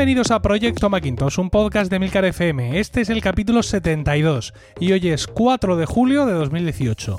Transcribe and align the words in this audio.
Bienvenidos 0.00 0.30
a 0.30 0.40
Proyecto 0.40 0.88
Macintosh, 0.88 1.38
un 1.40 1.50
podcast 1.50 1.90
de 1.90 1.98
Milcar 1.98 2.24
FM. 2.24 2.80
Este 2.80 3.02
es 3.02 3.10
el 3.10 3.20
capítulo 3.20 3.62
72 3.62 4.54
y 4.80 4.92
hoy 4.92 5.08
es 5.10 5.26
4 5.26 5.76
de 5.76 5.84
julio 5.84 6.24
de 6.24 6.32
2018. 6.32 7.18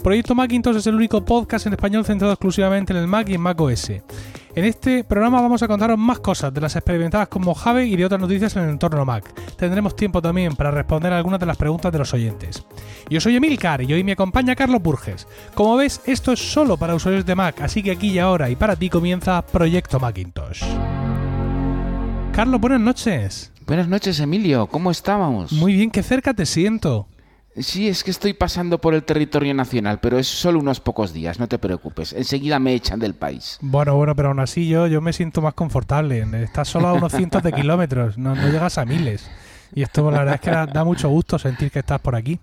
Proyecto 0.00 0.36
Macintosh 0.36 0.76
es 0.76 0.86
el 0.86 0.94
único 0.94 1.24
podcast 1.24 1.66
en 1.66 1.72
español 1.72 2.04
centrado 2.04 2.32
exclusivamente 2.32 2.92
en 2.92 3.00
el 3.00 3.08
Mac 3.08 3.28
y 3.28 3.34
en 3.34 3.40
Mac 3.40 3.60
OS. 3.60 3.90
En 3.90 4.64
este 4.64 5.02
programa 5.02 5.40
vamos 5.40 5.64
a 5.64 5.66
contaros 5.66 5.98
más 5.98 6.20
cosas 6.20 6.54
de 6.54 6.60
las 6.60 6.76
experimentadas 6.76 7.26
con 7.26 7.42
Mojave 7.42 7.86
y 7.86 7.96
de 7.96 8.04
otras 8.04 8.20
noticias 8.20 8.54
en 8.54 8.62
el 8.62 8.70
entorno 8.70 9.04
Mac. 9.04 9.34
Tendremos 9.56 9.96
tiempo 9.96 10.22
también 10.22 10.54
para 10.54 10.70
responder 10.70 11.12
algunas 11.12 11.40
de 11.40 11.46
las 11.46 11.56
preguntas 11.56 11.90
de 11.90 11.98
los 11.98 12.14
oyentes. 12.14 12.64
Yo 13.08 13.20
soy 13.20 13.34
Emilcar 13.34 13.82
y 13.82 13.92
hoy 13.92 14.04
me 14.04 14.12
acompaña 14.12 14.54
Carlos 14.54 14.80
Burges. 14.80 15.26
Como 15.56 15.74
ves, 15.74 16.00
esto 16.06 16.30
es 16.30 16.38
solo 16.38 16.76
para 16.76 16.94
usuarios 16.94 17.26
de 17.26 17.34
Mac, 17.34 17.60
así 17.60 17.82
que 17.82 17.90
aquí 17.90 18.10
y 18.10 18.20
ahora 18.20 18.48
y 18.50 18.54
para 18.54 18.76
ti 18.76 18.88
comienza 18.88 19.42
Proyecto 19.42 19.98
Macintosh. 19.98 20.62
Carlos, 22.32 22.60
buenas 22.60 22.80
noches. 22.80 23.52
Buenas 23.66 23.88
noches, 23.88 24.20
Emilio. 24.20 24.66
¿Cómo 24.68 24.90
estábamos? 24.90 25.52
Muy 25.52 25.74
bien, 25.74 25.90
qué 25.90 26.02
cerca 26.02 26.32
te 26.32 26.46
siento. 26.46 27.06
Sí, 27.56 27.88
es 27.88 28.04
que 28.04 28.12
estoy 28.12 28.32
pasando 28.32 28.80
por 28.80 28.94
el 28.94 29.02
territorio 29.02 29.52
nacional, 29.52 29.98
pero 30.00 30.18
es 30.18 30.28
solo 30.28 30.60
unos 30.60 30.80
pocos 30.80 31.12
días, 31.12 31.40
no 31.40 31.48
te 31.48 31.58
preocupes. 31.58 32.12
Enseguida 32.12 32.58
me 32.60 32.72
echan 32.72 33.00
del 33.00 33.14
país. 33.14 33.58
Bueno, 33.60 33.96
bueno, 33.96 34.14
pero 34.14 34.28
aún 34.28 34.38
así 34.38 34.68
yo, 34.68 34.86
yo 34.86 35.00
me 35.00 35.12
siento 35.12 35.42
más 35.42 35.54
confortable. 35.54 36.24
Estás 36.42 36.68
solo 36.68 36.88
a 36.88 36.92
unos 36.92 37.12
cientos 37.12 37.42
de 37.42 37.52
kilómetros, 37.52 38.16
no, 38.16 38.34
no 38.34 38.48
llegas 38.48 38.78
a 38.78 38.84
miles. 38.84 39.28
Y 39.74 39.82
esto 39.82 40.08
la 40.10 40.18
verdad 40.20 40.34
es 40.36 40.40
que 40.40 40.50
da, 40.50 40.66
da 40.66 40.84
mucho 40.84 41.08
gusto 41.08 41.38
sentir 41.38 41.70
que 41.70 41.80
estás 41.80 42.00
por 42.00 42.14
aquí. 42.14 42.38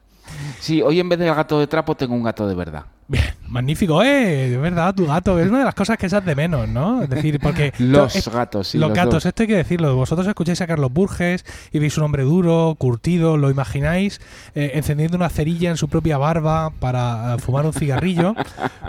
Sí, 0.59 0.81
hoy 0.81 0.99
en 0.99 1.07
vez 1.07 1.17
del 1.19 1.33
gato 1.33 1.59
de 1.59 1.67
trapo 1.67 1.95
tengo 1.95 2.13
un 2.13 2.23
gato 2.23 2.47
de 2.47 2.55
verdad. 2.55 2.85
Bien, 3.09 3.23
magnífico, 3.47 4.03
eh, 4.03 4.49
de 4.49 4.57
verdad, 4.57 4.93
tu 4.93 5.05
gato 5.05 5.39
es 5.39 5.47
una 5.49 5.59
de 5.59 5.63
las 5.65 5.75
cosas 5.75 5.97
que 5.97 6.07
echas 6.07 6.25
de 6.25 6.35
menos, 6.35 6.67
¿no? 6.67 7.01
Es 7.03 7.09
decir, 7.09 7.39
porque 7.39 7.71
Los 7.79 8.15
es- 8.15 8.27
gatos, 8.27 8.67
sí. 8.67 8.77
los, 8.77 8.89
los 8.89 8.95
gatos, 8.97 9.13
dos. 9.15 9.25
esto 9.25 9.43
hay 9.43 9.47
que 9.47 9.55
decirlo. 9.55 9.95
Vosotros 9.95 10.27
escucháis 10.27 10.59
a 10.61 10.67
Carlos 10.67 10.91
Burges 10.91 11.45
y 11.71 11.79
veis 11.79 11.97
un 11.97 12.03
hombre 12.03 12.23
duro, 12.23 12.75
curtido, 12.77 13.37
lo 13.37 13.49
imagináis 13.49 14.19
eh, 14.55 14.71
encendiendo 14.73 15.15
una 15.15 15.29
cerilla 15.29 15.69
en 15.69 15.77
su 15.77 15.87
propia 15.87 16.17
barba 16.17 16.71
para 16.79 17.35
eh, 17.35 17.39
fumar 17.39 17.65
un 17.65 17.73
cigarrillo. 17.73 18.35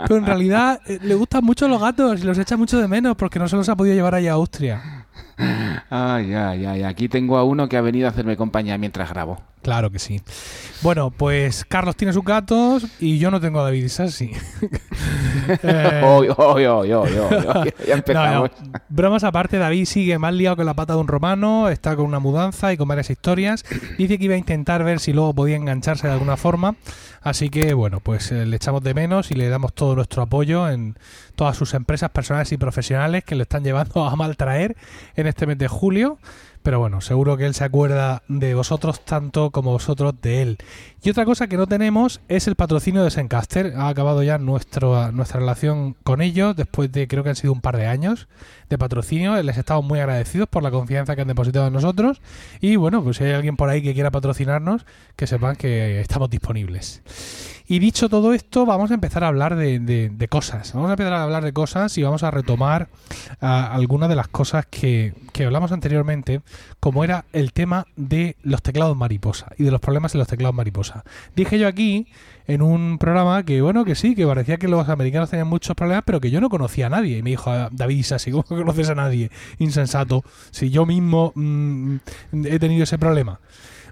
Pero 0.07 0.17
en 0.17 0.25
realidad 0.25 0.81
eh, 0.85 0.99
le 1.01 1.15
gustan 1.15 1.43
mucho 1.45 1.67
los 1.69 1.79
gatos 1.81 2.19
y 2.19 2.23
los 2.23 2.37
echa 2.37 2.57
mucho 2.57 2.77
de 2.79 2.87
menos 2.89 3.15
porque 3.15 3.39
no 3.39 3.47
se 3.47 3.55
los 3.55 3.69
ha 3.69 3.75
podido 3.77 3.95
llevar 3.95 4.15
allá 4.15 4.31
a 4.31 4.35
Austria. 4.35 5.05
Ay, 5.89 6.33
ay, 6.33 6.65
ay. 6.65 6.83
Aquí 6.83 7.09
tengo 7.09 7.37
a 7.37 7.43
uno 7.43 7.69
que 7.69 7.77
ha 7.77 7.81
venido 7.81 8.07
a 8.07 8.11
hacerme 8.11 8.35
compañía 8.37 8.77
mientras 8.77 9.09
grabo. 9.09 9.41
Claro 9.61 9.89
que 9.91 9.99
sí. 9.99 10.21
Bueno, 10.81 11.11
pues 11.11 11.65
Carlos 11.65 11.95
tiene 11.95 12.13
sus 12.13 12.23
gatos 12.23 12.87
y 12.99 13.19
yo 13.19 13.29
no 13.29 13.41
tengo 13.41 13.59
a 13.59 13.63
David 13.63 13.87
Sassi. 13.87 14.31
Eh, 15.63 16.01
hoy, 16.03 16.27
hoy, 16.37 16.65
hoy. 16.65 17.09
Ya 17.87 17.93
empezamos. 17.95 18.51
No, 18.61 18.67
no. 18.67 18.79
Bromas 18.89 19.23
aparte, 19.23 19.57
David 19.57 19.85
sigue 19.85 20.19
más 20.19 20.33
liado 20.33 20.55
que 20.55 20.63
la 20.63 20.75
pata 20.75 20.93
de 20.93 20.99
un 20.99 21.07
romano, 21.07 21.69
está 21.69 21.95
con 21.95 22.05
una 22.05 22.19
mudanza 22.19 22.71
y 22.71 22.77
con 22.77 22.87
varias 22.87 23.09
historias. 23.09 23.65
Dice 23.97 24.19
que 24.19 24.25
iba 24.25 24.35
a 24.35 24.37
intentar 24.37 24.83
ver 24.83 24.99
si 24.99 25.11
luego 25.11 25.33
podía 25.33 25.55
engancharse 25.55 26.07
de 26.07 26.13
alguna 26.13 26.37
forma. 26.37 26.75
Así 27.21 27.49
que, 27.49 27.73
bueno, 27.73 27.99
pues 27.99 28.31
eh, 28.31 28.45
le 28.45 28.55
echamos 28.57 28.83
de 28.83 28.93
menos 28.93 29.31
y 29.31 29.35
le 29.35 29.49
damos 29.49 29.73
todo 29.73 29.95
nuestro 29.95 30.21
apoyo 30.21 30.69
en 30.69 30.95
todas 31.39 31.55
sus 31.55 31.73
empresas 31.73 32.09
personales 32.09 32.51
y 32.51 32.57
profesionales 32.57 33.23
que 33.23 33.33
le 33.33 33.43
están 33.43 33.63
llevando 33.63 34.03
a 34.03 34.13
maltraer 34.17 34.75
en 35.15 35.25
este 35.25 35.47
mes 35.47 35.57
de 35.57 35.69
julio. 35.69 36.19
Pero 36.63 36.79
bueno, 36.79 36.99
seguro 36.99 37.37
que 37.37 37.45
él 37.45 37.53
se 37.53 37.63
acuerda 37.63 38.23
de 38.27 38.55
vosotros 38.55 39.05
tanto 39.05 39.49
como 39.49 39.71
vosotros 39.71 40.15
de 40.21 40.41
él. 40.41 40.57
Y 41.01 41.09
otra 41.09 41.23
cosa 41.23 41.47
que 41.47 41.55
no 41.55 41.65
tenemos 41.65 42.19
es 42.27 42.49
el 42.49 42.55
patrocinio 42.55 43.05
de 43.05 43.09
Sencaster. 43.09 43.73
Ha 43.77 43.87
acabado 43.87 44.21
ya 44.21 44.37
nuestro, 44.37 45.13
nuestra 45.13 45.39
relación 45.39 45.95
con 46.03 46.21
ellos 46.21 46.57
después 46.57 46.91
de 46.91 47.07
creo 47.07 47.23
que 47.23 47.29
han 47.29 47.37
sido 47.37 47.53
un 47.53 47.61
par 47.61 47.77
de 47.77 47.87
años 47.87 48.27
de 48.67 48.77
patrocinio. 48.77 49.41
Les 49.41 49.57
estamos 49.57 49.85
muy 49.85 49.99
agradecidos 49.99 50.49
por 50.49 50.61
la 50.61 50.71
confianza 50.71 51.15
que 51.15 51.21
han 51.21 51.29
depositado 51.29 51.67
en 51.67 51.73
nosotros. 51.73 52.21
Y 52.59 52.75
bueno, 52.75 53.01
pues 53.01 53.15
si 53.15 53.23
hay 53.23 53.31
alguien 53.31 53.55
por 53.55 53.69
ahí 53.69 53.81
que 53.81 53.93
quiera 53.93 54.11
patrocinarnos, 54.11 54.85
que 55.15 55.25
sepan 55.25 55.55
que 55.55 56.01
estamos 56.01 56.29
disponibles. 56.29 57.01
Y 57.71 57.77
dicho 57.77 58.09
todo 58.09 58.33
esto, 58.33 58.65
vamos 58.65 58.89
a 58.89 58.95
empezar 58.95 59.23
a 59.23 59.27
hablar 59.27 59.55
de, 59.55 59.77
de- 59.77 60.27
cosas. 60.27 60.73
Vamos 60.73 60.89
a 60.89 60.93
empezar 60.93 61.13
a 61.13 61.21
hablar 61.21 61.43
de 61.43 61.53
cosas 61.53 61.95
y 61.99 62.03
vamos 62.03 62.23
a 62.23 62.31
retomar 62.31 62.89
ah, 63.41 63.69
algunas 63.71 64.09
de 64.09 64.15
las 64.15 64.27
cosas 64.27 64.65
que, 64.65 65.13
que 65.33 65.45
hablamos 65.45 65.71
anteriormente, 65.71 66.41
como 66.79 67.03
era 67.03 67.25
el 67.31 67.53
tema 67.53 67.85
de 67.95 68.37
los 68.41 68.63
teclados 68.63 68.97
mariposa 68.97 69.51
y 69.55 69.63
de 69.65 69.69
los 69.71 69.79
problemas 69.81 70.15
en 70.15 70.19
los 70.19 70.27
teclados 70.27 70.55
mariposa. 70.55 71.03
Dije 71.35 71.59
yo 71.59 71.67
aquí 71.67 72.07
en 72.47 72.63
un 72.63 72.97
programa 72.97 73.43
que, 73.43 73.61
bueno, 73.61 73.85
que 73.85 73.93
sí, 73.93 74.15
que 74.15 74.25
parecía 74.25 74.57
que 74.57 74.67
los 74.67 74.89
americanos 74.89 75.29
tenían 75.29 75.47
muchos 75.47 75.75
problemas, 75.75 76.03
pero 76.07 76.19
que 76.19 76.31
yo 76.31 76.41
no 76.41 76.49
conocía 76.49 76.87
a 76.87 76.89
nadie. 76.89 77.19
Y 77.19 77.21
me 77.23 77.29
dijo 77.29 77.51
"Ah, 77.51 77.69
David 77.71 77.97
Isasi, 77.97 78.31
¿cómo 78.31 78.43
conoces 78.45 78.89
a 78.89 78.95
nadie? 78.95 79.29
Insensato. 79.59 80.23
Si 80.49 80.71
yo 80.71 80.87
mismo 80.87 81.33
mm, 81.35 81.97
he 82.45 82.57
tenido 82.57 82.83
ese 82.83 82.97
problema. 82.97 83.39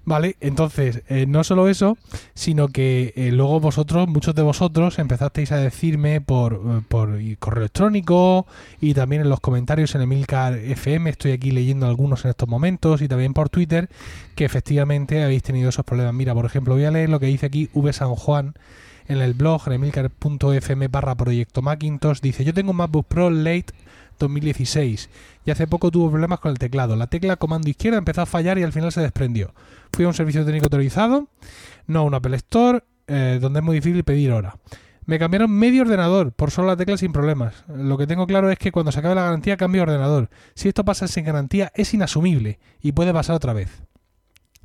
Vale, 0.07 0.37
entonces, 0.39 1.03
eh, 1.09 1.25
no 1.27 1.43
solo 1.43 1.67
eso, 1.67 1.97
sino 2.33 2.69
que 2.69 3.11
eh, 3.17 3.33
luego 3.33 3.59
vosotros, 3.59 4.07
muchos 4.07 4.33
de 4.35 4.41
vosotros, 4.41 4.99
empezasteis 4.99 5.51
a 5.51 5.57
decirme 5.57 6.21
por, 6.21 6.53
eh, 6.53 6.81
por 6.87 7.19
correo 7.39 7.63
electrónico 7.63 8.47
y 8.79 8.93
también 8.93 9.23
en 9.23 9.29
los 9.29 9.41
comentarios 9.41 9.95
en 9.95 10.03
Emilcar 10.03 10.53
FM, 10.53 11.09
estoy 11.09 11.33
aquí 11.33 11.51
leyendo 11.51 11.87
algunos 11.87 12.23
en 12.23 12.29
estos 12.29 12.47
momentos, 12.47 13.01
y 13.01 13.09
también 13.09 13.33
por 13.33 13.49
Twitter, 13.49 13.89
que 14.35 14.45
efectivamente 14.45 15.21
habéis 15.25 15.43
tenido 15.43 15.67
esos 15.67 15.83
problemas. 15.83 16.13
Mira, 16.13 16.33
por 16.33 16.45
ejemplo, 16.45 16.75
voy 16.75 16.85
a 16.85 16.91
leer 16.91 17.09
lo 17.09 17.19
que 17.19 17.25
dice 17.25 17.47
aquí 17.47 17.69
V 17.73 17.91
San 17.91 18.15
Juan 18.15 18.53
en 19.09 19.17
el 19.17 19.33
blog, 19.33 19.63
en 19.67 19.73
emilcar.fm 19.73 20.87
barra 20.87 21.15
proyecto 21.15 21.61
Macintosh, 21.61 22.21
dice, 22.21 22.45
yo 22.45 22.53
tengo 22.53 22.71
un 22.71 22.77
MacBook 22.77 23.07
Pro 23.07 23.29
Late 23.29 23.73
2016 24.19 25.09
y 25.45 25.51
hace 25.51 25.67
poco 25.67 25.91
tuvo 25.91 26.09
problemas 26.09 26.39
con 26.39 26.51
el 26.51 26.59
teclado. 26.59 26.95
La 26.95 27.07
tecla 27.07 27.35
comando 27.35 27.69
izquierda 27.69 27.97
empezó 27.97 28.21
a 28.21 28.25
fallar 28.25 28.57
y 28.57 28.63
al 28.63 28.73
final 28.73 28.91
se 28.91 29.01
desprendió. 29.01 29.53
Fui 29.91 30.05
a 30.05 30.07
un 30.07 30.13
servicio 30.13 30.43
técnico 30.45 30.65
autorizado, 30.65 31.27
no 31.87 31.99
a 31.99 32.03
un 32.03 32.13
Apple 32.13 32.35
Store, 32.37 32.83
eh, 33.07 33.39
donde 33.41 33.59
es 33.59 33.65
muy 33.65 33.75
difícil 33.75 34.03
pedir 34.03 34.31
hora. 34.31 34.57
Me 35.05 35.19
cambiaron 35.19 35.49
medio 35.49 35.83
ordenador 35.83 36.33
por 36.33 36.51
solo 36.51 36.67
la 36.67 36.75
tecla 36.75 36.97
sin 36.97 37.13
problemas. 37.13 37.63
Lo 37.73 37.97
que 37.97 38.07
tengo 38.07 38.27
claro 38.27 38.51
es 38.51 38.59
que 38.59 38.73
cuando 38.73 38.91
se 38.91 38.99
acabe 38.99 39.15
la 39.15 39.23
garantía 39.23 39.55
cambio 39.55 39.79
de 39.79 39.91
ordenador. 39.93 40.29
Si 40.53 40.67
esto 40.67 40.83
pasa 40.83 41.07
sin 41.07 41.23
garantía 41.23 41.71
es 41.75 41.93
inasumible 41.93 42.59
y 42.81 42.91
puede 42.91 43.13
pasar 43.13 43.37
otra 43.37 43.53
vez. 43.53 43.83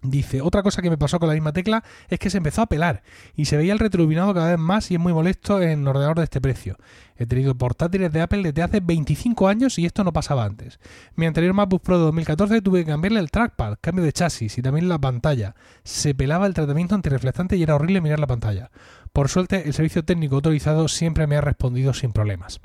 Dice, 0.03 0.43
otra 0.43 0.65
cosa 0.65 0.83
que 0.83 0.91
me 0.91 0.99
pasó 0.99 1.21
con 1.21 1.29
la 1.29 1.35
misma 1.35 1.53
tecla 1.53 1.85
es 2.09 2.19
que 2.19 2.29
se 2.29 2.39
empezó 2.39 2.63
a 2.63 2.67
pelar 2.67 3.05
y 3.37 3.45
se 3.45 3.57
veía 3.57 3.73
el 3.73 3.79
retroiluminado 3.79 4.35
cada 4.35 4.51
vez 4.51 4.59
más 4.59 4.91
y 4.91 4.95
es 4.95 5.01
muy 5.01 5.13
molesto 5.13 5.63
en 5.63 5.81
un 5.81 5.89
ordenador 5.89 6.19
de 6.19 6.25
este 6.25 6.41
precio. 6.41 6.77
He 7.17 7.27
tenido 7.27 7.55
portátiles 7.55 8.11
de 8.13 8.21
Apple 8.21 8.43
desde 8.43 8.63
hace 8.63 8.81
25 8.81 9.47
años 9.47 9.79
y 9.79 9.87
esto 9.87 10.03
no 10.03 10.13
pasaba 10.13 10.45
antes. 10.45 10.81
Mi 11.15 11.27
anterior 11.27 11.55
MacBook 11.55 11.83
Pro 11.83 11.99
de 11.99 12.05
2014 12.07 12.63
tuve 12.63 12.81
que 12.81 12.91
cambiarle 12.91 13.21
el 13.21 13.31
trackpad, 13.31 13.77
cambio 13.81 14.05
de 14.05 14.13
chasis 14.13 14.59
y 14.59 14.63
también 14.63 14.89
la 14.89 14.99
pantalla. 14.99 15.55
Se 15.85 16.17
pelaba 16.17 16.47
el 16.47 16.55
tratamiento 16.55 16.97
antirreflectante 16.97 17.57
y 17.57 17.63
era 17.63 17.77
horrible 17.77 18.01
mirar 18.01 18.19
la 18.19 18.27
pantalla. 18.27 18.73
Por 19.13 19.29
suerte, 19.29 19.65
el 19.67 19.75
servicio 19.75 20.07
técnico 20.07 20.37
autorizado 20.37 20.89
siempre 20.89 21.27
me 21.27 21.37
ha 21.37 21.43
respondido 21.43 21.93
sin 21.93 22.13
problemas. 22.13 22.63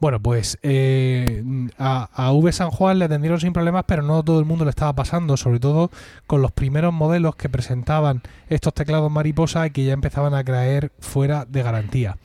Bueno, 0.00 0.18
pues 0.20 0.58
eh, 0.62 1.44
a, 1.78 2.32
V 2.32 2.50
San 2.50 2.70
Juan 2.70 2.98
le 2.98 3.04
atendieron 3.04 3.38
sin 3.38 3.52
problemas, 3.52 3.84
pero 3.86 4.02
no 4.02 4.24
todo 4.24 4.40
el 4.40 4.46
mundo 4.46 4.64
le 4.64 4.70
estaba 4.70 4.94
pasando, 4.94 5.36
sobre 5.36 5.60
todo 5.60 5.92
con 6.26 6.42
los 6.42 6.50
primeros 6.50 6.92
modelos 6.92 7.36
que 7.36 7.48
presentaban 7.48 8.22
estos 8.48 8.74
teclados 8.74 9.12
mariposa 9.12 9.64
y 9.64 9.70
que 9.70 9.84
ya 9.84 9.92
empezaban 9.92 10.34
a 10.34 10.42
caer 10.42 10.90
fuera 10.98 11.44
de 11.44 11.62
garantía. 11.62 12.16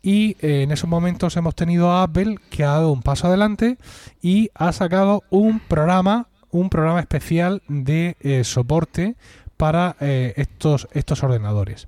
Y 0.00 0.38
eh, 0.40 0.62
en 0.62 0.72
esos 0.72 0.88
momentos 0.88 1.36
hemos 1.36 1.54
tenido 1.54 1.92
a 1.92 2.04
Apple 2.04 2.36
que 2.48 2.64
ha 2.64 2.70
dado 2.70 2.92
un 2.92 3.02
paso 3.02 3.26
adelante 3.26 3.76
y 4.22 4.48
ha 4.54 4.72
sacado 4.72 5.22
un 5.28 5.60
programa, 5.60 6.28
un 6.50 6.70
programa 6.70 7.00
especial 7.00 7.60
de 7.68 8.16
eh, 8.20 8.42
soporte 8.42 9.16
para 9.58 9.96
estos, 10.00 10.88
estos 10.92 11.22
ordenadores. 11.22 11.86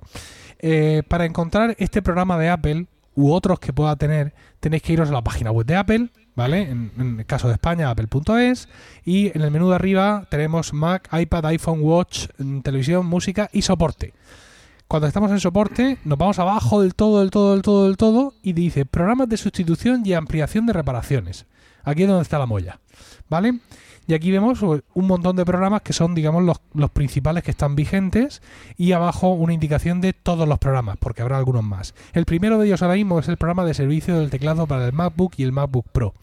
Eh, 0.59 1.03
para 1.07 1.25
encontrar 1.25 1.75
este 1.79 2.01
programa 2.01 2.37
de 2.37 2.49
Apple 2.49 2.87
u 3.15 3.31
otros 3.31 3.59
que 3.59 3.73
pueda 3.73 3.95
tener, 3.95 4.33
tenéis 4.59 4.83
que 4.83 4.93
iros 4.93 5.09
a 5.09 5.13
la 5.13 5.23
página 5.23 5.51
web 5.51 5.65
de 5.65 5.75
Apple, 5.75 6.09
¿vale? 6.35 6.63
En, 6.63 6.91
en 6.97 7.19
el 7.19 7.25
caso 7.25 7.47
de 7.47 7.53
España, 7.53 7.89
apple.es. 7.89 8.67
Y 9.03 9.35
en 9.35 9.41
el 9.41 9.51
menú 9.51 9.69
de 9.69 9.75
arriba 9.75 10.27
tenemos 10.29 10.73
Mac, 10.73 11.09
iPad, 11.11 11.45
iPhone, 11.47 11.79
Watch, 11.81 12.27
mm, 12.37 12.59
televisión, 12.59 13.05
música 13.05 13.49
y 13.53 13.61
soporte. 13.61 14.13
Cuando 14.87 15.07
estamos 15.07 15.31
en 15.31 15.39
soporte, 15.39 15.97
nos 16.03 16.17
vamos 16.17 16.37
abajo 16.37 16.81
del 16.81 16.93
todo, 16.93 17.21
del 17.21 17.31
todo, 17.31 17.53
del 17.53 17.63
todo, 17.63 17.85
del 17.85 17.97
todo, 17.97 18.33
y 18.43 18.53
dice 18.53 18.85
programas 18.85 19.27
de 19.27 19.37
sustitución 19.37 20.03
y 20.05 20.13
ampliación 20.13 20.67
de 20.67 20.73
reparaciones. 20.73 21.47
Aquí 21.83 22.03
es 22.03 22.07
donde 22.07 22.21
está 22.21 22.37
la 22.37 22.45
molla, 22.45 22.79
¿vale? 23.29 23.59
Y 24.07 24.13
aquí 24.13 24.31
vemos 24.31 24.59
pues, 24.59 24.83
un 24.93 25.07
montón 25.07 25.35
de 25.35 25.45
programas 25.45 25.81
que 25.81 25.93
son, 25.93 26.13
digamos, 26.13 26.43
los, 26.43 26.61
los 26.73 26.91
principales 26.91 27.43
que 27.43 27.51
están 27.51 27.75
vigentes 27.75 28.41
y 28.77 28.91
abajo 28.91 29.29
una 29.29 29.53
indicación 29.53 29.99
de 29.99 30.13
todos 30.13 30.47
los 30.47 30.59
programas, 30.59 30.97
porque 30.99 31.23
habrá 31.23 31.37
algunos 31.37 31.63
más. 31.63 31.95
El 32.13 32.25
primero 32.25 32.59
de 32.59 32.67
ellos 32.67 32.83
ahora 32.83 32.95
mismo 32.95 33.17
es 33.19 33.27
el 33.27 33.37
programa 33.37 33.65
de 33.65 33.73
servicio 33.73 34.19
del 34.19 34.29
teclado 34.29 34.67
para 34.67 34.85
el 34.85 34.93
MacBook 34.93 35.33
y 35.37 35.43
el 35.43 35.51
MacBook 35.51 35.87
Pro. 35.91 36.13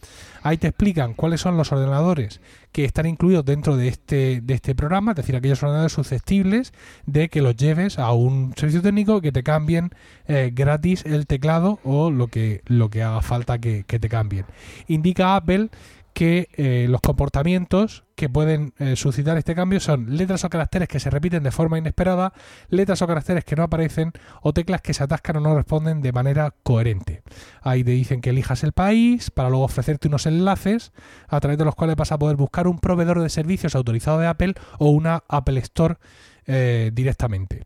Ahí 0.45 0.59
te 0.59 0.69
explican 0.69 1.15
cuáles 1.15 1.41
son 1.41 1.57
los 1.57 1.71
ordenadores 1.71 2.41
que 2.73 2.85
están 2.85 3.07
incluidos 3.07 3.45
dentro 3.45 3.77
de 3.77 3.89
este, 3.89 4.41
de 4.41 4.55
este 4.55 4.75
programa, 4.75 5.13
es 5.13 5.17
decir, 5.17 5.37
aquellos 5.37 5.63
ordenadores 5.63 5.93
susceptibles 5.93 6.73
de 7.07 7.29
que 7.29 7.43
los 7.43 7.57
lleves 7.57 7.99
a 7.99 8.13
un 8.13 8.53
servicio 8.57 8.83
técnico 8.83 9.21
que 9.21 9.31
te 9.31 9.43
cambien 9.43 9.91
eh, 10.27 10.51
gratis 10.53 11.05
el 11.05 11.27
teclado 11.27 11.79
o 11.85 12.11
lo 12.11 12.27
que, 12.29 12.63
lo 12.67 12.91
que 12.91 13.03
haga 13.03 13.23
falta 13.23 13.59
que, 13.59 13.85
que 13.85 14.01
te 14.01 14.09
cambien. 14.09 14.47
Indica 14.89 15.37
Apple 15.37 15.71
que 16.13 16.49
eh, 16.57 16.87
los 16.89 17.01
comportamientos 17.01 18.05
que 18.15 18.29
pueden 18.29 18.75
eh, 18.79 18.97
suscitar 18.97 19.37
este 19.39 19.55
cambio 19.55 19.81
son 19.81 20.17
letras 20.17 20.45
o 20.45 20.51
caracteres 20.51 20.89
que 20.89 21.01
se 21.01 21.11
repiten 21.11 21.43
de 21.43 21.51
forma 21.51 21.79
inesperada, 21.79 22.33
letras 22.69 23.03
o 23.03 23.07
caracteres 23.07 23.45
que 23.45 23.57
no 23.57 23.63
aparecen 23.63 24.13
o 24.43 24.53
teclas 24.53 24.83
que 24.83 24.95
se 24.95 25.03
atascan 25.03 25.37
o 25.39 25.41
no 25.41 25.55
responden 25.55 26.03
de 26.03 26.13
manera 26.13 26.55
coherente. 26.63 27.23
Ahí 27.63 27.83
te 27.83 27.93
dicen 27.93 28.21
que 28.21 28.31
elijas 28.31 28.63
el 28.63 28.73
país 28.73 29.31
para 29.31 29.49
luego 29.49 29.65
ofrecerte 29.65 30.09
unos 30.09 30.27
enlaces 30.27 30.93
a 31.29 31.41
través 31.41 31.59
de 31.59 31.65
los 31.65 31.75
cuales 31.75 31.97
vas 31.97 32.13
a 32.13 32.19
poder 32.19 32.37
buscar 32.37 32.67
un 32.67 32.79
proveedor 32.79 33.21
de 33.21 33.29
servicios 33.29 33.75
autorizado 33.75 34.19
de 34.19 34.27
Apple 34.27 34.55
o 34.79 34.91
una 34.91 35.25
Apple 35.29 35.59
Store 35.61 35.97
eh, 36.47 36.91
directamente 36.93 37.63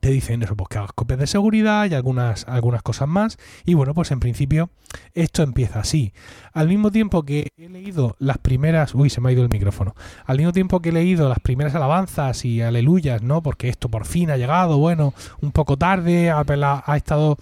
te 0.00 0.10
dicen 0.10 0.42
eso, 0.42 0.54
pues 0.54 0.68
que 0.68 0.78
hagas 0.78 0.92
copias 0.92 1.18
de 1.18 1.26
seguridad 1.26 1.90
y 1.90 1.94
algunas, 1.94 2.46
algunas 2.46 2.82
cosas 2.82 3.08
más. 3.08 3.38
Y 3.64 3.74
bueno, 3.74 3.94
pues 3.94 4.10
en 4.10 4.20
principio 4.20 4.70
esto 5.14 5.42
empieza 5.42 5.80
así. 5.80 6.12
Al 6.52 6.68
mismo 6.68 6.90
tiempo 6.90 7.22
que 7.22 7.48
he 7.56 7.68
leído 7.68 8.16
las 8.18 8.38
primeras. 8.38 8.94
Uy, 8.94 9.10
se 9.10 9.20
me 9.20 9.30
ha 9.30 9.32
ido 9.32 9.42
el 9.42 9.48
micrófono. 9.48 9.94
Al 10.26 10.36
mismo 10.36 10.52
tiempo 10.52 10.80
que 10.80 10.90
he 10.90 10.92
leído 10.92 11.28
las 11.28 11.40
primeras 11.40 11.74
alabanzas 11.74 12.44
y 12.44 12.60
aleluyas, 12.60 13.22
¿no? 13.22 13.42
Porque 13.42 13.68
esto 13.68 13.88
por 13.88 14.04
fin 14.04 14.30
ha 14.30 14.36
llegado, 14.36 14.78
bueno, 14.78 15.14
un 15.40 15.52
poco 15.52 15.76
tarde. 15.76 16.30
Apple 16.30 16.64
ha, 16.64 16.96
estado. 16.96 17.38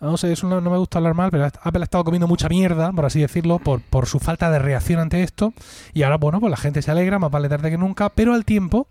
No 0.00 0.16
sé, 0.16 0.32
eso 0.32 0.48
no, 0.48 0.60
me 0.62 0.78
gusta 0.78 0.98
hablar 0.98 1.14
mal, 1.14 1.30
pero 1.30 1.44
Apple 1.44 1.80
ha 1.80 1.84
estado 1.84 2.04
comiendo 2.04 2.26
mucha 2.26 2.48
mierda, 2.48 2.90
por 2.92 3.04
así 3.04 3.20
decirlo, 3.20 3.58
por, 3.58 3.82
por 3.82 4.06
su 4.06 4.18
falta 4.18 4.50
de 4.50 4.58
reacción 4.58 4.98
ante 4.98 5.22
esto. 5.22 5.52
Y 5.92 6.04
ahora, 6.04 6.16
bueno, 6.16 6.40
pues 6.40 6.50
la 6.50 6.56
gente 6.56 6.80
se 6.80 6.90
alegra, 6.90 7.18
más 7.18 7.30
vale 7.30 7.48
tarde 7.48 7.70
que 7.70 7.76
nunca, 7.76 8.08
pero 8.08 8.32
al 8.32 8.44
tiempo 8.46 8.88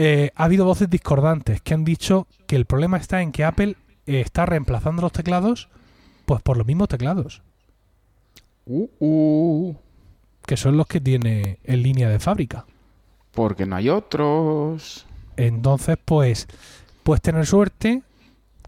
eh, 0.00 0.30
ha 0.36 0.44
habido 0.44 0.64
voces 0.64 0.88
discordantes 0.88 1.60
que 1.60 1.74
han 1.74 1.84
dicho 1.84 2.28
que 2.46 2.54
el 2.54 2.66
problema 2.66 2.98
está 2.98 3.20
en 3.20 3.32
que 3.32 3.42
Apple 3.42 3.74
eh, 4.06 4.20
está 4.20 4.46
reemplazando 4.46 5.02
los 5.02 5.10
teclados 5.10 5.68
pues 6.24 6.40
por 6.40 6.56
los 6.56 6.64
mismos 6.64 6.86
teclados. 6.86 7.42
Uh, 8.64 8.88
uh. 9.00 9.76
Que 10.46 10.56
son 10.56 10.76
los 10.76 10.86
que 10.86 11.00
tiene 11.00 11.58
en 11.64 11.82
línea 11.82 12.08
de 12.08 12.20
fábrica. 12.20 12.64
Porque 13.32 13.66
no 13.66 13.74
hay 13.74 13.88
otros. 13.88 15.04
Entonces, 15.36 15.96
pues, 16.04 16.46
puedes 17.02 17.20
tener 17.20 17.44
suerte. 17.44 18.02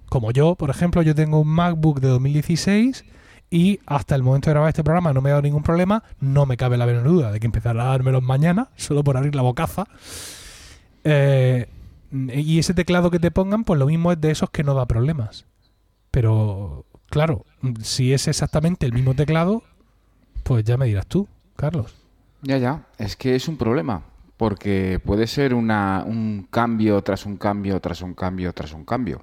Como 0.08 0.32
yo, 0.32 0.56
por 0.56 0.70
ejemplo, 0.70 1.00
yo 1.02 1.14
tengo 1.14 1.38
un 1.38 1.48
MacBook 1.48 2.00
de 2.00 2.08
2016 2.08 3.04
y 3.50 3.78
hasta 3.86 4.16
el 4.16 4.24
momento 4.24 4.50
de 4.50 4.54
grabar 4.54 4.70
este 4.70 4.82
programa 4.82 5.12
no 5.12 5.20
me 5.20 5.30
ha 5.30 5.34
dado 5.34 5.42
ningún 5.42 5.62
problema. 5.62 6.02
No 6.18 6.44
me 6.44 6.56
cabe 6.56 6.76
la 6.76 6.86
menor 6.86 7.04
duda 7.04 7.30
de 7.30 7.38
que 7.38 7.46
empezará 7.46 7.84
a 7.84 7.90
dármelos 7.90 8.22
mañana, 8.24 8.70
solo 8.74 9.04
por 9.04 9.16
abrir 9.16 9.36
la 9.36 9.42
bocaza. 9.42 9.86
Eh, 11.04 11.68
y 12.12 12.58
ese 12.58 12.74
teclado 12.74 13.10
que 13.10 13.18
te 13.18 13.30
pongan, 13.30 13.64
pues 13.64 13.78
lo 13.78 13.86
mismo 13.86 14.12
es 14.12 14.20
de 14.20 14.30
esos 14.30 14.50
que 14.50 14.64
no 14.64 14.74
da 14.74 14.86
problemas. 14.86 15.46
Pero, 16.10 16.84
claro, 17.08 17.44
si 17.82 18.12
es 18.12 18.26
exactamente 18.28 18.86
el 18.86 18.92
mismo 18.92 19.14
teclado, 19.14 19.62
pues 20.42 20.64
ya 20.64 20.76
me 20.76 20.86
dirás 20.86 21.06
tú, 21.06 21.28
Carlos. 21.56 21.94
Ya, 22.42 22.58
ya, 22.58 22.86
es 22.98 23.16
que 23.16 23.36
es 23.36 23.48
un 23.48 23.56
problema, 23.56 24.02
porque 24.36 25.00
puede 25.04 25.26
ser 25.26 25.54
una, 25.54 26.04
un 26.06 26.48
cambio 26.50 27.02
tras 27.02 27.26
un 27.26 27.36
cambio, 27.36 27.80
tras 27.80 28.02
un 28.02 28.14
cambio, 28.14 28.52
tras 28.52 28.72
un 28.72 28.84
cambio. 28.84 29.22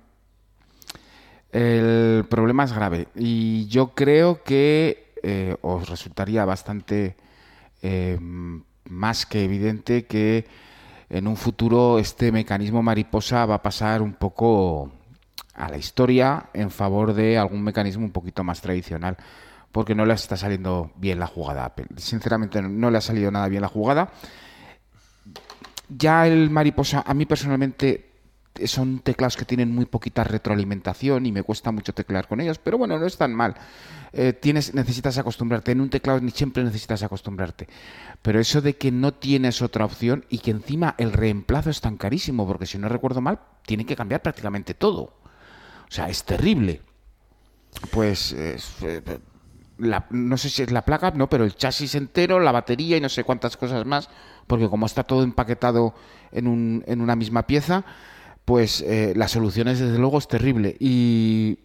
El 1.52 2.26
problema 2.30 2.66
es 2.66 2.74
grave 2.74 3.08
y 3.16 3.68
yo 3.68 3.96
creo 3.96 4.44
que 4.44 5.14
eh, 5.24 5.56
os 5.62 5.90
resultaría 5.90 6.46
bastante 6.46 7.16
eh, 7.82 8.20
más 8.90 9.26
que 9.26 9.44
evidente 9.46 10.06
que 10.06 10.46
en 11.10 11.28
un 11.28 11.38
futuro 11.38 12.00
este 12.00 12.32
mecanismo 12.32 12.84
mariposa 12.84 13.46
va 13.46 13.56
a 13.56 13.62
pasar 13.62 14.02
un 14.02 14.14
poco 14.14 14.92
a 15.54 15.70
la 15.70 15.78
historia 15.78 16.50
en 16.54 16.70
favor 16.70 17.14
de 17.14 17.38
algún 17.38 17.64
mecanismo 17.64 18.06
un 18.06 18.12
poquito 18.12 18.44
más 18.44 18.62
tradicional, 18.62 19.18
porque 19.72 19.96
no 19.96 20.06
le 20.06 20.14
está 20.14 20.38
saliendo 20.38 20.92
bien 20.96 21.20
la 21.20 21.28
jugada 21.28 21.66
a. 21.66 21.74
Sinceramente 21.98 22.62
no 22.62 22.92
le 22.92 22.98
ha 22.98 23.02
salido 23.02 23.32
nada 23.32 23.48
bien 23.48 23.62
la 23.62 23.68
jugada. 23.68 24.12
Ya 25.90 26.28
el 26.28 26.50
mariposa, 26.50 27.04
a 27.06 27.14
mí 27.14 27.26
personalmente 27.26 28.07
son 28.66 29.00
teclados 29.00 29.38
que 29.38 29.46
tienen 29.46 29.74
muy 29.74 29.86
poquita 29.86 30.24
retroalimentación 30.24 31.26
y 31.26 31.32
me 31.32 31.44
cuesta 31.44 31.72
mucho 31.72 31.94
teclear 31.94 32.28
con 32.28 32.42
ellos, 32.42 32.60
pero 32.60 32.78
bueno, 32.78 32.98
no 32.98 33.06
es 33.06 33.18
tan 33.18 33.34
mal. 33.34 33.56
Eh, 34.14 34.34
tienes, 34.34 34.74
necesitas 34.74 35.18
acostumbrarte. 35.18 35.72
En 35.72 35.82
un 35.82 35.90
teclado 35.90 36.20
ni 36.22 36.32
siempre 36.32 36.64
necesitas 36.64 37.04
acostumbrarte. 37.04 37.68
Pero 38.22 38.40
eso 38.40 38.62
de 38.62 38.76
que 38.76 38.92
no 38.92 39.14
tienes 39.14 39.62
otra 39.62 39.86
opción 39.86 40.26
y 40.30 40.40
que 40.40 40.52
encima 40.52 40.96
el 40.98 41.14
reemplazo 41.14 41.70
es 41.70 41.82
tan 41.82 41.98
carísimo, 41.98 42.48
porque 42.48 42.66
si 42.66 42.78
no 42.78 42.90
recuerdo 42.90 43.22
mal, 43.22 43.40
tiene 43.66 43.86
que 43.86 43.96
cambiar 43.96 44.22
prácticamente 44.22 44.74
todo. 44.74 45.02
O 45.02 45.92
sea, 45.92 46.10
es 46.10 46.24
terrible. 46.24 46.82
Pues 47.92 48.34
eh, 48.34 48.58
no 50.10 50.38
sé 50.38 50.50
si 50.50 50.64
es 50.64 50.72
la 50.72 50.84
placa, 50.84 51.12
no, 51.12 51.30
pero 51.30 51.44
el 51.44 51.56
chasis 51.56 51.96
entero, 51.96 52.40
la 52.40 52.52
batería 52.52 52.98
y 52.98 53.02
no 53.02 53.10
sé 53.10 53.24
cuántas 53.24 53.58
cosas 53.58 53.86
más, 53.86 54.10
porque 54.48 54.70
como 54.70 54.86
está 54.86 55.04
todo 55.04 55.24
empaquetado 55.24 55.94
en, 56.32 56.48
un, 56.48 56.84
en 56.88 57.02
una 57.02 57.16
misma 57.16 57.46
pieza, 57.46 57.86
pues 58.48 58.80
eh, 58.80 59.12
la 59.14 59.28
solución 59.28 59.68
es 59.68 59.80
desde 59.80 59.98
luego 59.98 60.20
es 60.20 60.28
terrible. 60.30 60.78
Y 60.80 61.60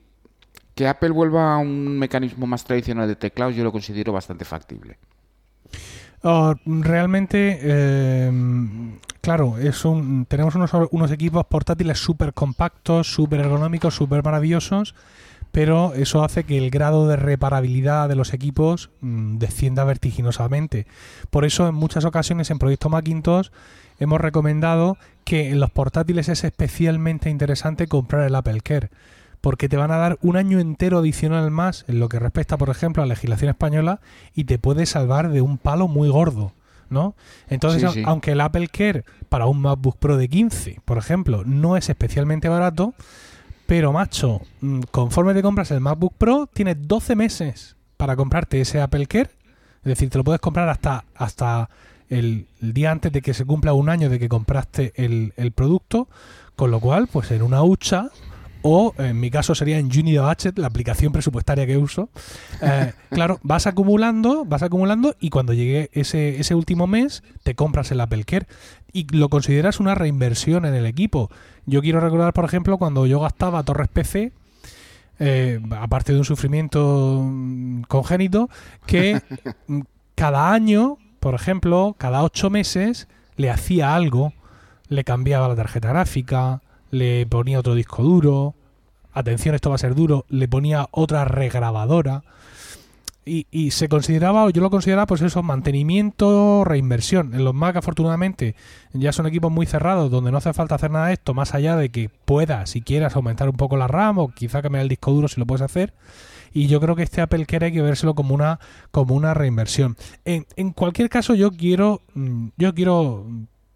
que 0.74 0.88
Apple 0.88 1.10
vuelva 1.10 1.54
a 1.54 1.58
un 1.58 1.96
mecanismo 1.96 2.48
más 2.48 2.64
tradicional 2.64 3.06
de 3.06 3.14
teclados 3.14 3.54
yo 3.54 3.62
lo 3.62 3.70
considero 3.70 4.12
bastante 4.12 4.44
factible. 4.44 4.98
Oh, 6.24 6.56
realmente, 6.66 7.60
eh, 7.62 8.32
claro, 9.20 9.58
es 9.58 9.84
un, 9.84 10.26
tenemos 10.26 10.56
unos, 10.56 10.72
unos 10.90 11.12
equipos 11.12 11.46
portátiles 11.46 12.00
súper 12.00 12.34
compactos, 12.34 13.14
súper 13.14 13.38
ergonómicos, 13.38 13.94
súper 13.94 14.24
maravillosos, 14.24 14.96
pero 15.52 15.94
eso 15.94 16.24
hace 16.24 16.42
que 16.42 16.58
el 16.58 16.70
grado 16.70 17.06
de 17.06 17.14
reparabilidad 17.14 18.08
de 18.08 18.16
los 18.16 18.34
equipos 18.34 18.90
mm, 19.02 19.38
descienda 19.38 19.84
vertiginosamente. 19.84 20.88
Por 21.30 21.44
eso, 21.44 21.68
en 21.68 21.76
muchas 21.76 22.04
ocasiones 22.04 22.50
en 22.50 22.58
Proyecto 22.58 22.88
Macintosh 22.88 23.50
hemos 24.02 24.20
recomendado 24.20 24.96
que 25.24 25.50
en 25.50 25.60
los 25.60 25.70
portátiles 25.70 26.28
es 26.28 26.44
especialmente 26.44 27.30
interesante 27.30 27.86
comprar 27.86 28.26
el 28.26 28.34
Apple 28.34 28.60
Care, 28.60 28.90
porque 29.40 29.68
te 29.68 29.76
van 29.76 29.90
a 29.90 29.96
dar 29.96 30.18
un 30.22 30.36
año 30.36 30.60
entero 30.60 30.98
adicional 30.98 31.50
más 31.50 31.84
en 31.88 31.98
lo 32.00 32.08
que 32.08 32.18
respecta, 32.18 32.56
por 32.56 32.70
ejemplo, 32.70 33.02
a 33.02 33.06
la 33.06 33.14
legislación 33.14 33.50
española 33.50 34.00
y 34.34 34.44
te 34.44 34.58
puede 34.58 34.86
salvar 34.86 35.30
de 35.30 35.40
un 35.40 35.58
palo 35.58 35.88
muy 35.88 36.08
gordo. 36.08 36.52
¿no? 36.90 37.16
Entonces, 37.48 37.90
aunque 38.04 38.32
el 38.32 38.40
Apple 38.42 38.68
Care 38.68 39.04
para 39.30 39.46
un 39.46 39.62
MacBook 39.62 39.96
Pro 39.96 40.18
de 40.18 40.28
15, 40.28 40.80
por 40.84 40.98
ejemplo, 40.98 41.42
no 41.46 41.78
es 41.78 41.88
especialmente 41.88 42.50
barato, 42.50 42.94
pero 43.66 43.92
macho, 43.92 44.42
mm, 44.60 44.80
conforme 44.90 45.32
te 45.32 45.42
compras 45.42 45.70
el 45.70 45.80
MacBook 45.80 46.14
Pro, 46.18 46.46
tienes 46.52 46.76
12 46.80 47.16
meses 47.16 47.76
para 47.96 48.14
comprarte 48.14 48.60
ese 48.60 48.80
Apple 48.80 49.06
Care. 49.06 49.30
Es 49.78 49.84
decir, 49.84 50.10
te 50.10 50.18
lo 50.18 50.24
puedes 50.24 50.40
comprar 50.40 50.68
hasta, 50.68 51.04
hasta 51.14 51.70
el, 52.12 52.46
día 52.60 52.90
antes 52.90 53.10
de 53.10 53.22
que 53.22 53.34
se 53.34 53.44
cumpla 53.44 53.72
un 53.72 53.88
año 53.88 54.10
de 54.10 54.18
que 54.18 54.28
compraste 54.28 54.92
el, 54.96 55.52
producto, 55.52 56.08
con 56.56 56.70
lo 56.70 56.78
cual, 56.78 57.08
pues 57.10 57.30
en 57.30 57.42
una 57.42 57.62
hucha 57.62 58.10
o 58.60 58.94
en 58.98 59.18
mi 59.18 59.30
caso 59.30 59.56
sería 59.56 59.78
en 59.78 59.86
Unity 59.86 60.18
Budget, 60.18 60.58
la 60.58 60.68
aplicación 60.68 61.12
presupuestaria 61.12 61.66
que 61.66 61.78
uso. 61.78 62.10
Eh, 62.60 62.92
claro, 63.10 63.40
vas 63.42 63.66
acumulando, 63.66 64.44
vas 64.44 64.62
acumulando 64.62 65.16
y 65.18 65.30
cuando 65.30 65.52
llegue 65.52 65.90
ese, 65.92 66.38
ese 66.38 66.54
último 66.54 66.86
mes 66.86 67.24
te 67.42 67.54
compras 67.54 67.90
el 67.90 68.00
Apple 68.00 68.24
Care 68.24 68.46
y 68.92 69.04
lo 69.16 69.30
consideras 69.30 69.80
una 69.80 69.94
reinversión 69.94 70.64
en 70.64 70.74
el 70.74 70.86
equipo. 70.86 71.30
Yo 71.66 71.80
quiero 71.80 71.98
recordar, 71.98 72.32
por 72.34 72.44
ejemplo, 72.44 72.78
cuando 72.78 73.06
yo 73.06 73.20
gastaba 73.20 73.62
Torres 73.64 73.88
PC, 73.88 74.32
eh, 75.18 75.60
aparte 75.80 76.12
de 76.12 76.18
un 76.18 76.24
sufrimiento 76.24 77.22
mm, 77.24 77.82
congénito, 77.82 78.50
que 78.86 79.20
cada 80.14 80.52
año 80.52 80.98
por 81.22 81.36
ejemplo, 81.36 81.94
cada 81.98 82.24
ocho 82.24 82.50
meses 82.50 83.06
le 83.36 83.48
hacía 83.48 83.94
algo, 83.94 84.32
le 84.88 85.04
cambiaba 85.04 85.46
la 85.46 85.54
tarjeta 85.54 85.90
gráfica, 85.90 86.62
le 86.90 87.26
ponía 87.26 87.60
otro 87.60 87.76
disco 87.76 88.02
duro, 88.02 88.56
atención, 89.12 89.54
esto 89.54 89.68
va 89.68 89.76
a 89.76 89.78
ser 89.78 89.94
duro, 89.94 90.26
le 90.28 90.48
ponía 90.48 90.88
otra 90.90 91.24
regrabadora. 91.24 92.24
Y, 93.24 93.70
se 93.70 93.88
consideraba, 93.88 94.46
o 94.46 94.50
yo 94.50 94.60
lo 94.62 94.70
consideraba, 94.70 95.06
pues 95.06 95.22
eso, 95.22 95.44
mantenimiento, 95.44 96.64
reinversión. 96.64 97.34
En 97.34 97.44
los 97.44 97.54
Mac, 97.54 97.76
afortunadamente, 97.76 98.56
ya 98.92 99.12
son 99.12 99.28
equipos 99.28 99.52
muy 99.52 99.64
cerrados 99.64 100.10
donde 100.10 100.32
no 100.32 100.38
hace 100.38 100.52
falta 100.52 100.74
hacer 100.74 100.90
nada 100.90 101.06
de 101.06 101.12
esto, 101.12 101.34
más 101.34 101.54
allá 101.54 101.76
de 101.76 101.90
que 101.90 102.10
puedas, 102.24 102.70
si 102.70 102.80
quieras, 102.82 103.14
aumentar 103.14 103.48
un 103.48 103.56
poco 103.56 103.76
la 103.76 103.86
RAM 103.86 104.18
o 104.18 104.30
quizá 104.30 104.60
cambiar 104.60 104.82
el 104.82 104.88
disco 104.88 105.12
duro 105.12 105.28
si 105.28 105.38
lo 105.38 105.46
puedes 105.46 105.62
hacer 105.62 105.94
y 106.52 106.66
yo 106.66 106.80
creo 106.80 106.96
que 106.96 107.02
este 107.02 107.20
Apple 107.20 107.46
Care 107.46 107.66
hay 107.66 107.72
que 107.72 107.82
vérselo 107.82 108.14
como 108.14 108.34
una, 108.34 108.60
como 108.90 109.14
una 109.14 109.34
reinversión. 109.34 109.96
En, 110.24 110.72
cualquier 110.72 111.08
caso, 111.08 111.34
yo 111.34 111.50
quiero, 111.52 112.02
mm, 112.14 112.48
yo 112.56 112.74
quiero 112.74 113.26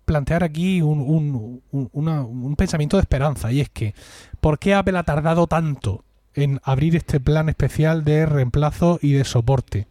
plantear 0.05 0.45
aquí 0.45 0.83
un, 0.83 1.01
un, 1.01 1.63
un 1.73 2.57
pensamiento 2.57 2.97
de 2.97 3.01
esperanza 3.01 3.51
y 3.51 3.61
es 3.61 3.69
que 3.69 3.93
¿por 4.41 4.59
qué 4.61 4.75
Apple 4.75 4.97
ha 4.97 5.03
tardado 5.03 5.49
tanto 5.49 6.05
en 6.35 6.61
abrir 6.63 6.95
este 6.95 7.19
plan 7.19 7.49
especial 7.49 8.05
de 8.05 8.25
reemplazo 8.25 9.01
y 9.03 9.13
de 9.13 9.25
soporte? 9.25 9.89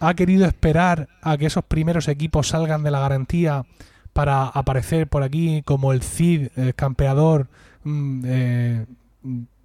¿Ha 0.00 0.14
querido 0.14 0.44
esperar 0.44 1.08
a 1.22 1.38
que 1.38 1.46
esos 1.46 1.64
primeros 1.64 2.08
equipos 2.08 2.48
salgan 2.48 2.82
de 2.82 2.90
la 2.90 3.00
garantía 3.00 3.64
para 4.12 4.44
aparecer 4.44 5.06
por 5.06 5.22
aquí 5.22 5.62
como 5.64 5.92
el 5.92 6.02
CID, 6.02 6.48
el 6.56 6.74
campeador, 6.74 7.48
mm, 7.84 8.22
eh, 8.26 8.86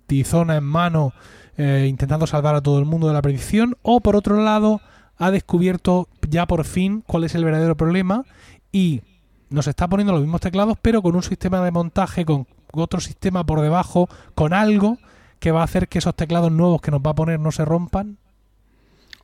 tizona 0.06 0.56
en 0.58 0.64
mano 0.64 1.14
eh, 1.58 1.86
intentando 1.90 2.28
salvar 2.28 2.56
a 2.56 2.62
todo 2.62 2.80
el 2.80 2.86
mundo 2.86 3.08
de 3.08 3.14
la 3.14 3.22
predicción, 3.22 3.78
o 3.82 4.00
por 4.00 4.16
otro 4.16 4.42
lado, 4.42 4.82
ha 5.18 5.32
descubierto 5.32 6.08
ya 6.30 6.46
por 6.46 6.64
fin 6.66 7.04
cuál 7.06 7.24
es 7.24 7.36
el 7.36 7.44
verdadero 7.44 7.76
problema 7.76 8.26
y 8.72 9.02
nos 9.50 9.68
está 9.68 9.88
poniendo 9.88 10.14
los 10.14 10.22
mismos 10.22 10.42
teclados, 10.42 10.78
pero 10.82 11.02
con 11.02 11.16
un 11.16 11.24
sistema 11.24 11.64
de 11.64 11.72
montaje, 11.72 12.26
con 12.26 12.46
otro 12.74 13.00
sistema 13.00 13.46
por 13.46 13.62
debajo, 13.62 14.08
con 14.36 14.54
algo 14.54 14.98
que 15.40 15.52
va 15.52 15.62
a 15.62 15.66
hacer 15.66 15.88
que 15.88 16.00
esos 16.00 16.16
teclados 16.16 16.52
nuevos 16.52 16.82
que 16.82 16.92
nos 16.92 17.02
va 17.02 17.12
a 17.12 17.16
poner 17.16 17.40
no 17.40 17.52
se 17.52 17.66
rompan? 17.66 18.18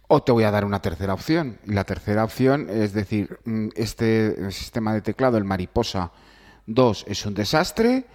O 0.07 0.21
te 0.21 0.31
voy 0.31 0.43
a 0.43 0.51
dar 0.51 0.65
una 0.65 0.81
tercera 0.81 1.13
opción. 1.13 1.57
La 1.65 1.85
tercera 1.85 2.23
opción 2.23 2.67
es 2.69 2.93
decir, 2.93 3.39
mm, 3.45 3.69
este 3.75 4.51
sistema 4.51 4.93
de 4.93 5.01
teclado, 5.01 5.37
el 5.37 5.43
Mariposa 5.43 6.11
2, 6.67 7.05
es 7.07 7.25
un 7.25 7.33
desastre. 7.33 8.05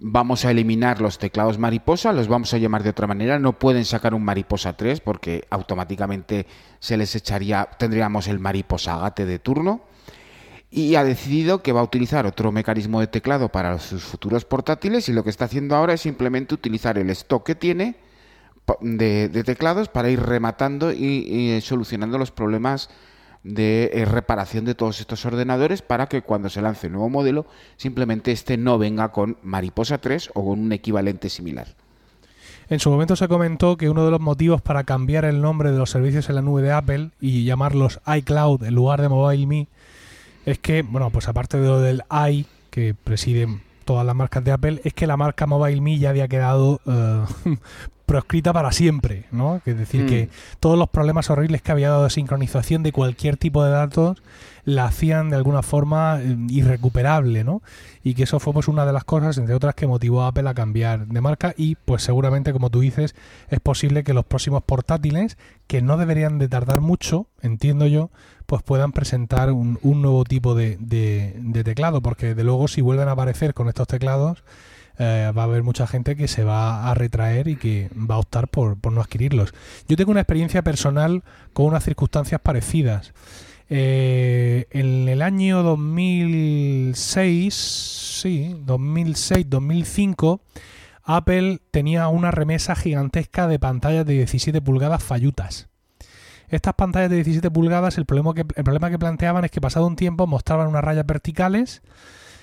Vamos 0.00 0.44
a 0.44 0.52
eliminar 0.52 1.00
los 1.00 1.18
teclados 1.18 1.58
mariposa, 1.58 2.12
los 2.12 2.28
vamos 2.28 2.54
a 2.54 2.58
llamar 2.58 2.82
de 2.82 2.90
otra 2.90 3.06
manera. 3.06 3.38
No 3.38 3.58
pueden 3.58 3.84
sacar 3.84 4.14
un 4.14 4.24
mariposa 4.24 4.76
3 4.76 5.00
porque 5.00 5.46
automáticamente 5.50 6.46
se 6.78 6.96
les 6.96 7.14
echaría, 7.16 7.68
tendríamos 7.78 8.28
el 8.28 8.38
mariposa 8.38 8.96
gate 8.98 9.26
de 9.26 9.38
turno 9.38 9.82
y 10.70 10.94
ha 10.96 11.04
decidido 11.04 11.62
que 11.62 11.72
va 11.72 11.80
a 11.80 11.84
utilizar 11.84 12.26
otro 12.26 12.52
mecanismo 12.52 13.00
de 13.00 13.06
teclado 13.06 13.48
para 13.48 13.78
sus 13.78 14.04
futuros 14.04 14.44
portátiles 14.44 15.08
y 15.08 15.12
lo 15.12 15.24
que 15.24 15.30
está 15.30 15.46
haciendo 15.46 15.74
ahora 15.74 15.94
es 15.94 16.02
simplemente 16.02 16.54
utilizar 16.54 16.98
el 16.98 17.10
stock 17.10 17.44
que 17.44 17.54
tiene 17.54 17.96
de, 18.80 19.42
teclados 19.44 19.88
para 19.88 20.10
ir 20.10 20.20
rematando 20.20 20.92
y, 20.92 21.58
solucionando 21.62 22.18
los 22.18 22.30
problemas 22.30 22.90
de 23.48 23.90
eh, 23.94 24.04
reparación 24.04 24.64
de 24.64 24.74
todos 24.74 25.00
estos 25.00 25.24
ordenadores 25.24 25.80
para 25.80 26.06
que 26.06 26.22
cuando 26.22 26.50
se 26.50 26.60
lance 26.60 26.86
el 26.86 26.92
nuevo 26.92 27.08
modelo 27.08 27.46
simplemente 27.76 28.30
este 28.30 28.56
no 28.56 28.78
venga 28.78 29.10
con 29.10 29.38
Mariposa 29.42 29.98
3 29.98 30.30
o 30.34 30.44
con 30.44 30.60
un 30.60 30.72
equivalente 30.72 31.28
similar. 31.28 31.68
En 32.68 32.80
su 32.80 32.90
momento 32.90 33.16
se 33.16 33.28
comentó 33.28 33.78
que 33.78 33.88
uno 33.88 34.04
de 34.04 34.10
los 34.10 34.20
motivos 34.20 34.60
para 34.60 34.84
cambiar 34.84 35.24
el 35.24 35.40
nombre 35.40 35.72
de 35.72 35.78
los 35.78 35.90
servicios 35.90 36.28
en 36.28 36.34
la 36.34 36.42
nube 36.42 36.60
de 36.60 36.72
Apple 36.72 37.10
y 37.20 37.44
llamarlos 37.44 38.00
iCloud 38.06 38.62
en 38.64 38.74
lugar 38.74 39.00
de 39.00 39.08
MobileMe 39.08 39.68
es 40.44 40.58
que, 40.58 40.82
bueno, 40.82 41.08
pues 41.10 41.28
aparte 41.28 41.58
de 41.58 41.66
lo 41.66 41.80
del 41.80 42.02
i 42.30 42.46
que 42.70 42.94
preside 42.94 43.48
todas 43.86 44.04
las 44.04 44.14
marcas 44.14 44.44
de 44.44 44.52
Apple, 44.52 44.82
es 44.84 44.92
que 44.92 45.06
la 45.06 45.16
marca 45.16 45.46
MobileMe 45.46 45.98
ya 45.98 46.10
había 46.10 46.28
quedado 46.28 46.80
eh, 46.84 47.24
proscrita 48.08 48.54
para 48.54 48.72
siempre, 48.72 49.26
¿no? 49.30 49.60
Es 49.66 49.76
decir, 49.76 50.06
que 50.06 50.24
mm. 50.24 50.56
todos 50.60 50.78
los 50.78 50.88
problemas 50.88 51.28
horribles 51.28 51.60
que 51.60 51.72
había 51.72 51.90
dado 51.90 52.04
de 52.04 52.10
sincronización 52.10 52.82
de 52.82 52.90
cualquier 52.90 53.36
tipo 53.36 53.62
de 53.62 53.70
datos 53.70 54.22
la 54.64 54.86
hacían 54.86 55.28
de 55.28 55.36
alguna 55.36 55.62
forma 55.62 56.18
eh, 56.20 56.36
irrecuperable, 56.48 57.44
¿no? 57.44 57.62
Y 58.02 58.14
que 58.14 58.22
eso 58.22 58.40
fue 58.40 58.54
pues 58.54 58.66
una 58.66 58.86
de 58.86 58.94
las 58.94 59.04
cosas, 59.04 59.36
entre 59.36 59.54
otras, 59.54 59.74
que 59.74 59.86
motivó 59.86 60.22
a 60.22 60.28
Apple 60.28 60.48
a 60.48 60.54
cambiar 60.54 61.06
de 61.06 61.20
marca 61.20 61.52
y 61.56 61.74
pues 61.74 62.02
seguramente, 62.02 62.52
como 62.54 62.70
tú 62.70 62.80
dices, 62.80 63.14
es 63.50 63.60
posible 63.60 64.04
que 64.04 64.14
los 64.14 64.24
próximos 64.24 64.62
portátiles, 64.62 65.36
que 65.66 65.82
no 65.82 65.98
deberían 65.98 66.38
de 66.38 66.48
tardar 66.48 66.80
mucho, 66.80 67.26
entiendo 67.42 67.86
yo, 67.86 68.10
pues 68.46 68.62
puedan 68.62 68.92
presentar 68.92 69.52
un, 69.52 69.78
nuevo 69.82 70.24
tipo 70.24 70.54
de, 70.54 70.78
de, 70.80 71.64
teclado, 71.64 72.00
porque 72.00 72.34
de 72.34 72.44
luego 72.44 72.68
si 72.68 72.80
vuelven 72.80 73.08
a 73.08 73.12
aparecer 73.12 73.52
con 73.52 73.68
estos 73.68 73.86
teclados, 73.86 74.44
eh, 74.98 75.32
va 75.36 75.42
a 75.42 75.44
haber 75.44 75.62
mucha 75.62 75.86
gente 75.86 76.16
que 76.16 76.26
se 76.26 76.42
va 76.42 76.90
a 76.90 76.94
retraer 76.94 77.46
y 77.48 77.56
que 77.56 77.88
va 77.94 78.16
a 78.16 78.18
optar 78.18 78.48
por, 78.48 78.76
no 78.90 79.00
adquirirlos. 79.00 79.54
Yo 79.86 79.96
tengo 79.96 80.10
una 80.10 80.20
experiencia 80.20 80.62
personal 80.62 81.22
con 81.52 81.66
unas 81.66 81.84
circunstancias 81.84 82.40
parecidas. 82.40 83.12
Eh, 83.70 84.66
en 84.70 85.08
el 85.08 85.22
año 85.22 85.62
2006, 85.62 87.54
sí, 87.54 88.56
2006-2005, 88.66 90.40
Apple 91.04 91.60
tenía 91.70 92.08
una 92.08 92.30
remesa 92.30 92.74
gigantesca 92.74 93.46
de 93.46 93.58
pantallas 93.58 94.04
de 94.04 94.14
17 94.14 94.60
pulgadas 94.62 95.02
fallutas. 95.02 95.68
Estas 96.48 96.74
pantallas 96.74 97.10
de 97.10 97.16
17 97.16 97.50
pulgadas, 97.50 97.98
el 97.98 98.06
problema 98.06 98.34
que, 98.34 98.40
el 98.40 98.64
problema 98.64 98.90
que 98.90 98.98
planteaban 98.98 99.44
es 99.44 99.50
que 99.50 99.60
pasado 99.60 99.86
un 99.86 99.96
tiempo 99.96 100.26
mostraban 100.26 100.66
unas 100.66 100.82
rayas 100.82 101.06
verticales. 101.06 101.82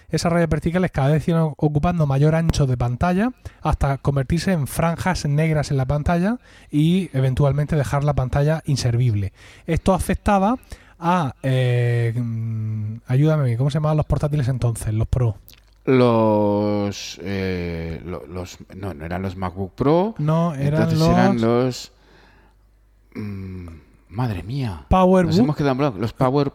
Esas 0.09 0.31
rayas 0.31 0.49
verticales 0.49 0.91
cada 0.91 1.09
vez 1.09 1.27
iban 1.27 1.43
ocupando 1.57 2.05
mayor 2.05 2.35
ancho 2.35 2.65
de 2.65 2.77
pantalla 2.77 3.31
hasta 3.61 3.97
convertirse 3.97 4.51
en 4.51 4.67
franjas 4.67 5.25
negras 5.25 5.71
en 5.71 5.77
la 5.77 5.85
pantalla 5.85 6.37
y 6.71 7.09
eventualmente 7.13 7.75
dejar 7.75 8.03
la 8.03 8.13
pantalla 8.13 8.61
inservible. 8.65 9.33
Esto 9.65 9.93
afectaba 9.93 10.57
a... 10.99 11.35
Eh, 11.43 12.13
mm, 12.15 12.97
ayúdame, 13.07 13.57
¿cómo 13.57 13.69
se 13.69 13.75
llamaban 13.75 13.97
los 13.97 14.05
portátiles 14.05 14.47
entonces? 14.47 14.93
Los 14.93 15.07
Pro. 15.07 15.37
Los, 15.85 17.19
eh, 17.21 18.01
los, 18.05 18.57
no, 18.75 18.93
no 18.93 19.05
eran 19.05 19.21
los 19.21 19.35
MacBook 19.35 19.73
Pro. 19.75 20.15
No, 20.17 20.55
eran 20.55 20.97
los... 20.97 21.09
eran 21.09 21.41
los... 21.41 21.91
Mm, 23.13 23.67
Madre 24.15 24.43
mía. 24.43 24.85
PowerBook. 24.87 25.31
Nos 25.31 25.39
hemos 25.39 25.55
quedado 25.57 25.87
en 25.87 25.99
Los 25.99 26.13
Power, 26.13 26.53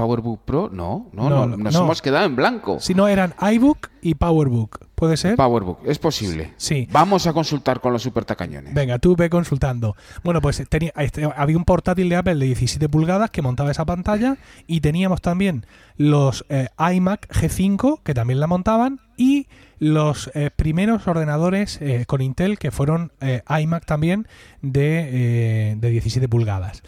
PowerBook 0.00 0.40
Pro, 0.44 0.70
no, 0.72 1.10
no, 1.12 1.28
no, 1.28 1.56
nos 1.56 1.74
hemos 1.74 2.00
quedado 2.00 2.24
en 2.24 2.34
blanco. 2.34 2.78
Si 2.80 2.94
no, 2.94 3.06
eran 3.06 3.34
iBook 3.52 3.90
y 4.00 4.14
PowerBook. 4.14 4.86
¿Puede 4.94 5.16
ser? 5.16 5.36
PowerBook, 5.36 5.80
es 5.84 5.98
posible. 5.98 6.54
Sí. 6.56 6.88
Vamos 6.90 7.26
a 7.26 7.32
consultar 7.32 7.80
con 7.80 7.92
los 7.92 8.02
super 8.02 8.24
tacañones. 8.24 8.72
Venga, 8.72 8.98
tú 8.98 9.16
ve 9.16 9.28
consultando. 9.28 9.96
Bueno, 10.24 10.40
pues 10.40 10.62
tenía, 10.68 10.92
este, 10.96 11.28
había 11.36 11.56
un 11.56 11.64
portátil 11.64 12.08
de 12.08 12.16
Apple 12.16 12.36
de 12.36 12.46
17 12.46 12.88
pulgadas 12.88 13.30
que 13.30 13.42
montaba 13.42 13.70
esa 13.70 13.84
pantalla 13.84 14.38
y 14.66 14.80
teníamos 14.80 15.20
también 15.20 15.66
los 15.96 16.46
eh, 16.48 16.68
iMac 16.78 17.28
G5 17.28 18.00
que 18.02 18.14
también 18.14 18.40
la 18.40 18.46
montaban 18.46 19.00
y 19.16 19.48
los 19.80 20.30
eh, 20.34 20.50
primeros 20.54 21.08
ordenadores 21.08 21.78
eh, 21.82 22.04
con 22.06 22.20
Intel 22.20 22.58
que 22.58 22.70
fueron 22.70 23.12
eh, 23.20 23.42
iMac 23.48 23.84
también 23.84 24.28
de, 24.62 25.76
de, 25.78 25.90
17 25.90 26.28
pulgadas. 26.28 26.82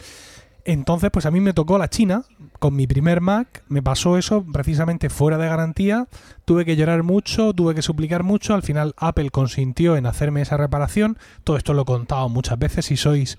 Entonces, 0.65 1.09
pues 1.11 1.25
a 1.25 1.31
mí 1.31 1.41
me 1.41 1.53
tocó 1.53 1.77
la 1.77 1.89
China 1.89 2.23
con 2.59 2.75
mi 2.75 2.87
primer 2.87 3.19
Mac, 3.19 3.63
me 3.67 3.83
pasó 3.83 4.17
eso 4.17 4.45
precisamente 4.45 5.09
fuera 5.09 5.37
de 5.37 5.49
garantía, 5.49 6.07
tuve 6.45 6.63
que 6.63 6.77
llorar 6.77 7.03
mucho, 7.03 7.53
tuve 7.53 7.75
que 7.75 7.81
suplicar 7.81 8.23
mucho, 8.23 8.53
al 8.53 8.63
final 8.63 8.93
Apple 8.95 9.29
consintió 9.31 9.97
en 9.97 10.05
hacerme 10.05 10.41
esa 10.41 10.55
reparación, 10.55 11.17
todo 11.43 11.57
esto 11.57 11.73
lo 11.73 11.81
he 11.81 11.85
contado 11.85 12.29
muchas 12.29 12.57
veces, 12.57 12.85
si 12.85 12.95
sois 12.95 13.37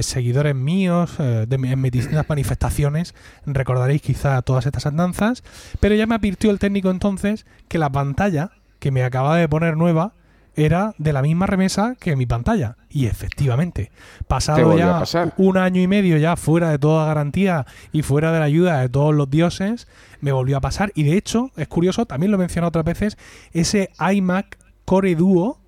seguidores 0.00 0.54
míos 0.54 1.18
de, 1.18 1.46
en 1.50 1.80
mis 1.82 1.92
distintas 1.92 2.26
manifestaciones, 2.26 3.14
recordaréis 3.44 4.00
quizá 4.00 4.40
todas 4.40 4.64
estas 4.64 4.86
andanzas, 4.86 5.44
pero 5.80 5.94
ya 5.94 6.06
me 6.06 6.14
advirtió 6.14 6.50
el 6.50 6.58
técnico 6.58 6.90
entonces 6.90 7.44
que 7.68 7.76
la 7.76 7.90
pantalla 7.90 8.52
que 8.78 8.90
me 8.90 9.02
acaba 9.02 9.36
de 9.36 9.46
poner 9.46 9.76
nueva 9.76 10.14
era 10.56 10.94
de 10.98 11.12
la 11.12 11.22
misma 11.22 11.46
remesa 11.46 11.96
que 11.98 12.16
mi 12.16 12.26
pantalla. 12.26 12.76
Y 12.88 13.06
efectivamente, 13.06 13.90
pasado 14.28 14.76
ya 14.76 15.02
un 15.36 15.56
año 15.56 15.80
y 15.80 15.86
medio 15.86 16.16
ya 16.16 16.36
fuera 16.36 16.70
de 16.70 16.78
toda 16.78 17.06
garantía 17.06 17.66
y 17.92 18.02
fuera 18.02 18.32
de 18.32 18.38
la 18.38 18.44
ayuda 18.44 18.80
de 18.80 18.88
todos 18.88 19.14
los 19.14 19.30
dioses, 19.30 19.88
me 20.20 20.32
volvió 20.32 20.56
a 20.56 20.60
pasar. 20.60 20.92
Y 20.94 21.02
de 21.02 21.16
hecho, 21.16 21.50
es 21.56 21.68
curioso, 21.68 22.06
también 22.06 22.30
lo 22.30 22.36
he 22.36 22.38
mencionado 22.38 22.68
otras 22.68 22.84
veces, 22.84 23.18
ese 23.52 23.90
iMac 23.98 24.58
Core 24.84 25.14
Duo, 25.14 25.58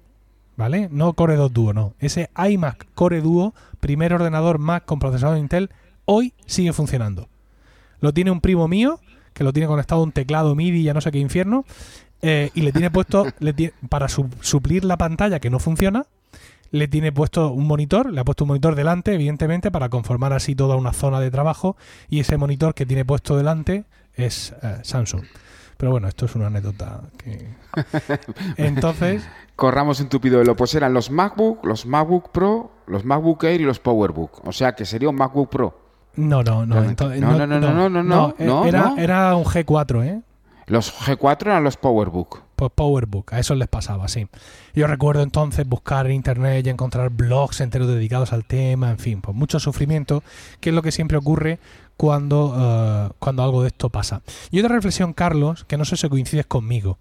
¿vale? 0.56 0.88
No 0.90 1.12
Core 1.14 1.36
2 1.36 1.52
Duo, 1.52 1.72
no. 1.72 1.94
Ese 1.98 2.30
iMac 2.36 2.86
Core 2.94 3.20
Duo, 3.20 3.54
primer 3.80 4.12
ordenador 4.14 4.58
Mac 4.58 4.84
con 4.84 4.98
procesador 4.98 5.38
Intel, 5.38 5.70
hoy 6.04 6.34
sigue 6.46 6.72
funcionando. 6.72 7.28
Lo 8.00 8.12
tiene 8.12 8.30
un 8.30 8.40
primo 8.40 8.68
mío, 8.68 9.00
que 9.32 9.44
lo 9.44 9.52
tiene 9.52 9.66
conectado 9.66 10.00
a 10.00 10.04
un 10.04 10.12
teclado 10.12 10.54
MIDI, 10.54 10.82
ya 10.82 10.94
no 10.94 11.00
sé 11.00 11.10
qué 11.10 11.18
infierno, 11.18 11.64
eh, 12.28 12.50
y 12.54 12.62
le 12.62 12.72
tiene 12.72 12.90
puesto, 12.90 13.24
para 13.88 14.08
suplir 14.08 14.84
la 14.84 14.96
pantalla 14.96 15.38
que 15.38 15.48
no 15.48 15.60
funciona, 15.60 16.06
le 16.72 16.88
tiene 16.88 17.12
puesto 17.12 17.52
un 17.52 17.68
monitor, 17.68 18.12
le 18.12 18.20
ha 18.20 18.24
puesto 18.24 18.42
un 18.42 18.48
monitor 18.48 18.74
delante, 18.74 19.14
evidentemente, 19.14 19.70
para 19.70 19.88
conformar 19.90 20.32
así 20.32 20.56
toda 20.56 20.74
una 20.74 20.92
zona 20.92 21.20
de 21.20 21.30
trabajo. 21.30 21.76
Y 22.08 22.18
ese 22.18 22.36
monitor 22.36 22.74
que 22.74 22.84
tiene 22.84 23.04
puesto 23.04 23.36
delante 23.36 23.84
es 24.14 24.54
eh, 24.60 24.78
Samsung. 24.82 25.22
Pero 25.76 25.92
bueno, 25.92 26.08
esto 26.08 26.26
es 26.26 26.34
una 26.34 26.48
anécdota 26.48 27.02
que... 27.16 27.48
Entonces... 28.56 29.24
Corramos 29.54 30.00
en 30.00 30.08
tupido 30.08 30.42
lo 30.42 30.56
Pues 30.56 30.74
eran 30.74 30.92
los 30.92 31.10
MacBook, 31.12 31.64
los 31.64 31.86
MacBook 31.86 32.32
Pro, 32.32 32.72
los 32.88 33.04
MacBook 33.04 33.44
Air 33.44 33.60
y 33.60 33.64
los 33.64 33.78
PowerBook. 33.78 34.44
O 34.44 34.52
sea 34.52 34.74
que 34.74 34.84
sería 34.84 35.08
un 35.08 35.16
MacBook 35.16 35.48
Pro. 35.48 35.78
No, 36.16 36.42
no, 36.42 36.66
no. 36.66 36.82
no, 36.82 36.82
no, 36.82 37.46
no, 37.46 37.60
no, 37.60 38.02
no, 38.02 38.34
no, 38.38 38.64
era, 38.66 38.94
era 38.98 39.36
un 39.36 39.44
G4, 39.44 40.04
¿eh? 40.04 40.22
Los 40.66 40.92
G4 40.92 41.42
eran 41.42 41.62
los 41.62 41.76
PowerBook. 41.76 42.42
Pues 42.56 42.72
PowerBook, 42.74 43.32
a 43.32 43.38
eso 43.38 43.54
les 43.54 43.68
pasaba, 43.68 44.08
sí. 44.08 44.26
Yo 44.74 44.88
recuerdo 44.88 45.22
entonces 45.22 45.68
buscar 45.68 46.06
en 46.06 46.12
internet 46.12 46.66
y 46.66 46.70
encontrar 46.70 47.10
blogs 47.10 47.60
enteros 47.60 47.86
dedicados 47.86 48.32
al 48.32 48.44
tema, 48.44 48.90
en 48.90 48.98
fin, 48.98 49.20
pues 49.20 49.36
mucho 49.36 49.60
sufrimiento, 49.60 50.24
que 50.58 50.70
es 50.70 50.74
lo 50.74 50.82
que 50.82 50.90
siempre 50.90 51.18
ocurre 51.18 51.60
cuando, 51.96 52.54
eh, 52.58 53.14
cuando 53.20 53.44
algo 53.44 53.62
de 53.62 53.68
esto 53.68 53.90
pasa. 53.90 54.22
Y 54.50 54.58
otra 54.58 54.74
reflexión, 54.74 55.12
Carlos, 55.12 55.64
que 55.64 55.76
no 55.76 55.84
sé 55.84 55.96
si 55.96 56.08
coincides 56.08 56.46
conmigo. 56.46 56.98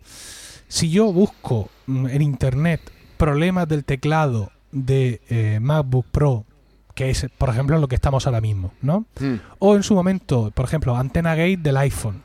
Si 0.67 0.91
yo 0.91 1.11
busco 1.11 1.69
mm, 1.87 2.07
en 2.07 2.21
internet 2.21 2.81
problemas 3.17 3.67
del 3.67 3.83
teclado 3.83 4.51
de 4.71 5.21
eh, 5.29 5.59
MacBook 5.59 6.05
Pro, 6.11 6.45
que 6.93 7.09
es, 7.09 7.25
por 7.37 7.49
ejemplo, 7.49 7.79
lo 7.79 7.87
que 7.87 7.95
estamos 7.95 8.27
ahora 8.27 8.41
mismo, 8.41 8.73
¿no? 8.81 9.05
Hmm. 9.19 9.35
O 9.59 9.75
en 9.75 9.83
su 9.83 9.95
momento, 9.95 10.51
por 10.51 10.65
ejemplo, 10.65 10.95
Antena 10.95 11.35
Gate 11.35 11.57
del 11.57 11.77
iPhone 11.77 12.24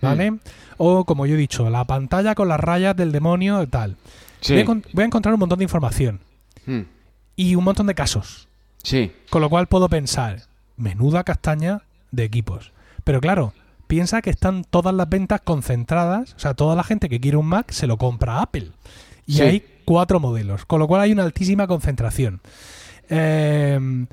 ¿vale? 0.00 0.32
Mm. 0.32 0.40
O, 0.78 1.04
como 1.04 1.26
yo 1.26 1.34
he 1.34 1.38
dicho, 1.38 1.68
la 1.70 1.84
pantalla 1.84 2.34
con 2.34 2.48
las 2.48 2.60
rayas 2.60 2.96
del 2.96 3.12
demonio 3.12 3.62
y 3.62 3.66
tal. 3.66 3.96
Voy, 4.48 4.58
a, 5.02 5.06
encontrar 5.06 5.34
un 5.34 5.40
montón 5.40 5.58
de 5.58 5.64
información. 5.64 6.20
Mm. 6.66 6.80
Y 7.36 7.54
un 7.54 7.64
montón 7.64 7.86
de 7.86 7.94
casos. 7.94 8.48
Sí. 8.82 9.12
Con 9.30 9.42
lo 9.42 9.50
cual 9.50 9.66
puedo 9.66 9.88
pensar, 9.88 10.42
menuda 10.76 11.24
castaña 11.24 11.82
de 12.10 12.24
equipos. 12.24 12.72
Pero 13.04 13.20
claro, 13.20 13.52
piensa 13.86 14.22
que 14.22 14.30
están 14.30 14.64
todas 14.64 14.94
las 14.94 15.08
ventas 15.08 15.40
concentradas, 15.40 16.34
o 16.34 16.38
sea, 16.38 16.54
toda 16.54 16.76
la 16.76 16.84
gente 16.84 17.08
que 17.08 17.20
quiere 17.20 17.36
un 17.36 17.46
Mac 17.46 17.70
se 17.70 17.86
lo 17.86 17.96
compra 17.96 18.34
a 18.34 18.42
Apple. 18.42 18.70
Y 19.26 19.34
Sí. 19.34 19.42
hay 19.42 19.64
cuatro 19.84 20.20
modelos, 20.20 20.64
con 20.64 20.78
lo 20.78 20.86
cual 20.86 21.02
hay 21.02 21.12
una 21.12 21.24
altísima 21.24 21.66
concentración. 21.66 22.40
Eh, 23.08 24.06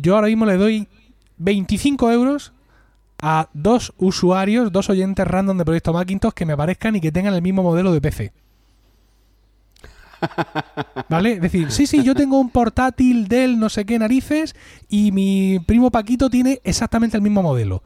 yo 0.00 0.14
ahora 0.14 0.28
mismo 0.28 0.46
le 0.46 0.56
doy 0.56 0.88
25 1.38 2.10
euros 2.12 2.52
a 3.20 3.48
dos 3.54 3.92
usuarios, 3.98 4.72
dos 4.72 4.90
oyentes 4.90 5.26
random 5.26 5.58
de 5.58 5.64
Proyecto 5.64 5.92
Macintosh 5.92 6.32
que 6.32 6.46
me 6.46 6.56
parezcan 6.56 6.96
y 6.96 7.00
que 7.00 7.12
tengan 7.12 7.34
el 7.34 7.42
mismo 7.42 7.62
modelo 7.62 7.92
de 7.92 8.00
PC. 8.00 8.32
¿Vale? 11.08 11.32
Es 11.32 11.40
decir, 11.40 11.70
sí, 11.70 11.86
sí, 11.86 12.02
yo 12.02 12.14
tengo 12.14 12.38
un 12.38 12.50
portátil 12.50 13.28
Dell 13.28 13.58
no 13.58 13.68
sé 13.68 13.84
qué 13.84 13.98
narices 13.98 14.54
y 14.88 15.12
mi 15.12 15.58
primo 15.66 15.90
Paquito 15.90 16.30
tiene 16.30 16.60
exactamente 16.64 17.16
el 17.16 17.22
mismo 17.22 17.42
modelo. 17.42 17.82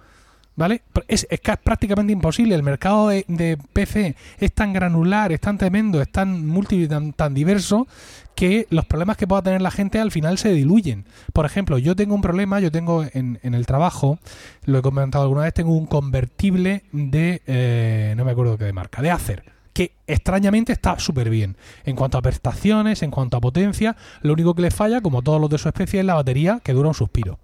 ¿Vale? 0.61 0.83
Es, 1.09 1.27
prácticamente 1.65 2.13
imposible. 2.13 2.55
El 2.55 2.63
mercado 2.63 3.09
de, 3.09 3.59
PC 3.73 4.15
es 4.39 4.53
tan 4.53 4.75
granular, 4.75 5.33
es 5.33 5.41
tan 5.41 5.57
tremendo, 5.57 6.03
es 6.03 6.13
tan 6.13 6.47
multi, 6.47 6.87
tan, 6.87 7.15
tan 7.15 7.33
diverso 7.33 7.89
que 8.35 8.67
los 8.69 8.85
problemas 8.85 9.17
que 9.17 9.27
pueda 9.27 9.41
tener 9.41 9.63
la 9.63 9.71
gente 9.71 9.99
al 10.01 10.11
final 10.11 10.37
se 10.37 10.53
diluyen. 10.53 11.07
Por 11.33 11.47
ejemplo, 11.47 11.79
yo 11.79 11.97
tengo 11.97 12.15
un 12.15 12.21
problema, 12.21 12.61
yo 12.61 12.71
tengo 12.71 13.07
en, 13.15 13.41
en 13.43 13.55
el 13.55 13.65
trabajo, 13.65 14.19
lo 14.67 14.81
he 14.81 14.83
comentado 14.83 15.25
alguna 15.25 15.45
vez, 15.45 15.55
tengo 15.55 15.75
un 15.75 15.87
convertible 15.87 16.83
de, 16.93 17.41
eh, 17.47 18.13
no 18.19 18.27
me 18.27 18.33
acuerdo 18.33 18.59
qué 18.59 18.65
de 18.65 18.75
marca, 18.75 19.01
de 19.01 19.11
Acer, 19.11 19.45
que 19.73 19.93
extrañamente 20.07 20.75
está 20.75 20.99
súper 20.99 21.31
bien. 21.31 21.57
En 21.87 21.97
cuanto 21.97 22.19
a 22.19 22.23
prestaciones, 22.23 23.03
en 23.03 23.11
cuanto 23.11 23.39
a 23.39 23.41
potencia, 23.41 23.97
lo 24.21 24.35
único 24.35 24.55
que 24.55 24.61
le 24.61 24.71
falla, 24.71 25.01
como 25.01 25.23
todos 25.23 25.41
los 25.41 25.49
de 25.49 25.57
su 25.57 25.69
especie, 25.69 26.01
es 26.01 26.07
la 26.07 26.17
batería, 26.17 26.61
que 26.63 26.75
dura 26.75 26.89
un 26.89 26.95
suspiro. 26.95 27.39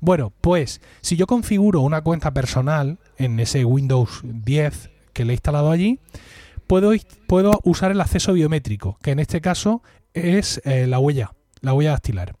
Bueno, 0.00 0.32
pues 0.40 0.80
si 1.00 1.16
yo 1.16 1.26
configuro 1.26 1.80
una 1.80 2.02
cuenta 2.02 2.32
personal 2.32 2.98
en 3.16 3.40
ese 3.40 3.64
Windows 3.64 4.20
10 4.22 4.90
que 5.12 5.24
le 5.24 5.32
he 5.32 5.34
instalado 5.34 5.70
allí, 5.70 6.00
puedo, 6.66 6.92
puedo 7.26 7.60
usar 7.64 7.90
el 7.90 8.00
acceso 8.00 8.32
biométrico, 8.32 8.98
que 9.02 9.10
en 9.10 9.18
este 9.18 9.40
caso 9.40 9.82
es 10.14 10.60
eh, 10.64 10.86
la 10.86 10.98
huella, 10.98 11.32
la 11.60 11.74
huella 11.74 11.90
dactilar. 11.90 12.36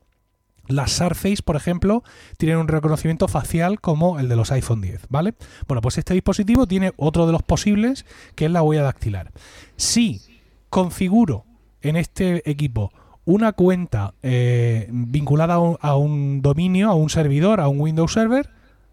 Las 0.68 0.92
Surface, 0.92 1.42
por 1.44 1.56
ejemplo, 1.56 2.04
tienen 2.38 2.58
un 2.58 2.68
reconocimiento 2.68 3.26
facial 3.26 3.80
como 3.80 4.20
el 4.20 4.28
de 4.28 4.36
los 4.36 4.52
iPhone 4.52 4.80
10, 4.80 5.06
¿vale? 5.08 5.34
Bueno, 5.66 5.80
pues 5.80 5.98
este 5.98 6.14
dispositivo 6.14 6.66
tiene 6.66 6.92
otro 6.96 7.26
de 7.26 7.32
los 7.32 7.42
posibles, 7.42 8.06
que 8.36 8.44
es 8.44 8.50
la 8.52 8.62
huella 8.62 8.82
dactilar. 8.82 9.32
Si 9.76 10.20
configuro 10.68 11.44
en 11.82 11.96
este 11.96 12.48
equipo 12.48 12.92
una 13.30 13.52
cuenta 13.52 14.14
eh, 14.22 14.88
vinculada 14.90 15.54
a 15.54 15.58
un, 15.60 15.76
a 15.80 15.96
un 15.96 16.42
dominio, 16.42 16.90
a 16.90 16.94
un 16.94 17.10
servidor, 17.10 17.60
a 17.60 17.68
un 17.68 17.80
Windows 17.80 18.12
Server, 18.12 18.48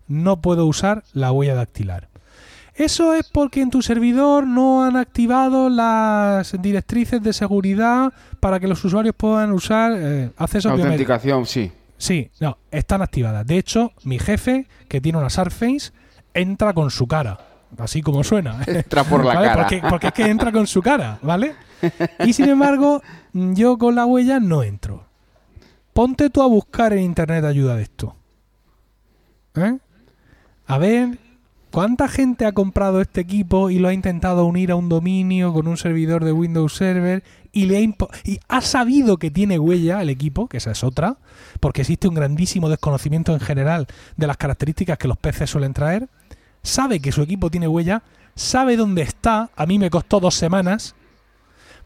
no 0.08 0.41
puedo 0.41 0.65
usar 0.65 1.03
la 1.13 1.32
huella 1.32 1.56
dactilar. 1.56 2.08
Eso 2.75 3.15
es 3.15 3.27
porque 3.27 3.62
en 3.62 3.72
tu 3.72 3.82
servidor 3.82 4.46
no 4.46 4.86
han 4.86 4.98
activado 4.98 5.67
las 5.67 6.56
directrices 6.62 7.24
de 7.24 7.34
seguridad 7.34 8.13
para 8.39 8.60
que 8.60 8.67
los 8.67 8.86
usuarios 8.86 9.15
puedan 9.17 9.51
usar 9.51 9.94
eh, 9.96 10.29
acceso 10.38 10.70
biométrico. 10.70 11.13
Autenticación, 11.13 11.46
sí. 11.48 11.72
Sí, 11.98 12.29
no, 12.39 12.60
están 12.70 13.01
activadas. 13.01 13.48
De 13.48 13.58
hecho, 13.58 13.94
mi 14.03 14.20
jefe, 14.20 14.67
que 14.88 15.01
tiene 15.01 15.17
una 15.17 15.32
Surface, 15.32 15.91
entra 16.36 16.74
con 16.74 16.91
su 16.91 17.08
cara. 17.08 17.39
Así 17.78 18.02
como 18.02 18.24
suena. 18.24 18.62
Entra 18.68 19.04
por 19.04 19.26
la 19.26 19.34
¿Vale? 19.36 19.48
cara. 19.48 19.62
Porque, 19.62 19.82
porque 19.90 20.08
es 20.08 20.14
que 20.14 20.28
entra 20.28 20.52
con 20.52 20.68
su 20.68 20.82
cara, 20.82 21.20
¿vale? 21.22 21.56
Y 22.26 22.34
sin 22.34 22.50
embargo, 22.50 23.02
yo 23.34 23.78
con 23.78 23.96
la 23.96 24.06
huella 24.06 24.40
no 24.40 24.64
entro. 24.64 25.06
Ponte 25.94 26.30
tú 26.30 26.42
a 26.42 26.48
buscar 26.48 26.94
en 26.94 27.00
internet 27.00 27.44
ayuda 27.44 27.75
de 27.75 27.84
esto. 27.84 28.16
¿Eh? 29.56 29.77
A 30.68 30.77
ver, 30.77 31.18
¿cuánta 31.72 32.08
gente 32.08 32.46
ha 32.46 32.51
comprado 32.51 33.01
este 33.01 33.22
equipo 33.22 33.70
y 33.70 33.80
lo 33.80 33.88
ha 33.88 33.94
intentado 33.94 34.46
unir 34.46 34.72
a 34.72 34.75
un 34.75 34.90
dominio 34.90 35.53
con 35.53 35.68
un 35.68 35.77
servidor 35.77 36.24
de 36.24 36.32
Windows 36.32 36.75
Server 36.75 37.24
y 37.51 37.66
le 37.66 37.77
ha, 37.77 37.82
y 38.24 38.40
ha 38.48 38.62
sabido 38.62 39.18
que 39.18 39.32
tiene 39.32 39.58
huella 39.58 40.01
el 40.01 40.10
equipo, 40.10 40.48
que 40.48 40.58
esa 40.58 40.72
es 40.72 40.84
otra, 40.84 41.18
porque 41.60 41.82
existe 41.82 42.08
un 42.08 42.16
grandísimo 42.16 42.70
desconocimiento 42.70 43.34
en 43.34 43.40
general 43.40 43.88
de 44.18 44.27
las 44.27 44.38
características 44.38 44.98
que 44.98 45.08
los 45.08 45.18
PCs 45.18 45.50
suelen 45.50 45.74
traer? 45.74 46.10
Sabe 46.68 47.00
que 47.00 47.14
su 47.14 47.22
equipo 47.22 47.50
tiene 47.50 47.70
huella, 47.70 48.03
sabe 48.36 48.75
dónde 48.75 49.01
está, 49.01 49.51
a 49.56 49.66
mí 49.66 49.80
me 49.80 49.90
costó 49.90 50.20
dos 50.20 50.36
semanas, 50.36 50.96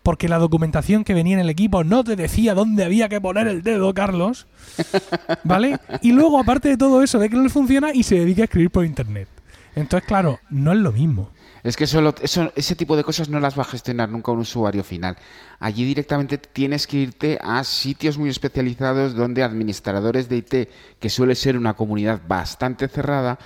porque 0.01 0.27
la 0.27 0.39
documentación 0.39 1.03
que 1.03 1.13
venía 1.13 1.35
en 1.35 1.41
el 1.41 1.51
equipo 1.51 1.83
no 1.83 2.03
te 2.03 2.15
decía 2.15 2.55
dónde 2.55 2.83
había 2.83 3.07
que 3.07 3.21
poner 3.21 3.47
el 3.47 3.61
dedo, 3.61 3.93
Carlos. 3.93 4.47
¿Vale? 5.43 5.77
Y 6.01 6.13
luego, 6.13 6.39
aparte 6.39 6.69
de 6.69 6.77
todo 6.77 7.03
eso, 7.03 7.19
ve 7.19 7.29
que 7.29 7.35
no 7.35 7.43
le 7.43 7.49
funciona 7.49 7.93
y 7.93 8.01
se 8.01 8.15
dedica 8.15 8.41
a 8.41 8.45
escribir 8.45 8.71
por 8.71 8.83
internet. 8.83 9.27
Entonces, 9.75 10.07
claro, 10.07 10.39
no 10.49 10.73
es 10.73 10.79
lo 10.79 10.91
mismo. 10.91 11.29
Es 11.63 11.77
que 11.77 11.85
solo, 11.85 12.15
eso, 12.19 12.51
ese 12.55 12.75
tipo 12.75 12.97
de 12.97 13.03
cosas 13.03 13.29
no 13.29 13.39
las 13.39 13.55
va 13.55 13.61
a 13.61 13.65
gestionar 13.65 14.09
nunca 14.09 14.31
un 14.31 14.39
usuario 14.39 14.83
final. 14.83 15.15
Allí 15.59 15.85
directamente 15.85 16.39
tienes 16.39 16.87
que 16.87 16.97
irte 16.97 17.37
a 17.39 17.63
sitios 17.63 18.17
muy 18.17 18.31
especializados 18.31 19.13
donde 19.13 19.43
administradores 19.43 20.27
de 20.27 20.37
IT, 20.37 20.69
que 20.99 21.09
suele 21.11 21.35
ser 21.35 21.55
una 21.55 21.75
comunidad 21.75 22.19
bastante 22.27 22.87
cerrada, 22.87 23.37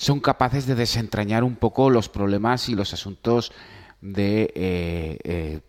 son 0.00 0.18
capaces 0.18 0.64
de 0.64 0.74
desentrañar 0.74 1.44
un 1.44 1.56
poco 1.56 1.90
los 1.90 2.08
problemas 2.08 2.70
y 2.70 2.74
los 2.74 2.94
asuntos 2.94 3.52
de 4.00 4.50
eh, 4.54 5.18
eh, 5.24 5.60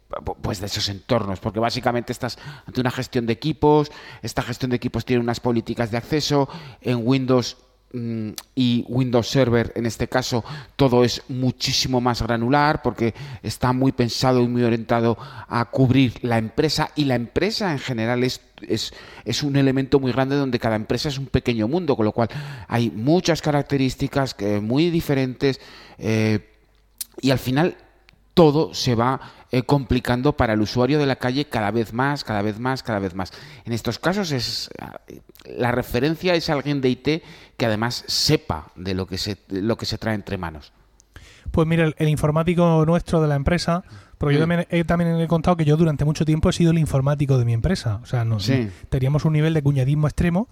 pues 0.41 0.61
de 0.61 0.67
esos 0.67 0.87
entornos 0.87 1.41
porque 1.41 1.59
básicamente 1.59 2.13
estás 2.13 2.39
ante 2.65 2.79
una 2.79 2.91
gestión 2.91 3.25
de 3.25 3.33
equipos 3.33 3.91
esta 4.21 4.41
gestión 4.41 4.69
de 4.69 4.77
equipos 4.77 5.03
tiene 5.03 5.21
unas 5.21 5.41
políticas 5.41 5.91
de 5.91 5.97
acceso 5.97 6.47
en 6.79 7.05
Windows 7.05 7.57
y 7.93 8.85
Windows 8.87 9.27
Server 9.27 9.73
en 9.75 9.85
este 9.85 10.07
caso 10.07 10.45
todo 10.75 11.03
es 11.03 11.23
muchísimo 11.27 11.99
más 11.99 12.21
granular 12.21 12.81
porque 12.81 13.13
está 13.43 13.73
muy 13.73 13.91
pensado 13.91 14.41
y 14.41 14.47
muy 14.47 14.63
orientado 14.63 15.17
a 15.19 15.65
cubrir 15.65 16.13
la 16.21 16.37
empresa 16.37 16.91
y 16.95 17.05
la 17.05 17.15
empresa 17.15 17.71
en 17.71 17.79
general 17.79 18.23
es, 18.23 18.41
es, 18.61 18.93
es 19.25 19.43
un 19.43 19.57
elemento 19.57 19.99
muy 19.99 20.13
grande 20.13 20.37
donde 20.37 20.59
cada 20.59 20.77
empresa 20.77 21.09
es 21.09 21.17
un 21.17 21.25
pequeño 21.25 21.67
mundo 21.67 21.97
con 21.97 22.05
lo 22.05 22.13
cual 22.13 22.29
hay 22.67 22.89
muchas 22.89 23.41
características 23.41 24.33
que, 24.33 24.61
muy 24.61 24.89
diferentes 24.89 25.59
eh, 25.97 26.47
y 27.21 27.31
al 27.31 27.39
final 27.39 27.75
todo 28.33 28.73
se 28.73 28.95
va 28.95 29.19
eh, 29.51 29.63
complicando 29.63 30.37
para 30.37 30.53
el 30.53 30.61
usuario 30.61 30.99
de 30.99 31.05
la 31.05 31.17
calle 31.17 31.45
cada 31.45 31.71
vez 31.71 31.91
más, 31.93 32.23
cada 32.23 32.41
vez 32.41 32.59
más, 32.59 32.81
cada 32.83 32.99
vez 32.99 33.13
más. 33.13 33.31
En 33.65 33.73
estos 33.73 33.99
casos 33.99 34.31
es 34.31 34.69
la 35.57 35.71
referencia 35.71 36.33
es 36.35 36.49
alguien 36.49 36.79
de 36.81 36.89
IT 36.89 37.07
que 37.57 37.65
además 37.65 38.03
sepa 38.07 38.67
de 38.75 38.93
lo 38.93 39.05
que 39.07 39.17
se 39.17 39.37
lo 39.49 39.77
que 39.77 39.85
se 39.85 39.97
trae 39.97 40.15
entre 40.15 40.37
manos. 40.37 40.71
Pues 41.51 41.67
mira, 41.67 41.83
el, 41.83 41.95
el 41.97 42.07
informático 42.07 42.85
nuestro 42.85 43.21
de 43.21 43.27
la 43.27 43.35
empresa, 43.35 43.83
porque 44.17 44.35
yo 44.35 44.39
también 44.41 44.65
he, 44.69 44.83
también 44.85 45.19
he 45.19 45.27
contado 45.27 45.57
que 45.57 45.65
yo 45.65 45.75
durante 45.75 46.05
mucho 46.05 46.23
tiempo 46.23 46.47
he 46.49 46.53
sido 46.53 46.71
el 46.71 46.77
informático 46.77 47.37
de 47.37 47.43
mi 47.43 47.51
empresa. 47.51 47.99
O 48.01 48.05
sea, 48.05 48.25
Sí. 48.39 48.69
teníamos 48.89 49.25
un 49.25 49.33
nivel 49.33 49.53
de 49.53 49.61
cuñadismo 49.61 50.07
extremo 50.07 50.47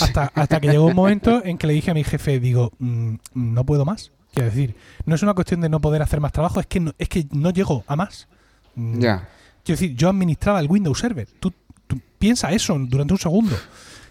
hasta, 0.00 0.30
hasta 0.34 0.60
que 0.60 0.68
llegó 0.68 0.86
un 0.86 0.94
momento 0.94 1.44
en 1.44 1.58
que 1.58 1.66
le 1.66 1.74
dije 1.74 1.90
a 1.90 1.94
mi 1.94 2.04
jefe, 2.04 2.40
digo, 2.40 2.72
"Mm, 2.78 3.16
no 3.34 3.66
puedo 3.66 3.84
más. 3.84 4.12
Quiero 4.32 4.50
decir, 4.50 4.76
no 5.06 5.14
es 5.14 5.22
una 5.22 5.34
cuestión 5.34 5.60
de 5.60 5.68
no 5.68 5.80
poder 5.80 6.02
hacer 6.02 6.20
más 6.20 6.32
trabajo, 6.32 6.60
es 6.60 6.66
que 6.66 6.80
no, 6.80 6.92
es 6.98 7.08
que 7.08 7.26
no 7.32 7.50
llego 7.50 7.84
a 7.86 7.96
más. 7.96 8.28
Mm, 8.74 9.00
Ya. 9.00 9.28
Quiero 9.64 9.80
decir, 9.80 9.96
yo 9.96 10.08
administraba 10.08 10.60
el 10.60 10.66
Windows 10.70 10.98
Server. 10.98 11.28
Tú, 11.40 11.52
tú 11.86 12.00
piensa 12.18 12.50
eso 12.52 12.76
durante 12.78 13.12
un 13.14 13.18
segundo. 13.18 13.56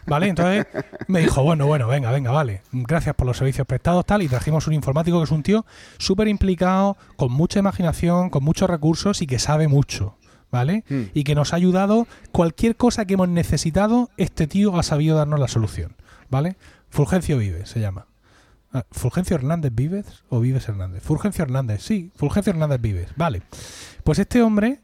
¿Vale? 0.06 0.28
Entonces 0.30 0.66
me 1.08 1.20
dijo, 1.22 1.44
bueno, 1.44 1.66
bueno, 1.68 1.88
venga, 1.88 2.12
venga, 2.12 2.32
vale. 2.32 2.62
Gracias 2.72 3.16
por 3.16 3.28
los 3.28 3.38
servicios 3.38 3.66
prestados, 3.68 4.06
tal. 4.06 4.22
Y 4.22 4.28
trajimos 4.28 4.68
un 4.68 4.74
informático 4.74 5.18
que 5.20 5.26
es 5.26 5.32
un 5.32 5.44
tío 5.44 5.66
súper 5.98 6.28
implicado, 6.28 6.96
con 7.16 7.32
mucha 7.32 7.60
imaginación, 7.60 8.30
con 8.30 8.44
muchos 8.44 8.70
recursos 8.70 9.22
y 9.22 9.28
que 9.28 9.40
sabe 9.40 9.68
mucho. 9.68 10.16
¿Vale? 10.50 10.86
Mm. 10.88 11.02
Y 11.14 11.24
que 11.26 11.36
nos 11.36 11.52
ha 11.54 11.58
ayudado. 11.58 12.08
Cualquier 12.32 12.76
cosa 12.78 13.06
que 13.06 13.16
hemos 13.16 13.28
necesitado, 13.28 14.10
este 14.18 14.48
tío 14.48 14.78
ha 14.80 14.84
sabido 14.84 15.18
darnos 15.18 15.40
la 15.40 15.48
solución. 15.50 15.96
¿Vale? 16.30 16.56
Fulgencio 16.90 17.38
Vives 17.38 17.70
se 17.70 17.80
llama. 17.82 18.07
Ah, 18.78 18.86
¿Fulgencio 18.92 19.36
Hernández 19.36 19.72
Vives 19.74 20.24
o 20.30 20.40
Vives 20.40 20.68
Hernández? 20.70 21.04
Fulgencio 21.04 21.44
Hernández, 21.44 21.82
sí, 21.84 22.12
Fulgencio 22.16 22.52
Hernández 22.52 22.82
Vives. 22.82 23.10
Vale. 23.16 23.42
Pues 24.04 24.20
este 24.20 24.42
hombre 24.42 24.80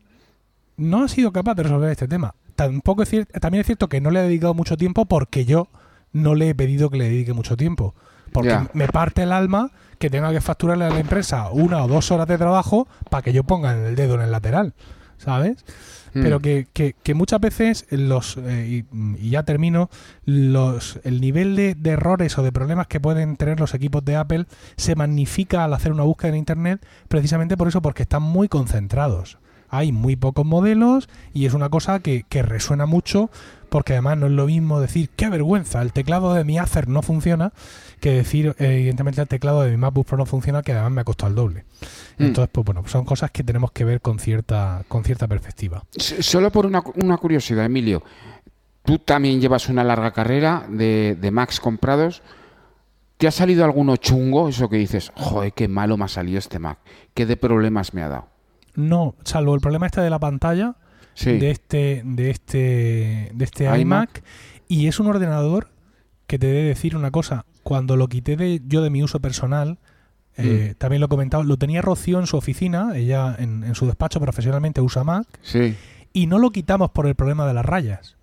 no 0.77 1.03
ha 1.03 1.07
sido 1.07 1.31
capaz 1.31 1.55
de 1.55 1.63
resolver 1.63 1.91
este 1.91 2.07
tema. 2.07 2.35
Tampoco 2.55 3.03
es 3.03 3.11
cier- 3.13 3.27
también 3.39 3.61
es 3.61 3.65
cierto 3.67 3.89
que 3.89 4.01
no 4.01 4.11
le 4.11 4.19
he 4.19 4.23
dedicado 4.23 4.53
mucho 4.53 4.77
tiempo 4.77 5.05
porque 5.05 5.45
yo 5.45 5.67
no 6.11 6.35
le 6.35 6.49
he 6.49 6.55
pedido 6.55 6.89
que 6.89 6.97
le 6.97 7.05
dedique 7.05 7.33
mucho 7.33 7.57
tiempo. 7.57 7.95
Porque 8.31 8.49
me 8.73 8.87
parte 8.87 9.23
el 9.23 9.31
alma 9.31 9.69
que 9.99 10.09
tenga 10.09 10.31
que 10.31 10.41
facturarle 10.41 10.85
a 10.85 10.89
la 10.89 10.99
empresa 10.99 11.49
una 11.51 11.83
o 11.83 11.87
dos 11.87 12.09
horas 12.11 12.27
de 12.27 12.37
trabajo 12.37 12.87
para 13.09 13.21
que 13.21 13.31
yo 13.33 13.43
ponga 13.43 13.73
el 13.87 13.95
dedo 13.95 14.15
en 14.15 14.21
el 14.21 14.31
lateral. 14.31 14.73
¿Sabes? 15.23 15.63
Mm. 16.13 16.21
Pero 16.21 16.39
que, 16.39 16.67
que- 16.73 16.95
que 17.01 17.13
muchas 17.13 17.39
veces 17.39 17.85
los 17.89 18.37
eh, 18.37 18.83
y, 18.93 19.25
y 19.25 19.29
ya 19.31 19.43
termino 19.43 19.89
los 20.25 20.99
el 21.03 21.21
nivel 21.21 21.55
de, 21.55 21.75
de 21.75 21.89
errores 21.91 22.37
o 22.37 22.43
de 22.43 22.51
problemas 22.51 22.87
que 22.87 22.99
pueden 22.99 23.35
tener 23.37 23.59
los 23.59 23.73
equipos 23.73 24.03
de 24.05 24.15
Apple 24.15 24.45
se 24.75 24.95
magnifica 24.95 25.63
al 25.63 25.73
hacer 25.73 25.91
una 25.91 26.03
búsqueda 26.03 26.29
en 26.29 26.35
internet 26.37 26.85
precisamente 27.07 27.57
por 27.57 27.67
eso 27.67 27.81
porque 27.81 28.03
están 28.03 28.21
muy 28.21 28.47
concentrados 28.47 29.37
hay 29.73 29.91
muy 29.91 30.15
pocos 30.15 30.45
modelos 30.45 31.09
y 31.33 31.47
es 31.47 31.53
una 31.53 31.69
cosa 31.69 31.99
que, 31.99 32.23
que 32.29 32.43
resuena 32.43 32.85
mucho 32.85 33.31
porque 33.73 33.93
además 33.93 34.19
no 34.19 34.27
es 34.27 34.31
lo 34.33 34.45
mismo 34.45 34.79
decir 34.79 35.09
qué 35.15 35.29
vergüenza, 35.29 35.81
el 35.81 35.93
teclado 35.93 36.35
de 36.35 36.43
mi 36.43 36.59
Acer 36.59 36.87
no 36.87 37.01
funciona, 37.01 37.53
que 37.99 38.11
decir 38.11 38.55
evidentemente 38.59 39.19
el 39.19 39.27
teclado 39.27 39.63
de 39.63 39.71
mi 39.71 39.77
MacBook 39.77 40.05
Pro 40.05 40.17
no 40.17 40.27
funciona, 40.27 40.61
que 40.61 40.73
además 40.73 40.91
me 40.91 41.01
ha 41.01 41.03
costado 41.03 41.31
el 41.31 41.35
doble. 41.35 41.65
Mm. 42.19 42.23
Entonces, 42.25 42.51
pues 42.53 42.65
bueno, 42.65 42.83
son 42.85 43.03
cosas 43.03 43.31
que 43.31 43.43
tenemos 43.43 43.71
que 43.71 43.83
ver 43.83 43.99
con 43.99 44.19
cierta, 44.19 44.83
con 44.87 45.03
cierta 45.03 45.27
perspectiva. 45.27 45.83
Solo 45.97 46.51
por 46.51 46.67
una, 46.67 46.83
una 47.01 47.17
curiosidad, 47.17 47.65
Emilio. 47.65 48.03
Tú 48.85 48.99
también 48.99 49.41
llevas 49.41 49.67
una 49.69 49.83
larga 49.83 50.11
carrera 50.11 50.67
de, 50.69 51.17
de 51.19 51.31
Macs 51.31 51.59
comprados. 51.59 52.21
¿Te 53.17 53.25
ha 53.25 53.31
salido 53.31 53.65
alguno 53.65 53.95
chungo? 53.95 54.49
Eso 54.49 54.69
que 54.69 54.77
dices, 54.77 55.11
joder, 55.15 55.51
qué 55.51 55.67
malo 55.67 55.97
me 55.97 56.05
ha 56.05 56.09
salido 56.09 56.37
este 56.37 56.59
Mac. 56.59 56.77
¿Qué 57.15 57.25
de 57.25 57.37
problemas 57.37 57.95
me 57.95 58.03
ha 58.03 58.09
dado? 58.09 58.32
No, 58.75 59.15
salvo 59.23 59.53
el 59.55 59.61
problema 59.61 59.85
este 59.85 60.01
de 60.01 60.09
la 60.09 60.19
pantalla, 60.19 60.75
Sí. 61.15 61.37
de 61.37 61.51
este, 61.51 62.01
de 62.05 62.29
este, 62.31 63.31
de 63.33 63.45
este 63.45 63.65
iMac. 63.65 63.79
iMac. 63.79 64.23
y 64.67 64.87
es 64.87 64.99
un 64.99 65.07
ordenador 65.07 65.67
que 66.25 66.39
te 66.39 66.49
he 66.49 66.53
de 66.53 66.63
decir 66.63 66.95
una 66.95 67.11
cosa. 67.11 67.45
Cuando 67.61 67.95
lo 67.97 68.07
quité 68.07 68.35
de, 68.35 68.61
yo 68.67 68.81
de 68.81 68.89
mi 68.89 69.03
uso 69.03 69.19
personal, 69.19 69.77
eh, 70.37 70.71
Mm. 70.71 70.77
también 70.79 70.99
lo 71.01 71.05
he 71.05 71.09
comentado, 71.09 71.43
lo 71.43 71.57
tenía 71.57 71.81
Rocío 71.83 72.19
en 72.19 72.25
su 72.25 72.37
oficina, 72.37 72.93
ella 72.95 73.35
en, 73.37 73.63
en 73.63 73.75
su 73.75 73.85
despacho 73.85 74.19
profesionalmente 74.19 74.81
usa 74.81 75.03
Mac, 75.03 75.27
Sí. 75.43 75.75
y 76.13 76.25
no 76.25 76.39
lo 76.39 76.49
quitamos 76.49 76.89
por 76.89 77.05
el 77.05 77.13
problema 77.13 77.45
de 77.45 77.53
las 77.53 77.65
rayas, 77.65 78.15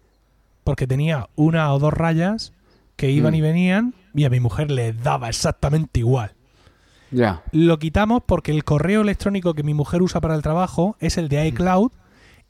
porque 0.64 0.88
tenía 0.88 1.28
una 1.36 1.72
o 1.72 1.78
dos 1.78 1.92
rayas 1.92 2.52
que 2.96 3.10
iban 3.12 3.32
Mm. 3.32 3.36
y 3.36 3.40
venían 3.40 3.94
y 4.14 4.24
a 4.24 4.30
mi 4.30 4.40
mujer 4.40 4.72
le 4.72 4.92
daba 4.92 5.28
exactamente 5.28 6.00
igual. 6.00 6.32
Ya. 7.10 7.42
Lo 7.52 7.78
quitamos 7.78 8.22
porque 8.24 8.52
el 8.52 8.64
correo 8.64 9.00
electrónico 9.02 9.54
que 9.54 9.62
mi 9.62 9.74
mujer 9.74 10.02
usa 10.02 10.20
para 10.20 10.34
el 10.34 10.42
trabajo 10.42 10.96
es 11.00 11.18
el 11.18 11.28
de 11.28 11.46
iCloud 11.48 11.90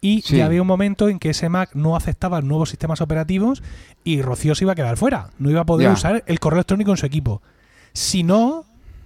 y 0.03 0.19
Mm. 0.19 0.23
Sí. 0.23 0.37
ya 0.39 0.47
había 0.47 0.63
un 0.63 0.69
momento 0.69 1.09
en 1.09 1.19
que 1.19 1.31
ese 1.31 1.49
Mac 1.49 1.71
no 1.75 1.97
aceptaba 1.97 2.41
nuevos 2.43 2.71
sistemas 2.71 3.01
operativos 3.01 3.63
y 4.05 4.23
Rocío 4.23 4.55
se 4.55 4.65
iba 4.65 4.73
a 4.73 4.77
quedar 4.77 4.97
fuera. 4.97 5.31
No 5.39 5.51
iba 5.51 5.61
a 5.63 5.67
poder 5.67 5.89
Ya. 5.89 5.93
usar 5.95 6.25
el 6.27 6.41
correo 6.41 6.59
electrónico 6.59 6.91
en 6.91 6.97
su 6.97 7.07
equipo. 7.07 7.43
Si 7.93 8.23
no, 8.23 8.65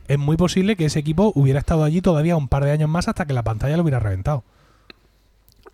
es 0.09 0.19
muy 0.19 0.37
posible 0.37 0.77
que 0.77 0.85
ese 0.85 0.99
equipo 0.99 1.33
hubiera 1.35 1.59
estado 1.59 1.83
allí 1.85 2.01
todavía 2.01 2.37
un 2.37 2.49
par 2.49 2.65
de 2.65 2.71
años 2.73 2.89
más 2.91 3.09
hasta 3.09 3.27
que 3.27 3.33
la 3.33 3.43
pantalla 3.43 3.77
lo 3.77 3.83
hubiera 3.83 3.99
reventado. 4.01 4.45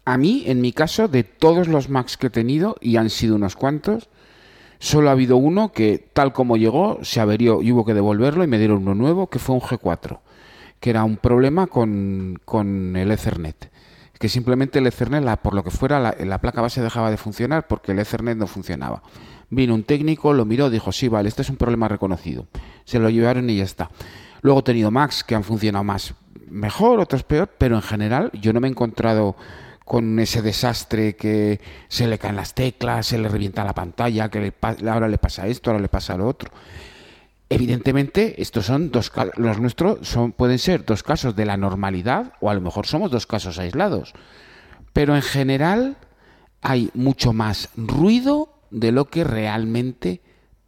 A 0.04 0.16
mí, 0.16 0.44
en 0.46 0.60
mi 0.60 0.72
caso, 0.72 1.08
de 1.08 1.24
todos 1.24 1.68
los 1.68 1.88
Macs 1.90 2.16
que 2.16 2.28
he 2.28 2.30
tenido, 2.30 2.76
y 2.80 2.96
han 2.96 3.10
sido 3.10 3.36
unos 3.36 3.54
cuantos, 3.56 4.08
solo 4.80 5.10
ha 5.10 5.12
habido 5.12 5.36
uno 5.36 5.70
que, 5.70 6.08
tal 6.12 6.32
como 6.32 6.56
llegó, 6.56 6.98
se 7.02 7.20
averió 7.20 7.62
y 7.62 7.70
hubo 7.70 7.84
que 7.84 7.94
devolverlo 7.94 8.42
y 8.42 8.48
me 8.48 8.58
dieron 8.58 8.78
uno 8.78 8.96
nuevo, 8.96 9.28
que 9.28 9.38
fue 9.38 9.54
un 9.54 9.60
G4, 9.60 10.18
que 10.80 10.90
era 10.90 11.04
un 11.04 11.18
problema 11.18 11.68
con, 11.68 12.40
con 12.44 12.96
el 12.96 13.12
Ethernet. 13.12 13.70
Que 14.18 14.28
simplemente 14.28 14.80
el 14.80 14.86
Ethernet, 14.86 15.38
por 15.40 15.54
lo 15.54 15.62
que 15.62 15.70
fuera, 15.70 16.00
la, 16.00 16.16
la 16.18 16.40
placa 16.40 16.60
base 16.60 16.82
dejaba 16.82 17.10
de 17.10 17.16
funcionar 17.16 17.68
porque 17.68 17.92
el 17.92 17.98
Ethernet 18.00 18.36
no 18.36 18.46
funcionaba. 18.46 19.02
Vino 19.50 19.74
un 19.74 19.84
técnico, 19.84 20.32
lo 20.32 20.44
miró, 20.44 20.70
dijo, 20.70 20.92
sí, 20.92 21.08
vale, 21.08 21.28
este 21.28 21.42
es 21.42 21.50
un 21.50 21.56
problema 21.56 21.86
reconocido. 21.88 22.46
Se 22.84 22.98
lo 22.98 23.10
llevaron 23.10 23.48
y 23.50 23.58
ya 23.58 23.64
está. 23.64 23.90
Luego 24.42 24.60
he 24.60 24.64
tenido 24.64 24.90
Macs 24.90 25.24
que 25.24 25.34
han 25.34 25.44
funcionado 25.44 25.84
más 25.84 26.14
mejor, 26.48 27.00
otros 27.00 27.22
peor, 27.22 27.50
pero 27.58 27.76
en 27.76 27.82
general 27.82 28.30
yo 28.32 28.52
no 28.52 28.60
me 28.60 28.68
he 28.68 28.70
encontrado 28.70 29.36
con 29.90 30.20
ese 30.20 30.40
desastre 30.40 31.16
que 31.16 31.61
se 31.88 32.07
le 32.07 32.16
caen 32.16 32.37
las 32.37 32.55
teclas, 32.55 33.09
se 33.09 33.18
le 33.18 33.29
revienta 33.29 33.64
la 33.64 33.74
pantalla, 33.74 34.29
que 34.29 34.38
le 34.38 34.55
ahora 34.88 35.09
le 35.09 35.18
pasa 35.18 35.48
esto, 35.48 35.70
ahora 35.70 35.83
le 35.83 35.88
pasa 35.88 36.16
lo 36.16 36.29
otro. 36.29 36.53
Evidentemente, 37.48 38.40
estos 38.40 38.66
son 38.66 38.92
dos 38.92 39.11
los 39.35 39.59
nuestros 39.59 40.07
son 40.07 40.31
pueden 40.31 40.61
ser 40.61 40.85
dos 40.85 41.03
casos 41.03 41.35
de 41.35 41.44
la 41.44 41.57
normalidad 41.57 42.35
o 42.40 42.50
a 42.50 42.55
lo 42.55 42.61
mejor 42.61 42.87
somos 42.87 43.11
dos 43.11 43.26
casos 43.26 43.59
aislados. 43.59 44.12
Pero 44.92 45.16
en 45.16 45.22
general 45.22 45.96
hay 46.62 46.90
mucho 46.94 47.33
más 47.33 47.70
ruido 47.76 48.61
de 48.70 48.92
lo 48.92 49.07
que 49.07 49.24
realmente 49.24 50.20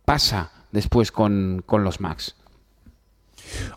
pasa 0.04 0.50
después 0.72 1.12
con, 1.12 1.62
con 1.64 1.84
los 1.84 2.00
Macs. 2.00 2.34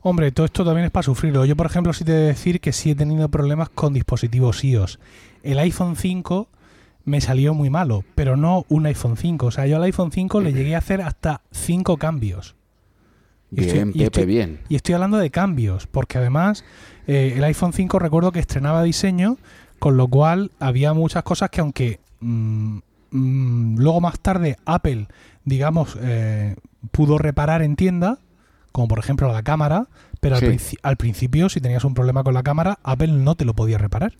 Hombre, 0.01 0.31
todo 0.31 0.45
esto 0.45 0.63
también 0.65 0.85
es 0.85 0.91
para 0.91 1.03
sufrirlo. 1.03 1.45
Yo, 1.45 1.55
por 1.55 1.65
ejemplo, 1.65 1.93
sí 1.93 2.03
te 2.03 2.11
he 2.11 2.15
de 2.15 2.27
decir 2.27 2.59
que 2.61 2.71
sí 2.73 2.91
he 2.91 2.95
tenido 2.95 3.29
problemas 3.29 3.69
con 3.69 3.93
dispositivos 3.93 4.63
iOS. 4.63 4.99
El 5.43 5.59
iPhone 5.59 5.95
5 5.95 6.47
me 7.05 7.21
salió 7.21 7.53
muy 7.53 7.69
malo, 7.69 8.03
pero 8.15 8.35
no 8.37 8.65
un 8.69 8.85
iPhone 8.87 9.17
5. 9.17 9.45
O 9.47 9.51
sea, 9.51 9.67
yo 9.67 9.75
al 9.77 9.83
iPhone 9.83 10.11
5 10.11 10.41
le 10.41 10.53
llegué 10.53 10.75
a 10.75 10.79
hacer 10.79 11.01
hasta 11.01 11.41
5 11.51 11.97
cambios. 11.97 12.55
Y 13.51 13.61
estoy- 13.61 13.73
Bien, 13.75 13.89
y 13.89 13.91
Pepe, 13.93 14.03
estoy- 14.05 14.25
bien. 14.25 14.59
Y 14.69 14.75
estoy 14.75 14.95
hablando 14.95 15.17
de 15.17 15.29
cambios, 15.29 15.87
porque 15.87 16.17
además 16.17 16.63
eh, 17.07 17.33
el 17.37 17.43
iPhone 17.43 17.73
5 17.73 17.99
recuerdo 17.99 18.31
que 18.31 18.39
estrenaba 18.39 18.81
diseño, 18.83 19.37
con 19.77 19.97
lo 19.97 20.07
cual 20.07 20.51
había 20.59 20.93
muchas 20.93 21.21
cosas 21.23 21.51
que 21.51 21.61
aunque 21.61 21.99
mm, 22.21 22.77
mm, 23.11 23.77
luego 23.77 24.01
más 24.01 24.19
tarde 24.19 24.57
Apple, 24.65 25.07
digamos, 25.43 25.95
eh, 26.01 26.55
pudo 26.91 27.19
reparar 27.19 27.61
en 27.61 27.75
tienda, 27.75 28.17
como 28.75 28.89
por 28.89 28.99
ejemplo 28.99 29.31
la 29.31 29.41
cámara, 29.41 29.87
pero 30.19 30.35
Sí. 30.37 30.45
al, 30.45 30.51
princi- 30.51 30.77
al 30.83 30.97
principio 30.97 31.47
si 31.47 31.61
tenías 31.61 31.85
un 31.85 31.93
problema 31.93 32.25
con 32.25 32.33
la 32.33 32.43
cámara, 32.43 32.77
Apple 32.83 33.07
no 33.13 33.35
te 33.35 33.45
lo 33.45 33.53
podía 33.53 33.77
reparar. 33.77 34.17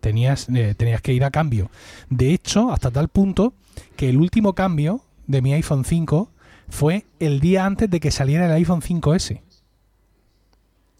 Tenías, 0.00 0.46
eh, 0.54 0.74
tenías 0.76 1.00
que 1.00 1.14
ir 1.14 1.24
a 1.24 1.30
cambio. 1.30 1.70
De 2.10 2.34
hecho, 2.34 2.70
hasta 2.70 2.90
tal 2.90 3.08
punto 3.08 3.54
que 3.96 4.10
el 4.10 4.18
último 4.18 4.52
cambio 4.52 5.00
de 5.26 5.40
mi 5.40 5.54
iPhone 5.54 5.86
5 5.86 6.30
fue 6.68 7.06
el 7.18 7.40
día 7.40 7.64
antes 7.64 7.88
de 7.88 7.98
que 7.98 8.10
saliera 8.10 8.44
el 8.44 8.52
iPhone 8.52 8.82
5S. 8.82 9.40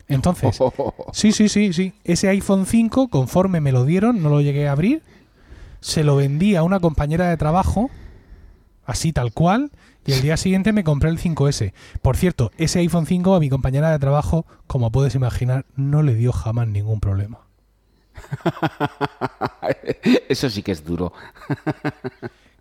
Entonces, 0.09 0.59
sí, 1.13 1.33
sí, 1.33 1.51
sí, 1.51 1.75
sí. 1.75 1.93
Ese 2.05 2.29
iPhone 2.31 2.65
5, 2.65 3.09
conforme 3.09 3.61
me 3.61 3.71
lo 3.73 3.85
dieron, 3.85 4.23
no 4.23 4.31
lo 4.31 4.41
llegué 4.41 4.67
a 4.67 4.73
abrir, 4.73 5.03
se 5.83 6.05
lo 6.05 6.17
vendí 6.17 6.57
a 6.57 6.63
una 6.63 6.81
compañera 6.81 7.29
de 7.29 7.37
trabajo, 7.37 7.91
así 8.87 9.13
tal 9.13 9.33
cual, 9.35 9.71
y 10.09 10.13
el 10.13 10.23
día 10.23 10.37
siguiente 10.37 10.73
me 10.73 10.85
compré 10.85 11.11
el 11.11 11.19
5S. 11.19 11.73
Por 12.03 12.17
cierto, 12.17 12.51
ese 12.59 12.79
iPhone 12.81 13.07
5 13.07 13.35
a 13.35 13.41
mi 13.41 13.49
compañera 13.51 13.91
de 13.91 13.99
trabajo, 13.99 14.47
como 14.67 14.91
puedes 14.91 15.15
imaginar, 15.15 15.65
no 15.77 16.03
le 16.03 16.15
dio 16.15 16.33
jamás 16.33 16.69
ningún 16.69 17.01
problema. 17.01 17.39
Eso 20.29 20.51
sí 20.51 20.63
que 20.63 20.73
es 20.73 20.85
duro. 20.85 21.13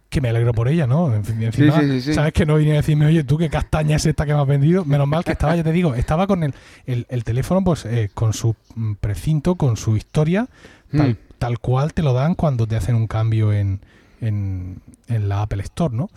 Que 0.10 0.22
me 0.22 0.30
alegro 0.30 0.54
por 0.54 0.68
ella, 0.70 0.88
¿no? 0.88 1.14
En 1.14 1.26
fin, 1.26 1.42
encima, 1.44 1.80
sí, 1.82 1.88
sí, 1.88 2.02
sí. 2.02 2.14
Sabes 2.14 2.32
que 2.34 2.46
no 2.46 2.56
vine 2.56 2.74
a 2.74 2.76
decirme, 2.76 3.06
oye, 3.08 3.24
tú 3.24 3.38
qué 3.38 3.50
castaña 3.50 3.98
es 3.98 4.06
esta 4.06 4.26
que 4.26 4.34
me 4.34 4.40
has 4.40 4.48
vendido. 4.48 4.86
Menos 4.86 5.08
mal 5.08 5.24
que 5.24 5.34
estaba, 5.34 5.56
ya 5.56 5.64
te 5.64 5.72
digo, 5.72 5.96
estaba 5.96 6.28
con 6.28 6.44
el, 6.44 6.54
el, 6.86 7.06
el 7.10 7.24
teléfono, 7.24 7.64
pues, 7.64 7.86
eh, 7.86 8.10
con 8.14 8.34
su 8.34 8.56
mm, 8.76 8.94
precinto, 8.96 9.56
con 9.56 9.76
su 9.78 9.98
historia, 9.98 10.48
tal, 10.96 11.10
Mm. 11.12 11.18
tal 11.38 11.60
cual 11.60 11.94
te 11.94 12.04
lo 12.04 12.14
dan 12.14 12.36
cuando 12.36 12.68
te 12.68 12.78
hacen 12.78 12.96
un 12.96 13.08
cambio 13.08 13.52
en, 13.52 13.82
en, 14.22 14.82
en 15.08 15.28
la 15.28 15.42
Apple 15.42 15.62
Store, 15.64 15.94
¿no? 15.94 16.10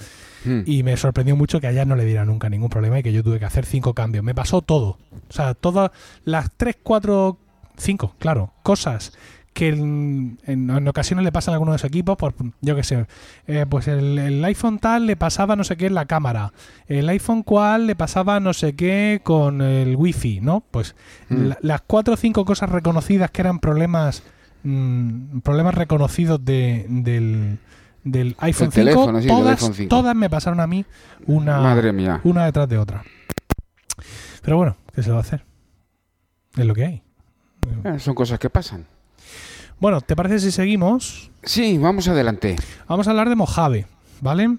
Mm. 0.45 0.61
Y 0.67 0.83
me 0.83 0.97
sorprendió 0.97 1.37
mucho 1.37 1.61
que 1.61 1.67
a 1.67 1.71
ella 1.71 1.85
no 1.85 1.97
le 1.97 2.05
diera 2.05 2.25
nunca 2.25 2.49
ningún 2.49 2.71
problema 2.71 2.99
y 2.99 3.03
que 3.03 3.13
yo 3.13 3.23
tuve 3.23 3.39
que 3.39 3.45
hacer 3.45 3.67
cinco 3.67 3.95
cambios. 3.95 4.25
Me 4.25 4.35
pasó 4.35 4.63
todo. 4.63 4.99
O 5.29 5.33
sea, 5.33 5.55
todas 5.55 5.91
las 6.25 6.51
tres, 6.57 6.77
cuatro, 6.83 7.39
cinco, 7.77 8.15
claro, 8.19 8.53
cosas 8.63 9.13
que 9.53 9.69
en, 9.71 10.39
en- 10.47 10.71
en 10.71 10.89
ocasiones 10.89 11.25
le 11.25 11.33
pasan 11.33 11.53
a 11.53 11.55
algunos 11.57 11.73
de 11.73 11.75
los 11.83 11.85
equipos, 11.85 12.17
por, 12.17 12.35
yo 12.61 12.77
qué 12.77 12.85
sé, 12.85 13.07
eh, 13.49 13.67
pues 13.69 13.89
el, 13.89 14.17
el 14.17 14.45
iPhone 14.45 14.79
tal 14.79 15.07
le 15.07 15.17
pasaba 15.17 15.57
no 15.57 15.65
sé 15.65 15.77
qué 15.77 15.87
en 15.87 15.95
la 15.95 16.07
cámara, 16.07 16.53
el 16.87 17.09
iPhone 17.09 17.43
cual 17.43 17.89
le 17.89 17.97
pasaba 17.97 18.39
no 18.39 18.53
sé 18.55 18.75
qué 18.77 19.21
con 19.25 19.61
el 19.61 19.97
wifi, 19.97 20.41
¿no? 20.41 20.63
Pues 20.71 20.95
Mm. 21.29 21.47
la- 21.49 21.59
las 21.63 21.81
cuatro 21.83 22.15
o 22.15 22.17
cinco 22.17 22.45
cosas 22.45 22.71
reconocidas 22.71 23.31
que 23.33 23.43
eran 23.43 23.59
problemas 23.59 24.23
mm, 24.63 25.41
problemas 25.41 25.75
reconocidos 25.75 26.45
de, 26.45 26.87
del, 26.89 27.59
del 28.05 28.37
iPhone 28.39 28.73
5, 28.73 28.75
teléfono, 28.75 29.21
sí, 29.21 29.27
del 29.27 29.37
todas, 29.37 29.53
iPhone 29.61 29.75
5. 29.75 29.89
todas 29.89 30.15
me 30.17 30.31
pasaron 30.31 30.61
a 30.61 30.67
mí 30.67 30.85
una, 31.27 31.61
Madre 31.61 31.93
mía. 31.93 32.21
una 32.25 32.45
detrás 32.47 32.69
de 32.69 32.79
otra. 32.79 33.03
Pero 34.43 34.57
bueno, 34.57 34.77
¿qué 34.95 35.03
se 35.03 35.11
va 35.11 35.19
a 35.19 35.21
hacer? 35.21 35.45
Es 36.57 36.65
lo 36.65 36.75
que 36.75 36.85
hay. 36.85 37.03
Eh, 37.85 37.99
Son 37.99 38.15
cosas 38.15 38.39
que 38.39 38.49
pasan. 38.51 38.87
Bueno, 39.79 40.01
¿te 40.01 40.17
parece 40.17 40.39
si 40.41 40.51
seguimos? 40.51 41.31
Sí, 41.43 41.79
vamos 41.79 42.09
adelante. 42.09 42.57
Vamos 42.89 43.07
a 43.07 43.11
hablar 43.11 43.29
de 43.29 43.37
Mojave, 43.37 43.87
¿vale? 44.21 44.59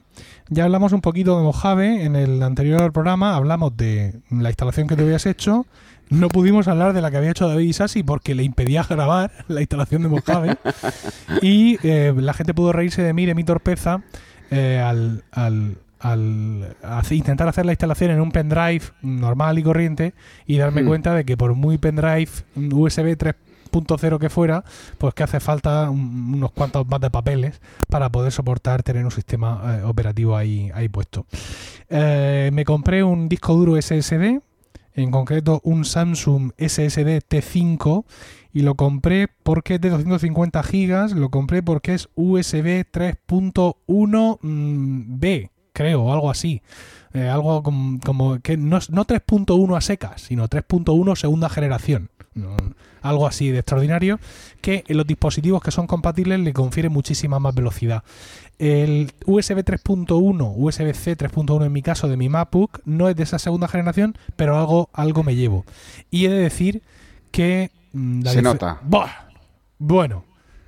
Ya 0.50 0.66
hablamos 0.66 0.94
un 0.94 1.02
poquito 1.02 1.38
de 1.38 1.44
Mojave 1.44 2.04
en 2.04 2.16
el 2.16 2.42
anterior 2.44 2.92
programa, 2.92 3.36
hablamos 3.36 3.76
de 3.78 4.20
la 4.30 4.50
instalación 4.50 4.88
que 4.88 4.96
te 4.96 5.04
habías 5.04 5.26
hecho. 5.26 5.66
No 6.12 6.28
pudimos 6.28 6.68
hablar 6.68 6.94
de 6.94 7.02
la 7.02 7.10
que 7.10 7.18
había 7.18 7.32
hecho 7.32 7.48
David 7.48 7.68
Isasi 7.70 8.04
porque 8.04 8.36
le 8.36 8.44
impedía 8.44 8.84
grabar 8.88 9.32
la 9.48 9.62
instalación 9.62 10.04
de 10.04 10.10
Mojave. 10.10 10.58
y 11.42 11.78
eh, 11.84 12.14
la 12.16 12.34
gente 12.34 12.54
pudo 12.54 12.72
reírse 12.74 13.02
de 13.02 13.14
mí, 13.14 13.26
de 13.26 13.34
mi 13.34 13.44
torpeza, 13.44 14.04
eh, 14.52 14.80
al, 14.84 15.24
al- 15.32 15.78
al 16.00 16.76
hacer- 16.84 17.18
intentar 17.18 17.48
hacer 17.48 17.66
la 17.66 17.72
instalación 17.74 18.12
en 18.12 18.20
un 18.22 18.32
pendrive 18.32 18.82
normal 19.02 19.58
y 19.60 19.64
corriente 19.64 20.14
y 20.46 20.58
darme 20.58 20.82
Hmm. 20.84 20.88
cuenta 20.88 21.14
de 21.16 21.24
que 21.26 21.38
por 21.38 21.54
muy 21.56 21.78
pendrive 21.78 22.30
USB 22.56 23.16
3.0 23.18 24.20
que 24.20 24.30
fuera, 24.30 24.64
pues 24.98 25.14
que 25.14 25.24
hace 25.24 25.40
falta 25.40 25.90
un- 25.90 26.34
unos 26.36 26.52
cuantos 26.52 26.86
más 26.88 27.00
de 27.00 27.10
papeles 27.10 27.62
para 27.88 28.10
poder 28.10 28.32
soportar 28.34 28.84
tener 28.84 29.06
un 29.06 29.12
sistema 29.12 29.78
eh, 29.80 29.84
operativo 29.86 30.36
ahí, 30.36 30.70
ahí 30.74 30.90
puesto. 30.90 31.26
Eh, 31.90 32.50
me 32.52 32.66
compré 32.66 33.04
un 33.04 33.30
disco 33.30 33.54
duro 33.56 33.78
SSD 33.78 34.42
en 34.94 35.12
concreto 35.12 35.62
un 35.64 35.86
Samsung 35.86 36.52
SSD 36.58 37.22
T5 37.28 38.04
y 38.54 38.62
lo 38.62 38.76
compré 38.76 39.28
porque 39.44 39.76
es 39.76 39.82
de 39.82 39.90
250 39.90 40.64
gigas, 40.64 41.12
lo 41.14 41.30
compré 41.30 41.64
porque 41.64 41.94
es 41.94 42.10
USB 42.16 42.86
3.1B, 42.92 45.50
creo, 45.74 46.04
o 46.04 46.14
algo 46.14 46.30
así. 46.30 46.62
Eh, 47.14 47.28
algo 47.28 47.62
como, 47.64 48.40
que 48.42 48.56
no, 48.58 48.80
no 48.90 49.06
3.1 49.06 49.78
a 49.78 49.82
secas, 49.82 50.22
sino 50.22 50.48
3.1 50.48 51.16
segunda 51.16 51.50
generación. 51.50 52.11
Algo 53.02 53.28
así 53.28 53.50
de 53.52 53.60
extraordinario 53.60 54.20
que 54.62 54.84
en 54.88 54.98
los 54.98 55.06
dispositivos 55.06 55.62
que 55.62 55.72
son 55.72 55.88
compatibles 55.88 56.40
le 56.40 56.54
confiere 56.54 56.90
muchísima 56.90 57.40
más 57.40 57.54
velocidad. 57.54 58.04
El 58.58 59.12
USB 59.26 59.64
3.1, 59.66 60.54
USB-C 60.56 61.18
3.1 61.18 61.66
en 61.66 61.74
mi 61.74 61.82
caso 61.82 62.08
de 62.08 62.16
mi 62.16 62.30
MacBook, 62.30 62.82
no 62.86 63.10
es 63.10 63.16
de 63.16 63.24
esa 63.24 63.40
segunda 63.40 63.68
generación, 63.68 64.16
pero 64.36 64.58
algo, 64.58 64.90
algo 64.94 65.24
me 65.24 65.36
llevo. 65.36 65.66
Y 66.10 66.26
he 66.26 66.30
de 66.30 66.40
decir 66.40 66.84
que... 67.32 67.72
Mm, 67.94 68.24
Se 68.24 68.42
nota. 68.42 68.80
Bueno, 69.80 70.26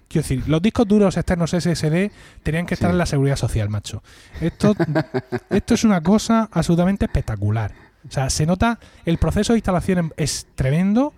quiero 0.08 0.24
decir, 0.24 0.44
los 0.48 0.62
discos 0.62 0.88
duros 0.88 1.18
externos 1.18 1.52
SSD 1.52 2.12
tenían 2.42 2.66
que 2.66 2.74
estar 2.74 2.90
en 2.90 2.98
la 2.98 3.06
seguridad 3.06 3.36
social, 3.36 3.70
macho. 3.70 4.02
Esto, 4.42 4.76
esto 5.52 5.74
es 5.76 5.84
una 5.84 6.02
cosa 6.02 6.50
absolutamente 6.52 7.06
espectacular. 7.06 7.74
O 8.08 8.12
sea, 8.12 8.30
se 8.30 8.46
nota, 8.46 8.80
el 9.06 9.18
proceso 9.18 9.54
de 9.54 9.60
instalación 9.60 10.14
es 10.18 10.48
tremendo. 10.56 11.14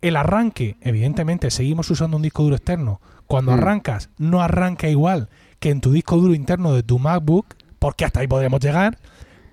El 0.00 0.16
arranque, 0.16 0.76
evidentemente, 0.80 1.50
seguimos 1.50 1.90
usando 1.90 2.16
un 2.16 2.22
disco 2.22 2.42
duro 2.42 2.56
externo. 2.56 3.00
Cuando 3.26 3.52
mm. 3.52 3.54
arrancas, 3.54 4.10
no 4.18 4.40
arranca 4.40 4.88
igual 4.88 5.28
que 5.58 5.70
en 5.70 5.80
tu 5.80 5.90
disco 5.92 6.16
duro 6.16 6.34
interno 6.34 6.72
de 6.72 6.82
tu 6.82 6.98
MacBook, 6.98 7.54
porque 7.78 8.04
hasta 8.04 8.20
ahí 8.20 8.28
podremos 8.28 8.60
llegar, 8.60 8.98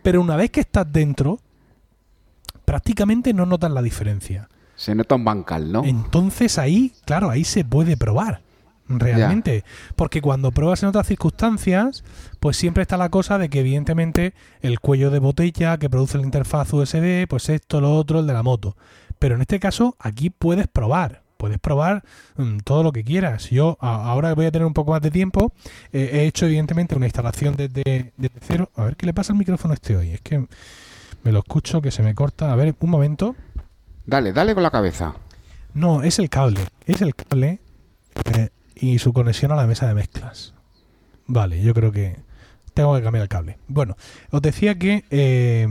pero 0.04 0.22
una 0.22 0.36
vez 0.36 0.52
que 0.52 0.60
estás 0.60 0.92
dentro, 0.92 1.40
prácticamente 2.64 3.34
no 3.34 3.46
notas 3.46 3.72
la 3.72 3.82
diferencia. 3.82 4.50
Se 4.76 4.94
nota 4.94 5.16
un 5.16 5.26
bancal, 5.26 5.72
¿no? 5.72 5.84
Entonces 5.84 6.58
ahí, 6.58 6.94
claro, 7.06 7.30
ahí 7.30 7.44
se 7.44 7.64
puede 7.66 7.98
probar. 7.98 8.42
Realmente. 8.88 9.64
Porque 9.96 10.22
cuando 10.22 10.52
pruebas 10.52 10.84
en 10.84 10.90
otras 10.90 11.08
circunstancias, 11.08 12.04
pues 12.40 12.56
siempre 12.56 12.84
está 12.84 12.98
la 12.98 13.10
cosa 13.10 13.38
de 13.40 13.50
que 13.50 13.62
evidentemente 13.62 14.34
el 14.62 14.80
cuello 14.80 15.10
de 15.10 15.20
botella 15.20 15.78
que 15.78 15.90
produce 15.90 16.20
la 16.20 16.24
interfaz 16.24 16.72
USB, 16.72 17.28
pues 17.28 17.50
esto, 17.50 17.82
lo 17.82 17.96
otro, 17.96 18.20
el 18.20 18.28
de 18.28 18.34
la 18.34 18.44
moto. 18.44 18.76
Pero 19.20 19.36
en 19.36 19.42
este 19.42 19.60
caso, 19.60 19.96
aquí 20.00 20.30
puedes 20.30 20.68
probar 20.68 21.26
puedes 21.38 21.60
probar 21.60 22.04
mm, 22.38 22.60
todo 22.60 22.82
lo 22.82 22.92
que 22.92 23.04
quieras. 23.04 23.50
Yo 23.50 23.78
ahora 23.80 24.34
voy 24.34 24.46
a 24.46 24.52
tener 24.52 24.66
un 24.66 24.74
poco 24.74 24.92
más 24.92 25.02
de 25.02 25.12
tiempo. 25.12 25.54
Eh, 25.92 26.10
he 26.14 26.26
hecho 26.26 26.46
evidentemente 26.46 26.96
una 26.96 27.06
instalación 27.06 27.56
desde, 27.56 28.14
cero. 28.42 28.72
A 28.76 28.86
ver 28.86 28.96
qué 28.96 29.06
le 29.06 29.14
pasa 29.14 29.34
al 29.34 29.40
micrófono 29.40 29.74
este 29.74 29.96
hoy. 29.96 30.12
Es 30.12 30.22
que 30.22 30.48
me 31.24 31.32
lo 31.32 31.40
escucho 31.40 31.82
que 31.82 31.92
se 31.92 32.04
me 32.04 32.16
corta. 32.16 32.52
A 32.52 32.56
ver, 32.56 32.76
un 32.80 32.90
momento. 32.90 33.36
Dale, 34.06 34.34
dale 34.34 34.54
con 34.54 34.64
la 34.64 34.72
cabeza. 34.72 35.16
No, 35.74 36.04
es 36.04 36.20
el 36.20 36.30
cable. 36.30 36.62
Es 36.86 37.02
el 37.02 37.14
cable 37.16 37.60
eh, 38.34 38.50
y 38.76 39.00
su 39.00 39.14
conexión 39.14 39.52
a 39.52 39.56
la 39.56 39.68
mesa 39.68 39.88
de 39.88 39.94
mezclas. 39.94 40.54
Vale, 41.28 41.62
yo 41.62 41.74
creo 41.74 41.92
que 41.92 42.18
tengo 42.74 42.96
que 42.96 43.04
cambiar 43.04 43.24
el 43.24 43.30
cable. 43.30 43.58
Bueno, 43.68 43.98
os 44.32 44.42
decía 44.42 44.78
que 44.78 45.06
eh, 45.10 45.68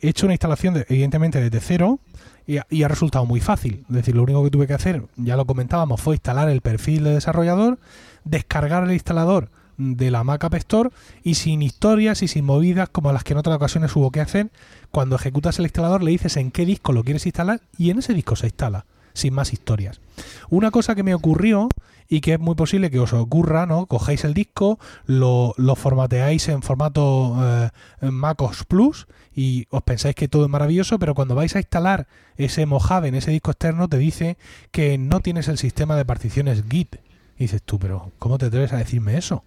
he 0.00 0.08
hecho 0.08 0.26
una 0.26 0.34
instalación 0.34 0.84
evidentemente 0.88 1.40
desde 1.40 1.60
cero 1.60 2.00
y, 2.48 2.82
ha 2.82 2.88
resultado 2.88 3.26
muy 3.26 3.40
fácil. 3.40 3.84
Es 3.88 3.94
decir, 3.94 4.16
lo 4.16 4.22
único 4.22 4.42
que 4.42 4.50
tuve 4.50 4.66
que 4.66 4.72
hacer, 4.72 5.04
ya 5.16 5.36
lo 5.36 5.44
comentábamos, 5.44 6.00
fue 6.00 6.14
instalar 6.16 6.48
el 6.48 6.62
perfil 6.62 7.04
de 7.04 7.14
desarrollador, 7.14 7.78
descargar 8.24 8.84
el 8.84 8.92
instalador 8.92 9.50
de 9.76 10.10
la 10.10 10.24
Mac 10.24 10.42
App 10.44 10.54
Store 10.54 10.90
y 11.22 11.34
sin 11.34 11.60
historias 11.60 12.22
y 12.22 12.28
sin 12.28 12.46
movidas 12.46 12.88
como 12.88 13.12
las 13.12 13.22
que 13.22 13.34
en 13.34 13.38
otras 13.38 13.56
ocasiones 13.56 13.94
hubo 13.94 14.10
que 14.10 14.22
hacer, 14.22 14.50
cuando 14.90 15.16
ejecutas 15.16 15.58
el 15.58 15.66
instalador 15.66 16.02
le 16.02 16.10
dices 16.10 16.38
en 16.38 16.50
qué 16.50 16.64
disco 16.64 16.92
lo 16.92 17.04
quieres 17.04 17.26
instalar 17.26 17.60
y 17.76 17.90
en 17.90 17.98
ese 17.98 18.14
disco 18.14 18.34
se 18.34 18.46
instala, 18.46 18.86
sin 19.12 19.34
más 19.34 19.52
historias. 19.52 20.00
Una 20.48 20.70
cosa 20.70 20.94
que 20.94 21.02
me 21.02 21.14
ocurrió 21.14 21.68
y 22.08 22.20
que 22.20 22.34
es 22.34 22.40
muy 22.40 22.54
posible 22.54 22.90
que 22.90 22.98
os 22.98 23.12
ocurra, 23.12 23.66
¿no? 23.66 23.86
Cogéis 23.86 24.24
el 24.24 24.34
disco, 24.34 24.78
lo, 25.06 25.54
formateáis 25.76 26.48
en 26.48 26.62
formato 26.62 27.36
eh, 27.40 27.70
MacOS 28.10 28.64
Plus 28.64 29.06
y 29.34 29.66
os 29.70 29.82
pensáis 29.82 30.14
que 30.14 30.28
todo 30.28 30.44
es 30.44 30.50
maravilloso, 30.50 30.98
pero 30.98 31.14
cuando 31.14 31.34
vais 31.34 31.54
a 31.54 31.58
instalar 31.58 32.08
ese 32.36 32.66
Mojave 32.66 33.08
en 33.08 33.14
ese 33.14 33.30
disco 33.30 33.50
externo 33.50 33.88
te 33.88 33.98
dice 33.98 34.38
que 34.70 34.96
no 34.96 35.20
tienes 35.20 35.48
el 35.48 35.58
sistema 35.58 35.96
de 35.96 36.04
particiones 36.04 36.64
Git. 36.68 36.96
Y 37.36 37.44
dices 37.44 37.62
tú, 37.62 37.78
pero 37.78 38.10
¿cómo 38.18 38.38
te 38.38 38.46
atreves 38.46 38.72
a 38.72 38.78
decirme 38.78 39.16
eso? 39.16 39.44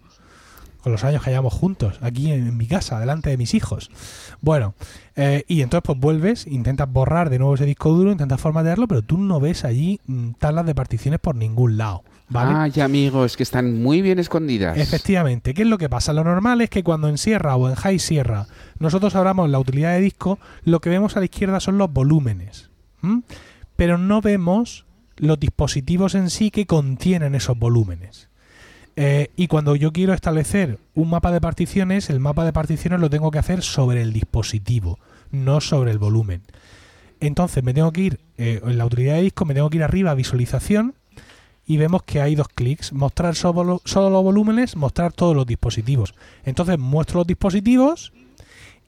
con 0.81 0.91
los 0.91 1.03
años 1.03 1.23
que 1.23 1.29
hayamos 1.29 1.53
juntos, 1.53 1.99
aquí 2.01 2.31
en, 2.31 2.57
mi 2.57 2.65
casa, 2.65 2.99
delante 2.99 3.29
de 3.29 3.37
mis 3.37 3.53
hijos. 3.53 3.91
Bueno, 4.41 4.73
eh, 5.15 5.43
y 5.47 5.61
entonces 5.61 5.85
pues 5.85 5.99
vuelves, 5.99 6.47
intentas 6.47 6.91
borrar 6.91 7.29
de 7.29 7.37
nuevo 7.37 7.53
ese 7.53 7.65
disco 7.65 7.91
duro, 7.91 8.11
intentas 8.11 8.41
formatearlo, 8.41 8.87
pero 8.87 9.01
tú 9.01 9.17
no 9.17 9.39
ves 9.39 9.63
allí 9.63 9.99
mm, 10.07 10.31
talas 10.39 10.65
de 10.65 10.73
particiones 10.73 11.19
por 11.19 11.35
ningún 11.35 11.77
lado. 11.77 12.03
¿Vale? 12.31 12.53
Ay, 12.55 12.81
amigos, 12.81 13.35
que 13.35 13.43
están 13.43 13.83
muy 13.83 14.01
bien 14.01 14.17
escondidas. 14.17 14.77
Efectivamente, 14.77 15.53
¿qué 15.53 15.63
es 15.63 15.67
lo 15.67 15.77
que 15.77 15.89
pasa? 15.89 16.13
Lo 16.13 16.23
normal 16.23 16.61
es 16.61 16.69
que 16.69 16.81
cuando 16.81 17.09
en 17.09 17.17
Sierra 17.17 17.57
o 17.57 17.67
en 17.67 17.75
High 17.75 17.99
Sierra 17.99 18.47
nosotros 18.79 19.15
abramos 19.15 19.49
la 19.49 19.59
utilidad 19.59 19.91
de 19.91 19.99
disco, 19.99 20.39
lo 20.63 20.79
que 20.79 20.89
vemos 20.89 21.17
a 21.17 21.19
la 21.19 21.25
izquierda 21.25 21.59
son 21.59 21.77
los 21.77 21.91
volúmenes. 21.91 22.69
Pero 23.75 23.97
no 23.97 24.21
vemos 24.21 24.85
los 25.17 25.41
dispositivos 25.41 26.15
en 26.15 26.29
sí 26.29 26.51
que 26.51 26.65
contienen 26.65 27.35
esos 27.35 27.59
volúmenes. 27.59 28.29
Eh, 28.95 29.29
y 29.35 29.47
cuando 29.47 29.75
yo 29.75 29.91
quiero 29.91 30.13
establecer 30.13 30.79
un 30.93 31.09
mapa 31.09 31.33
de 31.33 31.41
particiones, 31.41 32.09
el 32.09 32.21
mapa 32.21 32.45
de 32.45 32.53
particiones 32.53 33.01
lo 33.01 33.09
tengo 33.09 33.31
que 33.31 33.39
hacer 33.39 33.61
sobre 33.61 34.01
el 34.01 34.13
dispositivo, 34.13 34.99
no 35.31 35.59
sobre 35.59 35.91
el 35.91 35.99
volumen. 35.99 36.43
Entonces 37.19 37.61
me 37.61 37.73
tengo 37.73 37.91
que 37.91 38.01
ir 38.01 38.19
eh, 38.37 38.61
en 38.63 38.77
la 38.77 38.85
utilidad 38.85 39.15
de 39.15 39.23
disco, 39.23 39.43
me 39.43 39.53
tengo 39.53 39.69
que 39.69 39.77
ir 39.77 39.83
arriba 39.83 40.11
a 40.11 40.15
visualización 40.15 40.95
y 41.71 41.77
vemos 41.77 42.03
que 42.03 42.19
hay 42.19 42.35
dos 42.35 42.49
clics, 42.49 42.91
mostrar 42.91 43.33
solo, 43.33 43.79
los 43.85 44.23
volúmenes, 44.23 44.75
mostrar 44.75 45.13
todos 45.13 45.33
los 45.33 45.45
dispositivos. 45.45 46.13
Entonces 46.43 46.77
muestro 46.77 47.19
los 47.19 47.27
dispositivos 47.27 48.11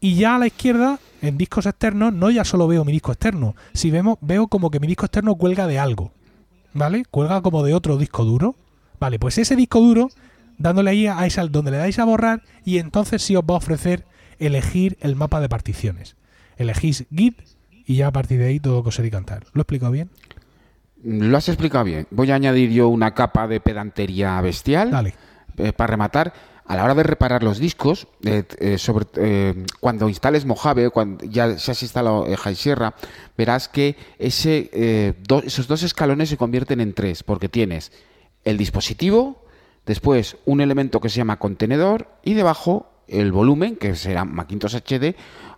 y 0.02 0.16
ya 0.16 0.36
a 0.36 0.38
la 0.38 0.48
izquierda, 0.48 1.00
en 1.22 1.38
discos 1.38 1.66
externos, 1.66 2.12
no 2.12 2.30
ya 2.30 2.44
solo 2.44 2.68
veo 2.68 2.84
mi 2.84 2.92
disco 2.92 3.14
externo, 3.14 3.56
si 3.74 3.90
vemos, 3.90 4.18
veo 4.20 4.48
como 4.48 4.70
que 4.70 4.82
mi 4.82 4.88
disco 4.88 5.06
externo 5.06 5.36
cuelga 5.36 5.66
de 5.66 5.80
algo, 5.80 6.12
¿vale? 6.74 7.06
Cuelga 7.10 7.42
como 7.42 7.64
de 7.64 7.74
otro 7.74 7.96
disco 7.96 8.26
duro. 8.26 8.54
Vale, 9.00 9.18
pues 9.18 9.38
ese 9.38 9.56
disco 9.56 9.80
duro, 9.80 10.10
dándole 10.58 10.90
ahí 10.90 11.08
a 11.08 11.26
esa, 11.26 11.48
donde 11.48 11.72
le 11.72 11.78
dais 11.78 12.00
a 12.00 12.04
borrar, 12.04 12.44
y 12.66 12.80
entonces 12.80 13.22
sí 13.22 13.34
os 13.38 13.46
va 13.46 13.54
a 13.54 13.60
ofrecer 13.60 14.06
elegir 14.40 14.98
el 15.00 15.16
mapa 15.16 15.40
de 15.40 15.48
particiones. 15.48 16.18
Elegís 16.58 17.06
Git 17.16 17.44
y 17.86 17.96
ya 17.96 18.08
a 18.08 18.12
partir 18.12 18.40
de 18.40 18.48
ahí 18.48 18.60
todo 18.60 18.84
coser 18.84 19.06
y 19.06 19.10
cantar. 19.10 19.46
¿Lo 19.54 19.62
he 19.62 19.64
explicado 19.64 19.94
bien? 19.94 20.10
Lo 21.04 21.38
has 21.38 21.50
explicado 21.50 21.84
bien. 21.84 22.08
Voy 22.12 22.32
a 22.32 22.36
añadir 22.36 22.72
yo 22.72 22.88
una 22.88 23.14
capa 23.14 23.48
de 23.48 23.60
pedantería 23.60 24.40
bestial 24.42 24.92
Dale. 24.92 25.14
Eh, 25.58 25.74
para 25.74 25.92
rematar. 25.92 26.34
A 26.66 26.78
la 26.78 26.86
hora 26.86 26.96
de 26.96 27.04
reparar 27.04 27.44
los 27.44 27.60
discos, 27.60 28.08
eh, 28.24 28.46
eh, 28.58 28.78
sobre, 28.78 29.06
cuando 29.82 30.08
instales 30.08 30.46
Mojave, 30.46 30.92
cuando 30.92 31.26
ya 31.26 31.60
se 31.60 31.72
has 31.72 31.84
instalado 31.84 32.26
High 32.26 32.56
Sierra, 32.56 32.96
verás 33.38 33.68
que 33.68 33.98
ese, 34.18 35.14
esos 35.44 35.68
dos 35.68 35.84
escalones 35.84 36.30
se 36.30 36.38
convierten 36.38 36.80
en 36.80 36.94
tres, 36.94 37.22
porque 37.22 37.50
tienes 37.50 37.92
el 38.46 38.58
dispositivo, 38.58 39.44
después 39.86 40.38
un 40.46 40.62
elemento 40.62 41.02
que 41.02 41.10
se 41.10 41.18
llama 41.18 41.38
contenedor 41.38 42.08
y 42.24 42.34
debajo 42.34 42.90
el 43.10 43.34
volumen, 43.34 43.76
que 43.76 43.96
será 43.96 44.24
Macintosh 44.24 44.78
HD 44.78 45.16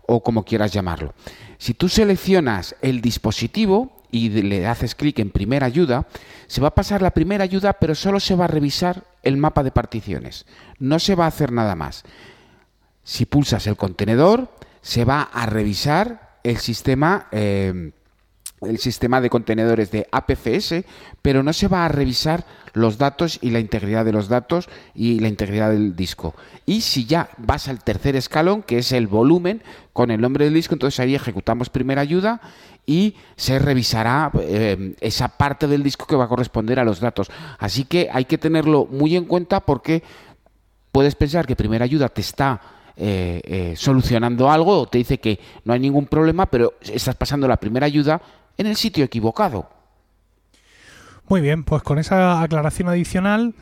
o 0.07 0.23
como 0.23 0.43
quieras 0.43 0.71
llamarlo. 0.71 1.13
Si 1.57 1.73
tú 1.73 1.89
seleccionas 1.89 2.75
el 2.81 3.01
dispositivo, 3.01 3.95
y 4.15 4.29
le 4.29 4.65
haces 4.65 4.95
clic 4.95 5.19
en 5.19 5.29
primera 5.29 5.65
ayuda, 5.65 6.07
se 6.47 6.61
va 6.61 6.69
a 6.69 6.75
pasar 6.75 7.01
la 7.01 7.11
primera 7.11 7.43
ayuda, 7.43 7.73
pero 7.73 7.95
solo 7.95 8.19
se 8.21 8.35
va 8.35 8.45
a 8.45 8.47
revisar 8.47 9.03
el 9.23 9.35
mapa 9.35 9.61
de 9.61 9.71
particiones. 9.71 10.45
No 10.79 10.99
se 10.99 11.15
va 11.15 11.25
a 11.25 11.29
hacer 11.29 11.51
nada 11.51 11.75
más. 11.75 12.03
Si 13.03 13.25
pulsas 13.25 13.67
el 13.67 13.75
contenedor, 13.75 14.49
se 14.81 15.03
va 15.03 15.21
a 15.21 15.45
revisar 15.47 16.37
el 16.43 16.57
sistema. 16.57 17.27
Eh, 17.31 17.91
el 18.61 18.77
sistema 18.77 19.21
de 19.21 19.29
contenedores 19.29 19.91
de 19.91 20.07
APFS, 20.11 20.85
pero 21.21 21.43
no 21.43 21.53
se 21.53 21.67
va 21.67 21.85
a 21.85 21.89
revisar 21.89 22.45
los 22.73 22.97
datos 22.97 23.39
y 23.41 23.51
la 23.51 23.59
integridad 23.59 24.05
de 24.05 24.11
los 24.11 24.27
datos 24.27 24.69
y 24.93 25.19
la 25.19 25.27
integridad 25.27 25.71
del 25.71 25.95
disco. 25.95 26.35
Y 26.65 26.81
si 26.81 27.05
ya 27.05 27.29
vas 27.37 27.67
al 27.67 27.83
tercer 27.83 28.15
escalón, 28.15 28.63
que 28.63 28.79
es 28.79 28.91
el 28.91 29.07
volumen 29.07 29.61
con 29.93 30.11
el 30.11 30.21
nombre 30.21 30.45
del 30.45 30.53
disco, 30.53 30.75
entonces 30.75 30.99
ahí 30.99 31.15
ejecutamos 31.15 31.69
primera 31.69 32.01
ayuda 32.01 32.41
y 32.85 33.15
se 33.35 33.59
revisará 33.59 34.31
eh, 34.41 34.95
esa 35.01 35.29
parte 35.29 35.67
del 35.67 35.83
disco 35.83 36.05
que 36.05 36.15
va 36.15 36.25
a 36.25 36.29
corresponder 36.29 36.79
a 36.79 36.85
los 36.85 36.99
datos. 36.99 37.29
Así 37.59 37.85
que 37.85 38.09
hay 38.11 38.25
que 38.25 38.37
tenerlo 38.37 38.87
muy 38.89 39.15
en 39.15 39.25
cuenta 39.25 39.59
porque 39.59 40.03
puedes 40.91 41.15
pensar 41.15 41.45
que 41.45 41.55
primera 41.55 41.85
ayuda 41.85 42.09
te 42.09 42.21
está 42.21 42.61
eh, 42.97 43.41
eh, 43.43 43.73
solucionando 43.75 44.49
algo 44.49 44.79
o 44.79 44.85
te 44.87 44.97
dice 44.97 45.17
que 45.17 45.39
no 45.65 45.73
hay 45.73 45.79
ningún 45.79 46.05
problema, 46.05 46.45
pero 46.45 46.75
estás 46.81 47.15
pasando 47.15 47.47
la 47.47 47.57
primera 47.57 47.85
ayuda 47.85 48.21
en 48.57 48.67
el 48.67 48.75
sitio 48.75 49.05
equivocado. 49.05 49.69
Muy 51.27 51.41
bien, 51.41 51.63
pues 51.63 51.81
con 51.83 51.97
esa 51.97 52.41
aclaración 52.41 52.89
adicional 52.89 53.55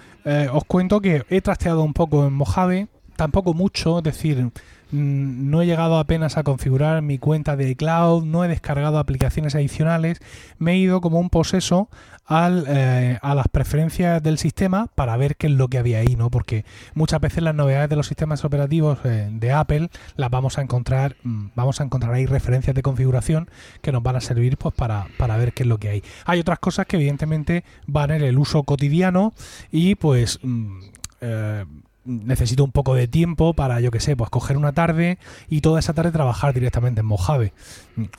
os 0.51 0.63
cuento 0.65 1.01
que 1.01 1.25
he 1.29 1.41
trasteado 1.41 1.83
un 1.83 1.93
poco 1.93 2.25
en 2.25 2.33
Mojave 2.33 2.87
tampoco 3.15 3.53
mucho, 3.53 3.99
es 3.99 4.03
decir, 4.03 4.51
no 4.93 5.61
he 5.61 5.65
llegado 5.65 5.97
apenas 5.97 6.37
a 6.37 6.43
configurar 6.43 7.01
mi 7.01 7.17
cuenta 7.17 7.55
de 7.55 7.69
iCloud, 7.71 8.25
no 8.25 8.45
he 8.45 8.47
descargado 8.47 8.99
aplicaciones 8.99 9.55
adicionales, 9.55 10.19
me 10.59 10.73
he 10.73 10.77
ido 10.77 11.01
como 11.01 11.19
un 11.19 11.29
poseso 11.29 11.89
al, 12.25 12.65
eh, 12.67 13.17
a 13.21 13.35
las 13.35 13.47
preferencias 13.47 14.21
del 14.21 14.37
sistema 14.37 14.87
para 14.95 15.17
ver 15.17 15.35
qué 15.35 15.47
es 15.47 15.53
lo 15.53 15.67
que 15.67 15.77
había 15.77 15.99
ahí, 15.99 16.15
¿no? 16.15 16.29
Porque 16.29 16.63
muchas 16.93 17.19
veces 17.19 17.43
las 17.43 17.55
novedades 17.55 17.89
de 17.89 17.95
los 17.95 18.07
sistemas 18.07 18.45
operativos 18.45 18.99
eh, 19.03 19.29
de 19.31 19.51
Apple 19.51 19.89
las 20.15 20.29
vamos 20.29 20.57
a 20.57 20.61
encontrar, 20.61 21.15
mm, 21.23 21.47
vamos 21.55 21.81
a 21.81 21.83
encontrar 21.83 22.13
ahí 22.13 22.25
referencias 22.25 22.75
de 22.75 22.81
configuración 22.81 23.49
que 23.81 23.91
nos 23.91 24.03
van 24.03 24.15
a 24.15 24.21
servir 24.21 24.57
pues 24.57 24.73
para, 24.75 25.07
para 25.17 25.37
ver 25.37 25.53
qué 25.53 25.63
es 25.63 25.69
lo 25.69 25.79
que 25.79 25.89
hay. 25.89 26.03
Hay 26.25 26.39
otras 26.39 26.59
cosas 26.59 26.85
que 26.85 26.97
evidentemente 26.97 27.63
van 27.87 28.11
en 28.11 28.21
el 28.21 28.37
uso 28.37 28.63
cotidiano 28.63 29.33
y 29.71 29.95
pues 29.95 30.39
mm, 30.43 30.79
eh, 31.21 31.65
necesito 32.05 32.63
un 32.63 32.71
poco 32.71 32.95
de 32.95 33.07
tiempo 33.07 33.53
para, 33.53 33.79
yo 33.79 33.91
que 33.91 33.99
sé, 33.99 34.15
pues 34.15 34.29
coger 34.29 34.57
una 34.57 34.73
tarde 34.73 35.17
y 35.49 35.61
toda 35.61 35.79
esa 35.79 35.93
tarde 35.93 36.11
trabajar 36.11 36.53
directamente 36.53 37.01
en 37.01 37.07
Mojave. 37.07 37.53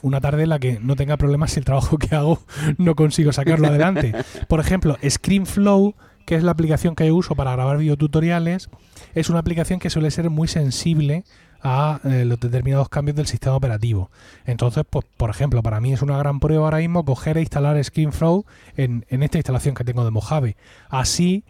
Una 0.03 0.21
tarde 0.21 0.45
en 0.45 0.49
la 0.51 0.59
que 0.59 0.79
no 0.81 0.97
tenga 0.97 1.17
problemas 1.17 1.53
si 1.53 1.61
el 1.61 1.65
trabajo 1.65 1.99
que 1.99 2.15
hago 2.15 2.41
no 2.79 2.95
consigo 2.95 3.33
sacarlo 3.33 3.69
adelante. 3.69 4.15
Por 4.49 4.61
ejemplo, 4.61 4.97
ScreenFlow, 5.07 5.95
que 6.27 6.37
es 6.37 6.43
la 6.43 6.53
aplicación 6.53 6.95
que 6.95 7.07
yo 7.07 7.15
uso 7.15 7.35
para 7.35 7.53
grabar 7.53 7.79
videotutoriales, 7.79 8.71
es 9.15 9.29
una 9.29 9.41
aplicación 9.41 9.79
que 9.79 9.91
suele 9.91 10.11
ser 10.11 10.31
muy 10.31 10.49
sensible 10.49 11.25
a 11.63 12.01
eh, 12.05 12.27
los 12.27 12.39
determinados 12.39 12.91
cambios 12.91 13.17
del 13.17 13.27
sistema 13.27 13.57
operativo. 13.57 14.11
Entonces, 14.45 14.85
pues, 14.89 15.07
por 15.17 15.31
ejemplo, 15.31 15.63
para 15.63 15.81
mí 15.81 15.95
es 15.95 16.03
una 16.03 16.19
gran 16.19 16.39
prueba 16.39 16.65
ahora 16.65 16.79
mismo 16.79 17.05
coger 17.07 17.39
e 17.39 17.41
instalar 17.41 17.83
ScreenFlow 17.83 18.45
en, 18.77 19.07
en 19.09 19.23
esta 19.23 19.39
instalación 19.39 19.75
que 19.75 19.85
tengo 19.85 20.05
de 20.05 20.11
Mojave. 20.11 20.57
Así 20.91 21.45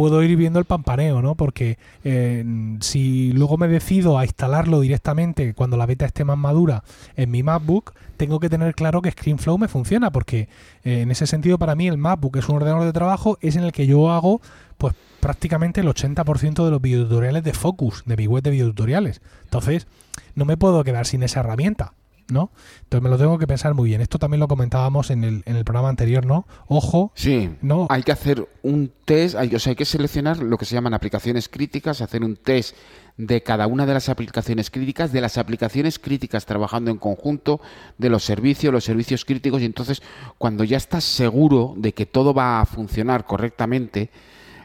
puedo 0.00 0.22
ir 0.22 0.34
viendo 0.34 0.58
el 0.58 0.64
pampaneo, 0.64 1.20
¿no? 1.20 1.34
Porque 1.34 1.76
eh, 2.04 2.42
si 2.80 3.34
luego 3.34 3.58
me 3.58 3.68
decido 3.68 4.16
a 4.16 4.24
instalarlo 4.24 4.80
directamente 4.80 5.52
cuando 5.52 5.76
la 5.76 5.84
beta 5.84 6.06
esté 6.06 6.24
más 6.24 6.38
madura 6.38 6.82
en 7.16 7.30
mi 7.30 7.42
MacBook, 7.42 7.92
tengo 8.16 8.40
que 8.40 8.48
tener 8.48 8.74
claro 8.74 9.02
que 9.02 9.10
ScreenFlow 9.10 9.58
me 9.58 9.68
funciona, 9.68 10.10
porque 10.10 10.48
eh, 10.84 11.02
en 11.02 11.10
ese 11.10 11.26
sentido 11.26 11.58
para 11.58 11.74
mí 11.74 11.86
el 11.86 11.98
MacBook 11.98 12.38
es 12.38 12.48
un 12.48 12.56
ordenador 12.56 12.86
de 12.86 12.94
trabajo, 12.94 13.36
es 13.42 13.56
en 13.56 13.64
el 13.64 13.72
que 13.72 13.86
yo 13.86 14.10
hago 14.10 14.40
pues 14.78 14.94
prácticamente 15.20 15.82
el 15.82 15.88
80% 15.88 16.64
de 16.64 16.70
los 16.70 16.80
videotutoriales 16.80 17.44
de 17.44 17.52
Focus, 17.52 18.02
de 18.06 18.16
mi 18.16 18.26
web 18.26 18.42
de 18.42 18.52
videotutoriales. 18.52 19.20
Entonces, 19.44 19.86
no 20.34 20.46
me 20.46 20.56
puedo 20.56 20.82
quedar 20.82 21.04
sin 21.04 21.22
esa 21.22 21.40
herramienta. 21.40 21.92
¿No? 22.30 22.50
Entonces 22.82 23.02
me 23.02 23.10
lo 23.10 23.18
tengo 23.18 23.38
que 23.38 23.46
pensar 23.46 23.74
muy 23.74 23.88
bien. 23.88 24.00
Esto 24.00 24.18
también 24.18 24.40
lo 24.40 24.48
comentábamos 24.48 25.10
en 25.10 25.24
el, 25.24 25.42
en 25.46 25.56
el 25.56 25.64
programa 25.64 25.88
anterior, 25.88 26.26
¿no? 26.26 26.46
Ojo. 26.66 27.12
Sí, 27.14 27.50
no. 27.62 27.86
Hay 27.90 28.02
que 28.02 28.12
hacer 28.12 28.48
un 28.62 28.92
test, 29.04 29.36
hay, 29.36 29.54
o 29.54 29.58
sea, 29.58 29.70
hay 29.70 29.76
que 29.76 29.84
seleccionar 29.84 30.38
lo 30.38 30.58
que 30.58 30.64
se 30.64 30.74
llaman 30.74 30.94
aplicaciones 30.94 31.48
críticas, 31.48 32.00
hacer 32.00 32.22
un 32.24 32.36
test 32.36 32.76
de 33.16 33.42
cada 33.42 33.66
una 33.66 33.84
de 33.84 33.94
las 33.94 34.08
aplicaciones 34.08 34.70
críticas, 34.70 35.12
de 35.12 35.20
las 35.20 35.36
aplicaciones 35.36 35.98
críticas 35.98 36.46
trabajando 36.46 36.90
en 36.90 36.96
conjunto, 36.96 37.60
de 37.98 38.08
los 38.08 38.24
servicios, 38.24 38.72
los 38.72 38.84
servicios 38.84 39.24
críticos, 39.24 39.60
y 39.60 39.66
entonces 39.66 40.02
cuando 40.38 40.64
ya 40.64 40.78
estás 40.78 41.04
seguro 41.04 41.74
de 41.76 41.92
que 41.92 42.06
todo 42.06 42.32
va 42.32 42.60
a 42.60 42.64
funcionar 42.64 43.26
correctamente, 43.26 44.10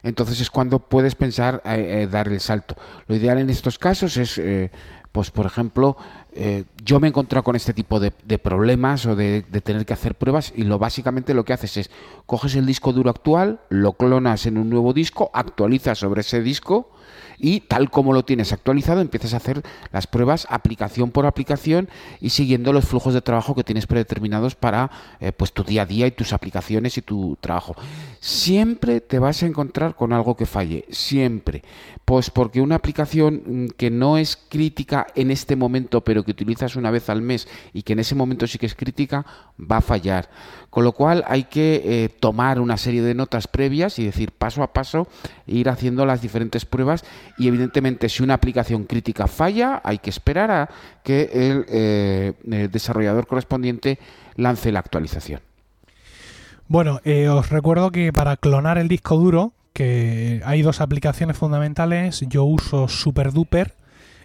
entonces 0.04 0.40
es 0.40 0.52
cuando 0.52 0.80
puedes 0.80 1.16
pensar 1.16 1.62
eh, 1.66 2.04
eh, 2.04 2.08
dar 2.08 2.28
el 2.28 2.40
salto. 2.40 2.76
Lo 3.08 3.16
ideal 3.16 3.40
en 3.40 3.50
estos 3.50 3.80
casos 3.80 4.16
es, 4.18 4.38
eh, 4.38 4.72
pues 5.12 5.32
por 5.32 5.48
ejemplo, 5.48 5.98
eh, 6.38 6.66
yo 6.84 7.00
me 7.00 7.08
he 7.08 7.10
encontrado 7.10 7.44
con 7.44 7.56
este 7.56 7.74
tipo 7.74 8.00
de, 8.00 8.12
problemas 8.12 9.06
o 9.06 9.16
de, 9.16 9.46
de, 9.50 9.62
tener 9.62 9.86
que 9.86 9.94
hacer 9.94 10.16
pruebas 10.16 10.52
y 10.56 10.64
lo 10.64 10.78
básicamente 10.78 11.34
lo 11.34 11.46
que 11.46 11.54
haces 11.54 11.78
es 11.78 11.92
coges 12.26 12.56
el 12.56 12.66
disco 12.66 12.92
duro 12.92 13.10
actual, 13.10 13.62
lo 13.70 13.94
clonas 13.94 14.46
en 14.46 14.58
un 14.58 14.70
nuevo 14.70 14.92
disco, 14.92 15.32
actualizas 15.34 15.98
sobre 15.98 16.22
ese 16.22 16.42
disco 16.42 16.90
y 17.38 17.62
tal 17.62 17.90
como 17.90 18.14
lo 18.14 18.24
tienes 18.24 18.54
actualizado 18.54 19.02
empiezas 19.02 19.34
a 19.34 19.38
hacer 19.38 19.64
las 19.92 20.08
pruebas 20.08 20.48
aplicación 20.50 21.12
por 21.12 21.26
aplicación 21.26 21.90
y 22.22 22.30
siguiendo 22.30 22.74
los 22.74 22.86
flujos 22.86 23.14
de 23.14 23.22
trabajo 23.22 23.56
que 23.56 23.64
tienes 23.64 23.88
predeterminados 23.88 24.56
para 24.56 24.90
eh, 25.20 25.32
pues 25.32 25.54
tu 25.54 25.64
día 25.64 25.84
a 25.84 25.86
día 25.86 26.08
y 26.08 26.12
tus 26.12 26.34
aplicaciones 26.34 26.98
y 26.98 27.02
tu 27.02 27.38
trabajo. 27.40 27.76
Siempre 28.20 29.02
te 29.02 29.20
vas 29.20 29.44
a 29.44 29.46
encontrar 29.46 29.96
con 29.96 30.14
algo 30.14 30.36
que 30.36 30.46
falle, 30.46 30.86
siempre. 30.90 31.64
Pues 32.06 32.30
porque 32.30 32.62
una 32.62 32.76
aplicación 32.76 33.44
mm, 33.46 33.68
que 33.78 33.90
no 33.90 34.18
es 34.18 34.38
crítica 34.38 35.08
en 35.16 35.32
este 35.32 35.56
momento, 35.56 36.02
pero 36.02 36.24
que 36.24 36.32
utilizas 36.32 36.76
una 36.76 36.92
vez 36.92 37.10
al 37.10 37.22
mes 37.22 37.48
y 37.74 37.84
que 37.84 37.94
en 37.94 38.00
ese 38.00 38.16
momento 38.16 38.48
sí 38.48 38.58
que 38.58 38.66
es 38.66 38.76
crítica, 38.76 39.26
va 39.60 39.78
a 39.78 39.82
fallar. 39.82 40.30
Con 40.70 40.84
lo 40.84 40.92
cual 40.92 41.24
hay 41.28 41.46
que 41.46 41.82
eh, 41.86 42.10
tomar 42.10 42.60
una 42.60 42.78
serie 42.78 43.02
de 43.02 43.14
notas 43.14 43.48
previas 43.48 43.98
y 43.98 44.06
decir 44.06 44.32
paso 44.32 44.62
a 44.62 44.74
paso, 44.74 45.08
ir 45.48 45.70
haciendo 45.70 46.06
las 46.06 46.22
diferentes 46.22 46.66
pruebas 46.66 47.06
y 47.38 47.48
evidentemente 47.48 48.10
si 48.10 48.24
una 48.24 48.36
aplicación 48.36 48.86
crítica 48.86 49.28
falla, 49.28 49.82
hay 49.84 49.98
que 49.98 50.10
esperar 50.10 50.52
a 50.52 50.70
que 51.04 51.30
el, 51.34 51.66
eh, 51.68 52.34
desarrollador 52.72 53.28
correspondiente 53.28 54.00
lance 54.36 54.72
la 54.72 54.80
actualización. 54.80 55.42
Bueno, 56.68 57.00
eh, 57.04 57.28
os 57.30 57.50
recuerdo 57.50 57.92
que 57.92 58.12
para 58.12 58.38
clonar 58.38 58.78
el 58.78 58.88
disco 58.88 59.18
duro 59.18 59.54
que 59.76 60.42
hay 60.46 60.62
dos 60.62 60.80
aplicaciones 60.80 61.38
fundamentales. 61.38 62.24
Yo 62.30 62.46
uso 62.46 62.88
SuperDuper 62.88 63.74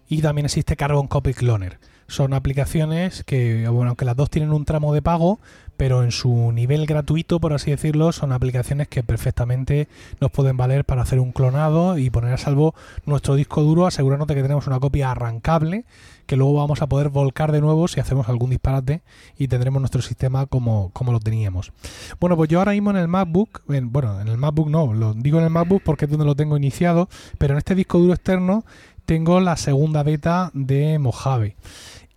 y 0.09 0.23
también 0.23 0.47
existe 0.47 0.77
Carbon 0.77 1.09
Copy 1.09 1.35
Cloner. 1.35 1.79
Son 2.07 2.35
aplicaciones 2.35 3.25
que, 3.25 3.69
bueno, 3.69 3.91
aunque 3.91 4.05
las 4.05 4.17
dos 4.17 4.31
tienen 4.31 4.53
un 4.53 4.65
tramo 4.65 4.95
de 4.95 5.03
pago, 5.03 5.41
pero 5.81 6.03
en 6.03 6.13
su 6.13 6.53
nivel 6.53 6.85
gratuito, 6.85 7.41
por 7.41 7.55
así 7.55 7.71
decirlo, 7.71 8.13
son 8.13 8.33
aplicaciones 8.33 8.87
que 8.87 9.03
perfectamente 9.03 9.89
nos 10.21 10.31
pueden 10.31 10.59
valer 10.59 10.85
para 10.85 11.01
hacer 11.01 11.19
un 11.19 11.33
clonado 11.33 11.97
y 11.97 12.11
poner 12.11 12.35
a 12.35 12.37
salvo 12.37 12.75
nuestro 13.07 13.35
disco 13.35 13.63
duro, 13.63 13.87
asegurarnos 13.87 14.29
de 14.29 14.35
que 14.35 14.43
tenemos 14.43 14.67
una 14.67 14.79
copia 14.79 15.11
arrancable 15.11 15.87
que 16.27 16.37
luego 16.37 16.53
vamos 16.53 16.83
a 16.83 16.87
poder 16.87 17.09
volcar 17.09 17.51
de 17.51 17.63
nuevo 17.63 17.89
si 17.89 17.99
hacemos 17.99 18.29
algún 18.29 18.51
disparate 18.51 19.01
y 19.39 19.49
tendremos 19.49 19.81
nuestro 19.81 20.03
sistema 20.03 20.45
como, 20.45 20.91
como 20.93 21.13
lo 21.13 21.19
teníamos. 21.19 21.73
Bueno, 22.21 22.37
pues 22.37 22.51
yo 22.51 22.59
ahora 22.59 22.73
mismo 22.73 22.91
en 22.91 22.99
el 22.99 23.09
MacBook, 23.09 23.63
en, 23.71 23.91
bueno, 23.91 24.21
en 24.21 24.29
el 24.29 24.37
MacBook 24.37 24.69
no, 24.69 24.93
lo 24.93 25.15
digo 25.15 25.39
en 25.39 25.45
el 25.45 25.51
MacBook 25.51 25.83
porque 25.83 26.05
es 26.05 26.11
donde 26.11 26.27
lo 26.27 26.37
tengo 26.37 26.59
iniciado, 26.59 27.09
pero 27.39 27.55
en 27.55 27.59
este 27.59 27.75
disco 27.75 27.99
duro 27.99 28.13
externo 28.13 28.67
tengo 29.07 29.41
la 29.41 29.57
segunda 29.57 30.03
beta 30.03 30.51
de 30.53 30.99
Mojave. 30.99 31.57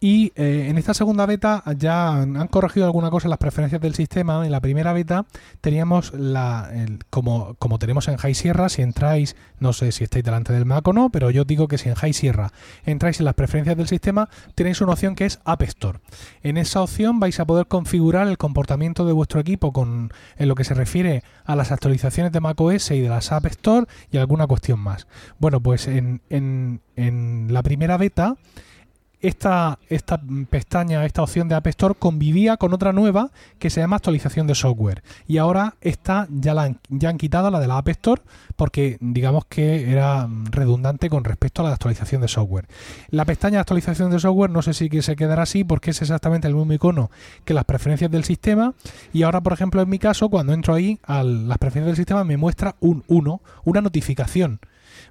Y 0.05 0.33
eh, 0.35 0.67
en 0.67 0.77
esta 0.77 0.93
segunda 0.93 1.25
beta 1.25 1.63
ya 1.77 2.09
han 2.09 2.47
corregido 2.49 2.85
alguna 2.85 3.09
cosa 3.09 3.27
en 3.27 3.29
las 3.29 3.39
preferencias 3.39 3.79
del 3.79 3.95
sistema. 3.95 4.45
En 4.45 4.51
la 4.51 4.59
primera 4.59 4.91
beta 4.91 5.25
teníamos 5.61 6.13
la, 6.13 6.69
como, 7.09 7.53
como 7.53 7.79
tenemos 7.79 8.09
en 8.09 8.17
High 8.17 8.35
Sierra, 8.35 8.67
si 8.67 8.81
entráis, 8.81 9.37
no 9.59 9.71
sé 9.71 9.93
si 9.93 10.03
estáis 10.03 10.25
delante 10.25 10.51
del 10.51 10.65
Mac 10.65 10.85
o 10.89 10.91
no, 10.91 11.09
pero 11.09 11.31
yo 11.31 11.45
digo 11.45 11.69
que 11.69 11.77
si 11.77 11.87
en 11.87 11.95
High 11.95 12.11
Sierra 12.11 12.51
entráis 12.83 13.19
en 13.19 13.25
las 13.25 13.35
preferencias 13.35 13.77
del 13.77 13.87
sistema, 13.87 14.27
tenéis 14.55 14.81
una 14.81 14.91
opción 14.91 15.15
que 15.15 15.25
es 15.25 15.39
App 15.45 15.61
Store. 15.61 15.99
En 16.41 16.57
esa 16.57 16.81
opción 16.81 17.21
vais 17.21 17.39
a 17.39 17.45
poder 17.45 17.67
configurar 17.67 18.27
el 18.27 18.37
comportamiento 18.37 19.05
de 19.05 19.13
vuestro 19.13 19.39
equipo 19.39 19.71
con 19.71 20.11
en 20.35 20.49
lo 20.49 20.55
que 20.55 20.65
se 20.65 20.73
refiere 20.73 21.23
a 21.45 21.55
las 21.55 21.71
actualizaciones 21.71 22.33
de 22.33 22.41
macOS 22.41 22.91
y 22.91 22.99
de 22.99 23.07
las 23.07 23.31
App 23.31 23.45
Store 23.45 23.87
y 24.11 24.17
alguna 24.17 24.47
cuestión 24.47 24.81
más. 24.81 25.07
Bueno, 25.39 25.61
pues 25.61 25.87
en, 25.87 26.19
en, 26.29 26.81
en 26.97 27.53
la 27.53 27.63
primera 27.63 27.95
beta 27.95 28.35
esta, 29.23 29.79
esta 29.87 30.21
pestaña, 30.49 31.05
esta 31.05 31.23
opción 31.23 31.47
de 31.47 31.55
App 31.55 31.65
Store 31.67 31.95
convivía 31.97 32.57
con 32.57 32.73
otra 32.73 32.91
nueva 32.91 33.31
que 33.57 33.69
se 33.69 33.79
llama 33.79 33.95
actualización 33.95 34.47
de 34.47 34.53
software. 34.53 35.01
Y 35.27 35.37
ahora 35.37 35.75
esta 35.79 36.27
ya, 36.29 36.53
la 36.53 36.63
han, 36.63 36.79
ya 36.89 37.07
han 37.07 37.17
quitado 37.17 37.49
la 37.49 37.61
de 37.61 37.67
la 37.67 37.77
App 37.77 37.87
Store 37.87 38.21
porque 38.57 38.97
digamos 38.99 39.45
que 39.45 39.89
era 39.89 40.27
redundante 40.51 41.09
con 41.09 41.23
respecto 41.23 41.61
a 41.61 41.65
la 41.65 41.71
actualización 41.71 42.21
de 42.21 42.27
software. 42.27 42.67
La 43.09 43.23
pestaña 43.23 43.55
de 43.55 43.61
actualización 43.61 44.11
de 44.11 44.19
software 44.19 44.51
no 44.51 44.61
sé 44.61 44.73
si 44.73 44.89
se 45.01 45.15
quedará 45.15 45.43
así 45.43 45.63
porque 45.63 45.91
es 45.91 46.01
exactamente 46.01 46.49
el 46.49 46.55
mismo 46.55 46.73
icono 46.73 47.09
que 47.45 47.53
las 47.53 47.63
preferencias 47.63 48.11
del 48.11 48.25
sistema. 48.25 48.73
Y 49.13 49.23
ahora, 49.23 49.39
por 49.39 49.53
ejemplo, 49.53 49.81
en 49.81 49.89
mi 49.89 49.99
caso, 49.99 50.27
cuando 50.29 50.51
entro 50.51 50.73
ahí 50.73 50.99
a 51.03 51.23
las 51.23 51.57
preferencias 51.59 51.95
del 51.95 51.95
sistema 51.95 52.25
me 52.25 52.35
muestra 52.35 52.75
un 52.81 53.05
1, 53.07 53.41
una 53.63 53.79
notificación 53.79 54.59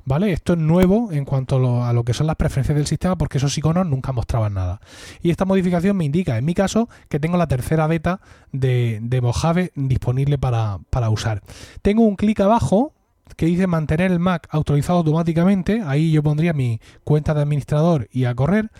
¿vale? 0.04 0.32
Esto 0.32 0.54
es 0.54 0.58
nuevo 0.58 1.12
en 1.12 1.24
cuanto 1.24 1.84
a 1.84 1.92
lo, 1.92 2.04
que 2.04 2.14
son 2.14 2.26
las 2.26 2.36
preferencias 2.36 2.76
del 2.76 2.86
sistema 2.86 3.16
porque 3.16 3.38
esos 3.38 3.56
iconos 3.56 3.86
nunca 3.86 4.12
mostraban 4.12 4.54
nada. 4.54 4.80
Y 5.22 5.30
esta 5.30 5.44
modificación 5.44 5.96
me 5.96 6.04
indica, 6.04 6.38
en 6.38 6.44
mi 6.44 6.54
caso, 6.54 6.88
que 7.08 7.20
tengo 7.20 7.36
la 7.36 7.46
tercera 7.46 7.86
beta 7.86 8.20
de, 8.52 8.98
de 9.02 9.20
Mojave 9.20 9.72
disponible 9.74 10.38
para, 10.38 10.78
para 10.90 11.10
usar. 11.10 11.42
Tengo 11.82 12.02
un 12.02 12.16
clic 12.16 12.40
abajo 12.40 12.92
que 13.36 13.46
dice 13.46 13.66
mantener 13.66 14.10
el 14.10 14.18
Mac 14.18 14.48
actualizado 14.50 14.98
automáticamente. 14.98 15.82
Ahí 15.86 16.12
yo 16.12 16.22
pondría 16.22 16.52
mi 16.52 16.80
cuenta 17.04 17.34
de 17.34 17.42
administrador 17.42 18.08
y 18.12 18.24
a 18.24 18.34
correr. 18.34 18.70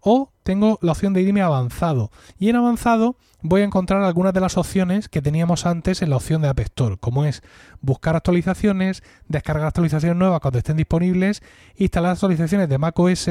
O 0.00 0.31
tengo 0.42 0.78
la 0.82 0.92
opción 0.92 1.12
de 1.12 1.22
irme 1.22 1.42
avanzado. 1.42 2.10
Y 2.38 2.48
en 2.48 2.56
avanzado 2.56 3.16
voy 3.42 3.62
a 3.62 3.64
encontrar 3.64 4.02
algunas 4.02 4.32
de 4.32 4.40
las 4.40 4.56
opciones 4.56 5.08
que 5.08 5.22
teníamos 5.22 5.66
antes 5.66 6.02
en 6.02 6.10
la 6.10 6.16
opción 6.16 6.42
de 6.42 6.48
App 6.48 6.60
Store, 6.60 6.96
como 6.96 7.24
es 7.24 7.42
buscar 7.80 8.16
actualizaciones, 8.16 9.02
descargar 9.28 9.66
actualizaciones 9.66 10.16
nuevas 10.16 10.40
cuando 10.40 10.58
estén 10.58 10.76
disponibles, 10.76 11.42
instalar 11.76 12.12
actualizaciones 12.12 12.68
de 12.68 12.78
macOS 12.78 13.28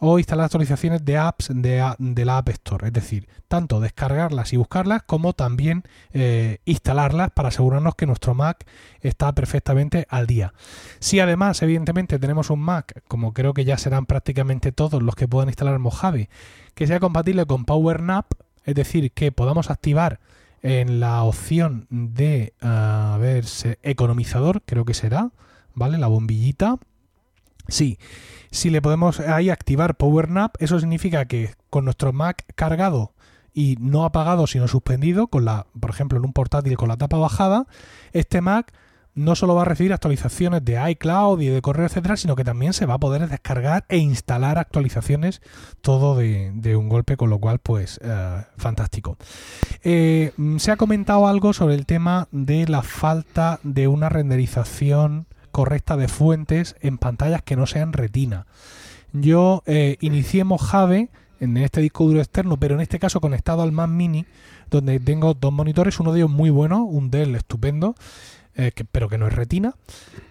o 0.00 0.18
instalar 0.18 0.44
actualizaciones 0.44 1.04
de 1.04 1.16
apps 1.16 1.50
de, 1.52 2.24
la 2.24 2.38
App 2.38 2.48
Store. 2.50 2.86
Es 2.86 2.92
decir, 2.92 3.28
tanto 3.48 3.80
descargarlas 3.80 4.52
y 4.52 4.56
buscarlas 4.56 5.02
como 5.02 5.32
también 5.32 5.84
eh, 6.12 6.58
instalarlas 6.64 7.30
para 7.30 7.48
asegurarnos 7.48 7.94
que 7.94 8.06
nuestro 8.06 8.34
Mac 8.34 8.66
está 9.00 9.32
perfectamente 9.34 10.06
al 10.08 10.26
día. 10.26 10.52
Si 11.00 11.20
además, 11.20 11.62
evidentemente, 11.62 12.18
tenemos 12.18 12.50
un 12.50 12.60
Mac, 12.60 13.02
como 13.08 13.32
creo 13.32 13.54
que 13.54 13.64
ya 13.64 13.78
serán 13.78 14.06
prácticamente 14.06 14.72
todos 14.72 15.02
los 15.02 15.14
que 15.14 15.28
puedan 15.28 15.48
instalar 15.48 15.78
Mojave, 15.78 16.28
que 16.74 16.86
sea 16.86 17.00
compatible 17.00 17.46
con 17.46 17.64
PowerNap, 17.64 18.26
es 18.64 18.74
decir, 18.74 19.12
que 19.12 19.32
podamos 19.32 19.70
activar 19.70 20.20
en 20.62 21.00
la 21.00 21.22
opción 21.22 21.86
de, 21.90 22.54
a 22.60 23.16
ver, 23.20 23.44
economizador, 23.82 24.62
creo 24.64 24.84
que 24.84 24.94
será, 24.94 25.30
¿vale? 25.74 25.98
La 25.98 26.08
bombillita. 26.08 26.78
Sí, 27.68 27.98
si 28.50 28.70
le 28.70 28.82
podemos 28.82 29.20
ahí 29.20 29.50
activar 29.50 29.96
PowerNap, 29.96 30.54
eso 30.60 30.80
significa 30.80 31.26
que 31.26 31.54
con 31.70 31.84
nuestro 31.84 32.12
Mac 32.12 32.44
cargado 32.54 33.12
y 33.52 33.76
no 33.78 34.04
apagado 34.04 34.46
sino 34.46 34.68
suspendido, 34.68 35.26
con 35.28 35.44
la, 35.44 35.66
por 35.78 35.90
ejemplo, 35.90 36.18
en 36.18 36.24
un 36.24 36.32
portátil 36.32 36.76
con 36.76 36.88
la 36.88 36.96
tapa 36.96 37.18
bajada, 37.18 37.66
este 38.12 38.40
Mac 38.40 38.72
no 39.18 39.34
solo 39.34 39.54
va 39.54 39.62
a 39.62 39.64
recibir 39.64 39.92
actualizaciones 39.92 40.64
de 40.64 40.90
iCloud 40.92 41.40
y 41.40 41.48
de 41.48 41.60
correo, 41.60 41.86
etcétera, 41.86 42.16
sino 42.16 42.36
que 42.36 42.44
también 42.44 42.72
se 42.72 42.86
va 42.86 42.94
a 42.94 42.98
poder 42.98 43.28
descargar 43.28 43.84
e 43.88 43.98
instalar 43.98 44.58
actualizaciones 44.58 45.42
todo 45.80 46.16
de, 46.16 46.76
un 46.76 46.88
golpe, 46.88 47.16
con 47.16 47.28
lo 47.28 47.40
cual, 47.40 47.58
pues, 47.58 47.98
eh, 48.02 48.42
fantástico. 48.56 49.16
Eh, 49.82 50.32
se 50.58 50.70
ha 50.70 50.76
comentado 50.76 51.26
algo 51.26 51.52
sobre 51.52 51.74
el 51.74 51.84
tema 51.84 52.28
de 52.30 52.68
la 52.68 52.82
falta 52.82 53.58
de 53.64 53.88
una 53.88 54.08
renderización 54.08 55.26
correcta 55.58 55.96
de 55.96 56.06
fuentes 56.06 56.76
en 56.82 56.98
pantallas 56.98 57.42
que 57.42 57.56
no 57.56 57.66
sean 57.66 57.92
retina. 57.92 58.46
Yo 59.12 59.64
eh, 59.66 59.96
inicié 59.98 60.44
Mojave 60.44 61.08
en 61.40 61.56
este 61.56 61.80
disco 61.80 62.04
duro 62.04 62.20
externo, 62.20 62.58
pero 62.58 62.76
en 62.76 62.80
este 62.80 63.00
caso 63.00 63.20
conectado 63.20 63.62
al 63.62 63.72
Mac 63.72 63.90
Mini, 63.90 64.24
donde 64.70 65.00
tengo 65.00 65.34
dos 65.34 65.52
monitores, 65.52 65.98
uno 65.98 66.12
de 66.12 66.20
ellos 66.20 66.30
muy 66.30 66.50
bueno, 66.50 66.84
un 66.84 67.10
Dell 67.10 67.34
estupendo, 67.34 67.96
eh, 68.54 68.70
pero 68.92 69.08
que 69.08 69.18
no 69.18 69.26
es 69.26 69.34
retina. 69.34 69.74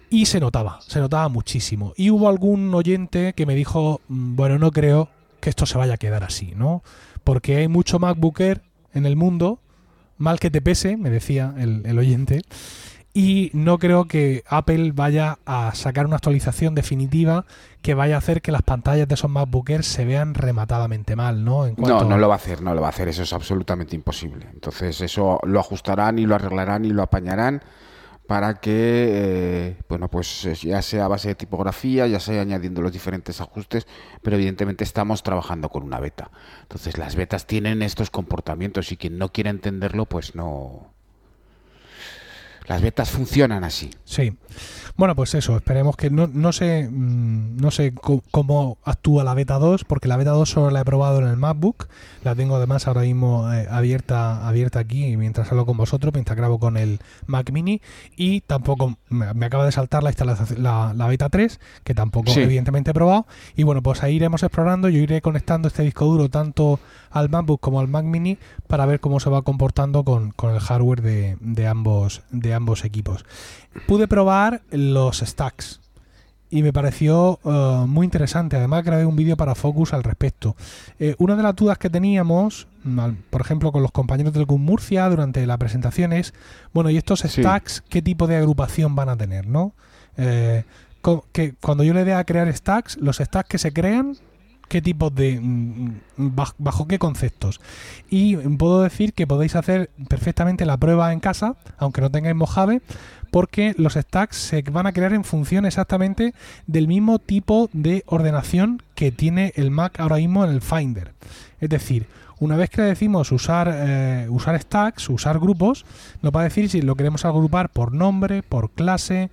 Y 0.08 0.24
se 0.24 0.40
notaba, 0.40 0.78
se 0.80 0.98
notaba 0.98 1.28
muchísimo. 1.28 1.92
Y 1.94 2.08
hubo 2.08 2.30
algún 2.30 2.74
oyente 2.74 3.34
que 3.34 3.44
me 3.44 3.54
dijo, 3.54 4.00
mm, 4.08 4.34
bueno, 4.34 4.58
no 4.58 4.70
creo 4.70 5.10
que 5.40 5.50
esto 5.50 5.66
se 5.66 5.76
vaya 5.76 5.92
a 5.92 5.98
quedar 5.98 6.24
así, 6.24 6.54
¿no? 6.56 6.82
Porque 7.22 7.56
hay 7.56 7.68
mucho 7.68 7.98
MacBooker 7.98 8.62
en 8.94 9.04
el 9.04 9.14
mundo, 9.14 9.60
mal 10.16 10.40
que 10.40 10.50
te 10.50 10.62
pese, 10.62 10.96
me 10.96 11.10
decía 11.10 11.54
el 11.58 11.98
oyente, 11.98 12.40
y 13.14 13.50
no 13.54 13.78
creo 13.78 14.06
que 14.06 14.44
Apple 14.48 14.92
vaya 14.92 15.38
a 15.46 15.74
sacar 15.74 16.06
una 16.06 16.16
actualización 16.16 16.74
definitiva 16.74 17.46
que 17.82 17.94
vaya 17.94 18.16
a 18.16 18.18
hacer 18.18 18.42
que 18.42 18.52
las 18.52 18.62
pantallas 18.62 19.08
de 19.08 19.14
esos 19.14 19.30
MacBookers 19.30 19.86
se 19.86 20.04
vean 20.04 20.34
rematadamente 20.34 21.16
mal, 21.16 21.44
¿no? 21.44 21.66
No, 21.76 22.04
no 22.04 22.18
lo 22.18 22.28
va 22.28 22.34
a 22.34 22.36
hacer, 22.36 22.62
no 22.62 22.74
lo 22.74 22.80
va 22.80 22.88
a 22.88 22.90
hacer, 22.90 23.08
eso 23.08 23.22
es 23.22 23.32
absolutamente 23.32 23.96
imposible. 23.96 24.46
Entonces 24.52 25.00
eso 25.00 25.40
lo 25.44 25.60
ajustarán 25.60 26.18
y 26.18 26.26
lo 26.26 26.34
arreglarán 26.34 26.84
y 26.84 26.90
lo 26.90 27.02
apañarán 27.02 27.62
para 28.28 28.60
que, 28.60 29.06
eh, 29.08 29.76
bueno, 29.88 30.10
pues 30.10 30.42
ya 30.60 30.82
sea 30.82 31.06
a 31.06 31.08
base 31.08 31.28
de 31.28 31.34
tipografía, 31.34 32.06
ya 32.06 32.20
sea 32.20 32.42
añadiendo 32.42 32.82
los 32.82 32.92
diferentes 32.92 33.40
ajustes, 33.40 33.86
pero 34.22 34.36
evidentemente 34.36 34.84
estamos 34.84 35.22
trabajando 35.22 35.70
con 35.70 35.82
una 35.82 35.98
beta. 35.98 36.30
Entonces 36.60 36.98
las 36.98 37.16
betas 37.16 37.46
tienen 37.46 37.80
estos 37.80 38.10
comportamientos 38.10 38.92
y 38.92 38.98
quien 38.98 39.16
no 39.16 39.32
quiere 39.32 39.48
entenderlo, 39.48 40.04
pues 40.04 40.34
no, 40.34 40.92
las 42.68 42.82
betas 42.82 43.10
funcionan 43.10 43.64
así. 43.64 43.90
Sí. 44.04 44.34
Bueno, 44.96 45.14
pues 45.14 45.34
eso, 45.34 45.56
esperemos 45.56 45.96
que 45.96 46.10
no, 46.10 46.26
no 46.26 46.52
sé 46.52 46.88
mm, 46.90 47.56
no 47.58 47.70
sé 47.70 47.94
cómo 48.30 48.78
actúa 48.84 49.22
la 49.22 49.32
beta 49.32 49.58
2, 49.58 49.84
porque 49.84 50.08
la 50.08 50.16
beta 50.16 50.32
2 50.32 50.48
solo 50.48 50.70
la 50.70 50.80
he 50.80 50.84
probado 50.84 51.20
en 51.20 51.28
el 51.28 51.36
MacBook, 51.36 51.88
la 52.24 52.34
tengo 52.34 52.56
además 52.56 52.88
ahora 52.88 53.02
mismo 53.02 53.52
eh, 53.52 53.68
abierta 53.70 54.46
abierta 54.46 54.80
aquí 54.80 55.16
mientras 55.16 55.50
hablo 55.52 55.66
con 55.66 55.76
vosotros, 55.76 56.12
mientras 56.12 56.36
grabo 56.36 56.58
con 56.58 56.76
el 56.76 56.98
Mac 57.26 57.50
Mini 57.52 57.80
y 58.16 58.40
tampoco 58.40 58.96
me, 59.08 59.46
acaba 59.46 59.64
de 59.64 59.72
saltar 59.72 60.02
la 60.02 60.10
instalación 60.10 60.62
la, 60.62 60.92
la 60.94 61.06
beta 61.06 61.28
3, 61.28 61.60
que 61.84 61.94
tampoco 61.94 62.32
evidentemente 62.32 62.90
he 62.90 62.94
probado 62.94 63.26
y 63.54 63.62
bueno, 63.62 63.82
pues 63.82 64.02
ahí 64.02 64.16
iremos 64.16 64.42
explorando, 64.42 64.88
yo 64.88 64.98
iré 64.98 65.22
conectando 65.22 65.68
este 65.68 65.84
disco 65.84 66.06
duro 66.06 66.28
tanto 66.28 66.80
al 67.10 67.28
MacBook 67.30 67.60
como 67.60 67.80
al 67.80 67.88
Mac 67.88 68.04
Mini 68.04 68.36
para 68.66 68.84
ver 68.84 68.98
cómo 68.98 69.20
se 69.20 69.30
va 69.30 69.42
comportando 69.42 70.04
con, 70.04 70.32
con 70.32 70.54
el 70.54 70.60
hardware 70.60 71.02
de, 71.02 71.36
de 71.40 71.66
ambos 71.68 72.22
de 72.30 72.57
ambos 72.58 72.84
equipos. 72.84 73.24
Pude 73.86 74.06
probar 74.06 74.60
los 74.70 75.18
stacks 75.18 75.80
y 76.50 76.62
me 76.62 76.72
pareció 76.72 77.38
eh, 77.44 77.84
muy 77.86 78.04
interesante. 78.04 78.56
Además, 78.56 78.84
grabé 78.84 79.04
un 79.04 79.16
vídeo 79.16 79.36
para 79.36 79.54
Focus 79.54 79.92
al 79.92 80.02
respecto. 80.02 80.56
Eh, 80.98 81.14
una 81.18 81.36
de 81.36 81.42
las 81.42 81.56
dudas 81.56 81.78
que 81.78 81.90
teníamos, 81.90 82.68
por 83.30 83.40
ejemplo, 83.40 83.72
con 83.72 83.82
los 83.82 83.92
compañeros 83.92 84.32
del 84.32 84.46
GUM 84.46 84.62
Murcia 84.62 85.08
durante 85.08 85.46
la 85.46 85.58
presentación 85.58 86.12
es, 86.12 86.32
bueno, 86.72 86.90
¿y 86.90 86.96
estos 86.96 87.20
stacks 87.20 87.82
qué 87.88 88.02
tipo 88.02 88.26
de 88.26 88.36
agrupación 88.36 88.94
van 88.94 89.08
a 89.08 89.16
tener? 89.16 89.46
¿no? 89.46 89.74
Eh, 90.16 90.64
que 91.32 91.54
cuando 91.54 91.84
yo 91.84 91.94
le 91.94 92.04
dé 92.04 92.14
a 92.14 92.24
crear 92.24 92.52
stacks, 92.54 92.96
los 92.96 93.18
stacks 93.18 93.48
que 93.48 93.58
se 93.58 93.72
crean, 93.72 94.16
qué 94.68 94.82
tipos 94.82 95.14
de 95.14 95.40
mm, 95.40 96.00
mm, 96.16 96.36
bajo, 96.58 96.86
qué 96.86 96.98
conceptos 96.98 97.60
y 98.08 98.36
puedo 98.36 98.82
decir 98.82 99.12
que 99.12 99.26
podéis 99.26 99.56
hacer 99.56 99.90
perfectamente 100.08 100.66
la 100.66 100.76
prueba 100.76 101.12
en 101.12 101.20
casa 101.20 101.56
aunque 101.78 102.00
no 102.00 102.10
tengáis 102.10 102.36
Mojave 102.36 102.82
porque 103.30 103.74
los 103.76 103.94
stacks 103.94 104.36
se 104.36 104.62
van 104.62 104.86
a 104.86 104.92
crear 104.92 105.12
en 105.12 105.24
función 105.24 105.66
exactamente 105.66 106.34
del 106.66 106.88
mismo 106.88 107.18
tipo 107.18 107.68
de 107.72 108.02
ordenación 108.06 108.82
que 108.94 109.12
tiene 109.12 109.52
el 109.56 109.70
Mac 109.70 110.00
ahora 110.00 110.16
mismo 110.16 110.44
en 110.44 110.50
el 110.50 110.62
Finder. 110.62 111.12
Es 111.60 111.68
decir, 111.68 112.06
una 112.40 112.56
vez 112.56 112.70
que 112.70 112.82
le 112.82 112.88
decimos 112.88 113.32
usar, 113.32 113.70
eh, 113.72 114.26
usar 114.30 114.60
stacks, 114.60 115.08
usar 115.10 115.38
grupos, 115.38 115.84
nos 116.22 116.32
va 116.34 116.40
a 116.40 116.44
decir 116.44 116.70
si 116.70 116.82
lo 116.82 116.94
queremos 116.94 117.24
agrupar 117.24 117.68
por 117.70 117.92
nombre, 117.92 118.42
por 118.42 118.70
clase, 118.70 119.30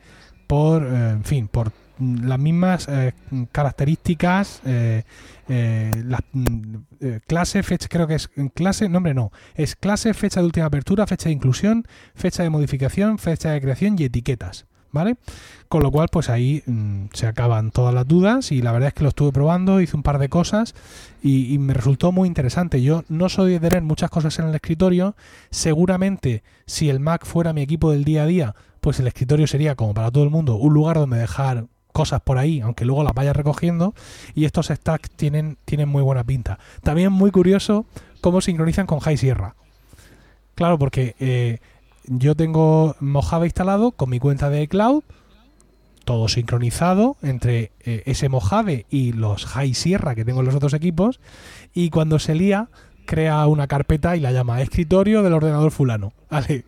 por, 0.48 0.84
eh, 0.84 1.12
en 1.12 1.24
fin, 1.24 1.48
por 1.48 1.72
las 2.00 2.40
mismas 2.40 2.88
eh, 2.90 3.14
características, 3.52 4.62
eh, 4.66 5.04
eh, 5.48 5.92
mm, 6.34 6.76
clase, 7.28 7.64
fecha, 7.64 7.88
creo 7.90 8.08
que 8.08 8.16
es 8.16 8.30
clase, 8.54 8.90
nombre 8.90 9.14
no, 9.14 9.32
es 9.56 9.76
clase, 9.76 10.14
fecha 10.14 10.40
de 10.40 10.46
última 10.46 10.66
apertura, 10.66 11.08
fecha 11.08 11.30
de 11.30 11.34
inclusión, 11.34 11.86
fecha 12.14 12.44
de 12.44 12.50
modificación, 12.50 13.18
fecha 13.18 13.52
de 13.52 13.62
creación 13.62 13.96
y 13.98 14.04
etiquetas. 14.04 14.66
¿Vale? 14.92 15.18
Con 15.68 15.84
lo 15.84 15.92
cual, 15.92 16.08
pues 16.10 16.30
ahí 16.30 16.64
mm, 16.66 17.08
se 17.12 17.28
acaban 17.28 17.72
todas 17.72 17.94
las 17.94 18.08
dudas 18.08 18.54
y 18.54 18.62
la 18.62 18.72
verdad 18.72 18.88
es 18.88 18.94
que 18.94 19.04
lo 19.04 19.10
estuve 19.10 19.34
probando, 19.34 19.82
hice 19.82 19.98
un 19.98 20.04
par 20.04 20.20
de 20.20 20.30
cosas 20.30 20.74
y, 21.22 21.54
y, 21.54 21.60
me 21.60 21.74
resultó 21.74 22.14
muy 22.14 22.30
interesante. 22.30 22.82
Yo 22.82 23.04
no 23.10 23.28
soy 23.28 23.52
de 23.52 23.60
tener 23.60 23.82
muchas 23.82 24.10
cosas 24.10 24.40
en 24.40 24.46
el 24.46 24.56
escritorio, 24.56 25.18
seguramente 25.50 26.44
si 26.66 26.90
el 26.90 27.02
Mac 27.02 27.26
fuera 27.26 27.52
mi 27.52 27.62
equipo 27.62 27.92
del 27.92 28.06
día 28.06 28.24
a 28.24 28.26
día, 28.26 28.56
pues 28.80 29.02
el 29.02 29.08
escritorio 29.08 29.48
sería 29.48 29.76
como 29.76 29.94
para 29.94 30.12
todo 30.12 30.24
el 30.24 30.30
mundo 30.30 30.56
un 30.56 30.74
lugar 30.74 30.96
donde 30.96 31.18
dejar 31.18 31.66
cosas 31.96 32.20
por 32.20 32.38
ahí, 32.38 32.60
aunque 32.60 32.84
luego 32.84 33.06
las 33.06 33.14
vayas 33.14 33.38
recogiendo, 33.38 33.96
y 34.34 34.44
estos 34.44 34.68
stacks 34.68 35.10
tienen, 35.12 35.58
tienen 35.64 35.88
muy 35.88 36.04
buena 36.04 36.26
pinta. 36.26 36.60
También 36.84 37.14
muy 37.14 37.32
curioso 37.32 37.86
cómo 38.20 38.42
sincronizan 38.42 38.86
con 38.86 39.00
High 39.00 39.16
Sierra. 39.16 39.56
Claro, 40.56 40.78
porque 40.78 41.16
eh, 41.22 41.60
yo 42.04 42.36
tengo 42.36 42.98
Mojave 43.00 43.48
instalado 43.48 43.92
con 43.92 44.10
mi 44.10 44.20
cuenta 44.20 44.50
de 44.50 44.64
iCloud, 44.64 45.04
todo 46.04 46.28
sincronizado 46.28 47.16
entre 47.22 47.72
eh, 47.80 48.04
ese 48.06 48.28
Mojave 48.28 48.86
y 48.90 49.14
los 49.14 49.46
High 49.46 49.74
Sierra 49.74 50.16
que 50.16 50.26
tengo 50.26 50.42
en 50.42 50.48
los 50.48 50.56
otros 50.56 50.74
equipos, 50.74 51.22
y 51.74 51.92
cuando 51.92 52.20
se 52.20 52.36
lía, 52.36 52.68
crea 53.06 53.46
una 53.48 53.68
carpeta 53.68 54.16
y 54.16 54.20
la 54.20 54.32
llama 54.32 54.62
escritorio 54.62 55.24
del 55.24 55.34
ordenador 55.34 55.72
fulano. 55.72 56.14
Vale, 56.30 56.66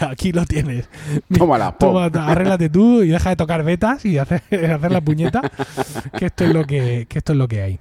aquí 0.00 0.32
lo 0.32 0.44
tienes. 0.44 0.88
Tómala, 1.36 1.72
Toma, 1.78 2.06
arréglate 2.06 2.68
tú 2.68 3.02
y 3.02 3.08
deja 3.08 3.30
de 3.30 3.36
tocar 3.36 3.62
betas 3.62 4.04
y 4.04 4.18
hacer, 4.18 4.42
hacer 4.50 4.92
la 4.92 5.00
puñeta, 5.00 5.40
que 6.18 6.26
esto 6.26 6.44
es 6.44 6.52
lo 6.52 6.64
que, 6.64 7.06
que 7.08 7.18
esto 7.18 7.32
es 7.32 7.38
lo 7.38 7.48
que 7.48 7.62
hay. 7.62 7.78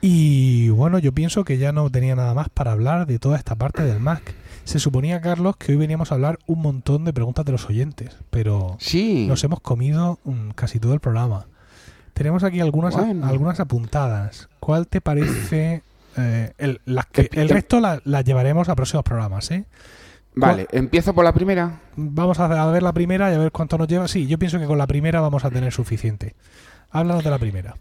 Y 0.00 0.68
bueno, 0.68 0.98
yo 0.98 1.12
pienso 1.12 1.44
que 1.44 1.56
ya 1.56 1.72
no 1.72 1.88
tenía 1.88 2.14
nada 2.14 2.34
más 2.34 2.50
para 2.50 2.72
hablar 2.72 3.06
de 3.06 3.18
toda 3.18 3.38
esta 3.38 3.54
parte 3.54 3.84
del 3.84 4.00
Mac. 4.00 4.34
Se 4.64 4.78
suponía, 4.78 5.20
Carlos, 5.20 5.56
que 5.56 5.72
hoy 5.72 5.78
veníamos 5.78 6.10
a 6.10 6.16
hablar 6.16 6.38
un 6.46 6.60
montón 6.60 7.04
de 7.04 7.12
preguntas 7.12 7.44
de 7.44 7.52
los 7.52 7.68
oyentes, 7.70 8.16
pero 8.30 8.76
sí. 8.80 9.26
nos 9.26 9.42
hemos 9.44 9.60
comido 9.60 10.18
mm, 10.24 10.50
casi 10.50 10.78
todo 10.78 10.92
el 10.92 11.00
programa. 11.00 11.46
Tenemos 12.14 12.44
aquí 12.44 12.60
algunas, 12.60 12.94
algunas 12.96 13.60
apuntadas. 13.60 14.48
¿Cuál 14.60 14.86
te 14.86 15.00
parece 15.00 15.82
eh, 16.16 16.52
el, 16.58 16.80
el 17.32 17.48
resto 17.48 17.80
las 17.80 18.24
llevaremos 18.24 18.68
a 18.68 18.74
próximos 18.74 19.04
programas, 19.04 19.50
¿eh? 19.50 19.64
Vale, 20.36 20.66
empiezo 20.72 21.14
por 21.14 21.24
la 21.24 21.32
primera. 21.32 21.80
Vamos 21.96 22.40
a 22.40 22.70
ver 22.70 22.82
la 22.82 22.92
primera 22.92 23.30
y 23.30 23.34
a 23.34 23.38
ver 23.38 23.52
cuánto 23.52 23.78
nos 23.78 23.86
lleva. 23.86 24.08
Sí, 24.08 24.26
yo 24.26 24.38
pienso 24.38 24.58
que 24.58 24.66
con 24.66 24.78
la 24.78 24.86
primera 24.86 25.20
vamos 25.20 25.44
a 25.44 25.50
tener 25.50 25.72
suficiente. 25.72 26.34
Háblanos 26.90 27.22
de 27.22 27.30
la 27.30 27.38
primera. 27.38 27.74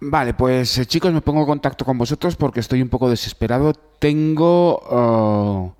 Vale, 0.00 0.34
pues 0.34 0.78
eh, 0.78 0.86
chicos, 0.86 1.12
me 1.12 1.20
pongo 1.20 1.40
en 1.40 1.46
contacto 1.46 1.84
con 1.84 1.98
vosotros 1.98 2.36
porque 2.36 2.60
estoy 2.60 2.82
un 2.82 2.88
poco 2.88 3.10
desesperado. 3.10 3.72
Tengo... 3.98 5.74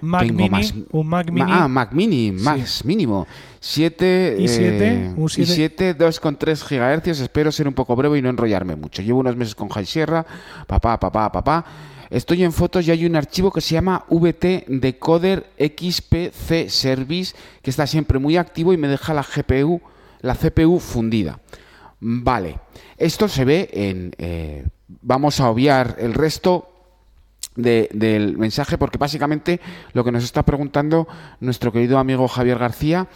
Mac 0.00 0.22
tengo 0.22 0.34
Mini, 0.38 0.48
más- 0.50 0.74
un 0.90 1.06
Mac 1.06 1.30
Mini. 1.30 1.50
Ah, 1.52 1.68
Mac 1.68 1.92
Mini, 1.92 2.32
más 2.32 2.84
mínimo. 2.84 3.26
7 3.60 4.36
¿Y 4.38 4.48
siete? 4.48 5.12
Un 5.16 5.28
siete. 5.28 5.52
7, 5.52 5.94
2,3 5.98 6.62
GHz. 6.62 7.20
Espero 7.20 7.50
ser 7.52 7.66
un 7.68 7.74
poco 7.74 7.96
breve 7.96 8.18
y 8.18 8.22
no 8.22 8.28
enrollarme 8.30 8.76
mucho. 8.76 9.02
Llevo 9.02 9.20
unos 9.20 9.36
meses 9.36 9.54
con 9.54 9.68
High 9.68 9.86
Sierra, 9.86 10.24
papá, 10.66 10.98
papá, 10.98 11.30
papá. 11.32 11.64
Estoy 12.10 12.42
en 12.44 12.52
fotos 12.52 12.86
y 12.86 12.90
hay 12.90 13.04
un 13.04 13.16
archivo 13.16 13.50
que 13.52 13.60
se 13.60 13.74
llama 13.74 14.04
VT 14.08 14.64
Decoder 14.68 15.46
XPC 15.58 16.68
Service 16.70 17.34
que 17.62 17.70
está 17.70 17.86
siempre 17.86 18.18
muy 18.18 18.36
activo 18.36 18.72
y 18.72 18.76
me 18.78 18.88
deja 18.88 19.12
la 19.12 19.22
GPU, 19.22 19.80
la 20.22 20.34
CPU 20.34 20.78
fundida. 20.80 21.40
Vale, 22.00 22.60
esto 22.96 23.28
se 23.28 23.44
ve 23.44 23.68
en... 23.72 24.12
eh, 24.18 24.66
vamos 25.02 25.40
a 25.40 25.50
obviar 25.50 25.96
el 25.98 26.14
resto 26.14 26.67
de- 27.58 27.90
del 27.92 28.38
mensaje 28.38 28.78
porque 28.78 28.96
básicamente 28.96 29.60
lo 29.92 30.04
que 30.04 30.12
nos 30.12 30.24
está 30.24 30.42
preguntando 30.44 31.06
nuestro 31.40 31.72
querido 31.72 31.98
amigo 31.98 32.26
Javier 32.28 32.58
García 32.58 33.08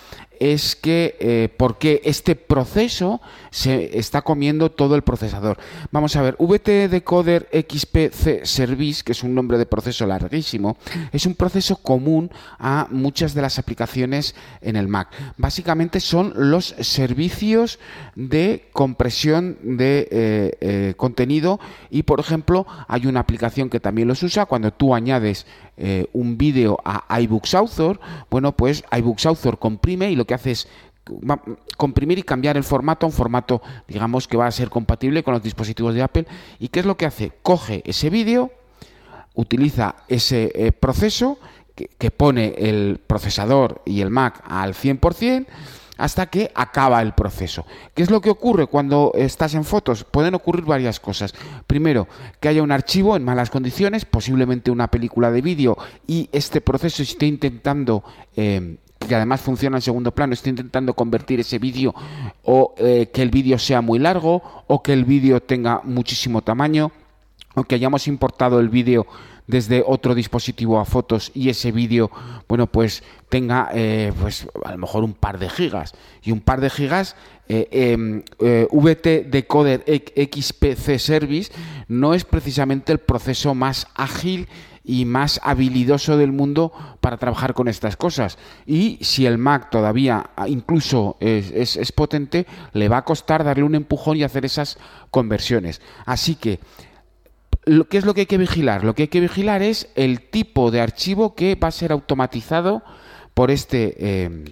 es 0.43 0.75
que 0.75 1.17
eh, 1.21 1.49
por 1.57 1.79
qué 1.79 2.03
este 2.05 2.35
proceso 2.35 3.21
se 3.51 3.97
está 3.97 4.23
comiendo 4.23 4.73
todo 4.73 4.97
el 4.97 5.03
procesador. 5.03 5.57
Vamos 5.93 6.17
a 6.17 6.23
ver, 6.23 6.37
VT 6.41 6.89
Decoder 6.89 7.49
XPC 7.53 8.45
Service, 8.45 9.05
que 9.05 9.13
es 9.13 9.23
un 9.23 9.37
nombre 9.37 9.57
de 9.57 9.67
proceso 9.67 10.05
larguísimo, 10.05 10.77
es 11.13 11.27
un 11.27 11.37
proceso 11.37 11.77
común 11.77 12.29
a 12.59 12.89
muchas 12.91 13.35
de 13.35 13.43
las 13.43 13.61
aplicaciones 13.61 14.35
en 14.61 14.75
el 14.75 14.89
Mac. 14.89 15.11
Básicamente 15.37 16.01
son 16.01 16.33
los 16.35 16.75
servicios 16.81 17.79
de 18.17 18.69
compresión 18.73 19.59
de 19.63 20.09
eh, 20.11 20.59
eh, 20.61 20.95
contenido 20.97 21.61
y, 21.89 22.03
por 22.03 22.19
ejemplo, 22.19 22.67
hay 22.89 23.07
una 23.07 23.21
aplicación 23.21 23.71
que 23.71 23.79
también 23.79 24.09
los 24.09 24.25
usa 24.25 24.47
cuando 24.47 24.73
tú 24.73 24.93
añades 24.93 25.47
eh, 25.77 26.07
un 26.13 26.39
vídeo 26.39 26.79
a 26.85 27.21
iBooks 27.21 27.55
Author, 27.55 28.01
bueno, 28.31 28.53
pues 28.53 28.85
iBooks 28.91 29.27
Author 29.27 29.59
comprime 29.59 30.11
y 30.11 30.17
lo 30.17 30.27
que 30.27 30.35
hace 30.35 30.51
es 30.53 30.69
comprimir 31.77 32.19
y 32.19 32.23
cambiar 32.23 32.57
el 32.57 32.65
formato 32.65 33.07
a 33.07 33.09
un 33.09 33.13
formato, 33.13 33.61
digamos, 33.89 34.29
que 34.29 34.37
va 34.37 34.47
a 34.47 34.53
ser 34.53 34.71
compatible 34.71 35.23
con 35.23 35.35
los 35.35 35.43
dispositivos 35.43 35.95
de 35.95 36.03
Apple. 36.03 36.27
¿Y 36.59 36.69
qué 36.69 36.81
es 36.81 36.87
lo 36.87 36.97
que 36.97 37.07
hace? 37.07 37.33
Coge 37.43 37.83
ese 37.85 38.09
vídeo, 38.11 38.53
utiliza 39.35 39.97
ese 40.09 40.53
eh, 40.55 40.73
proceso 40.73 41.39
que, 41.75 41.89
que 41.89 42.11
pone 42.11 42.55
el 42.57 43.01
procesador 43.05 43.83
y 43.85 44.01
el 44.01 44.11
Mac 44.11 44.43
al 44.47 44.75
100% 44.75 45.47
hasta 45.99 46.27
que 46.27 46.51
acaba 46.55 47.03
el 47.03 47.13
proceso. 47.13 47.67
¿Qué 47.95 48.03
es 48.03 48.11
lo 48.11 48.21
que 48.21 48.31
ocurre 48.31 48.67
cuando 48.67 49.13
estás 49.15 49.55
en 49.55 49.65
fotos? 49.65 50.05
Pueden 50.05 50.35
ocurrir 50.35 50.65
varias 50.65 51.01
cosas. 51.01 51.35
Primero, 51.67 52.09
que 52.41 52.49
haya 52.49 52.63
un 52.63 52.73
archivo 52.73 53.17
en 53.17 53.25
malas 53.25 53.51
condiciones, 53.51 54.05
posiblemente 54.05 54.71
una 54.71 54.89
película 54.89 55.31
de 55.31 55.43
vídeo, 55.43 55.77
y 56.07 56.29
este 56.33 56.61
proceso 56.61 57.03
esté 57.03 57.27
intentando... 57.27 58.03
eh, 58.37 58.77
que 59.09 59.17
además 59.17 59.41
funciona 59.41 59.79
en 59.79 59.83
segundo 59.83 60.13
plano, 60.13 60.33
esté 60.33 60.51
intentando 60.51 60.95
convertir 60.95 61.41
ese 61.41 61.59
vídeo 61.59 61.93
o 62.45 62.73
eh, 62.79 63.11
que 63.13 63.23
el 63.23 63.31
vídeo 63.31 63.59
sea 63.59 63.81
muy 63.81 63.99
largo 63.99 64.65
o 64.69 64.81
que 64.81 64.93
el 64.93 65.05
vídeo 65.05 65.43
tenga 65.43 65.81
muchísimo 65.83 66.43
tamaño 66.43 66.93
o 67.57 67.65
que 67.65 67.75
hayamos 67.75 68.07
importado 68.07 68.61
el 68.61 68.69
vídeo 68.69 69.07
desde 69.53 69.85
otro 69.87 70.15
dispositivo 70.15 70.81
a 70.81 70.85
fotos 70.87 71.31
y 71.35 71.51
ese 71.51 71.71
vídeo, 71.73 72.11
bueno, 72.49 72.67
pues 72.67 73.03
tenga, 73.29 73.69
eh, 73.75 74.11
pues 74.19 74.49
a 74.65 74.73
lo 74.73 74.79
mejor 74.79 75.05
un 75.05 75.13
par 75.13 75.39
de 75.39 75.49
gigas. 75.51 75.93
Y 76.23 76.33
un 76.33 76.41
par 76.41 76.61
de 76.63 76.71
gigas, 76.71 77.15
eh, 77.49 77.69
em, 77.71 78.23
eh, 78.41 78.67
VT 78.73 79.25
Decoder 79.31 79.85
XPC 79.87 80.99
Service 80.99 81.53
no 81.87 82.15
es 82.15 82.25
precisamente 82.25 82.93
el 82.93 82.99
proceso 82.99 83.55
más 83.55 83.87
ágil 83.95 84.49
y 84.85 85.05
más 85.05 85.39
habilidoso 85.45 86.17
del 86.17 86.33
mundo 86.33 86.73
para 87.01 87.19
trabajar 87.19 87.53
con 87.55 87.69
estas 87.69 87.97
cosas. 87.97 88.39
Y 88.67 88.99
si 89.03 89.27
el 89.27 89.37
Mac 89.39 89.71
todavía 89.71 90.31
ah, 90.35 90.49
incluso 90.49 91.17
es, 91.21 91.51
es- 91.53 91.77
es 91.77 91.93
potente, 91.93 92.47
le 92.73 92.89
va 92.89 92.97
a 92.97 93.05
costar 93.05 93.45
darle 93.45 93.63
un 93.65 93.75
empujón 93.75 94.17
y 94.17 94.25
hacer 94.25 94.45
esas 94.45 94.79
conversiones. 95.11 95.81
Así 96.07 96.35
que 96.37 96.59
lo, 97.65 97.89
¿Qué 97.89 97.99
es 97.99 98.05
lo 98.05 98.15
que 98.15 98.23
hay 98.23 98.27
que 98.27 98.39
vigilar? 98.39 98.85
Lo 98.85 98.95
que 98.95 99.03
hay 99.03 99.09
que 99.09 99.21
vigilar 99.21 99.63
es 99.63 99.89
el 99.95 100.21
tipo 100.21 100.71
de 100.71 100.81
archivo 100.81 101.35
que 101.35 101.55
va 101.55 101.69
a 101.69 101.73
ser 101.73 101.93
automatizado 101.93 102.83
por 103.35 103.51
este, 103.51 103.95
eh, 103.99 104.45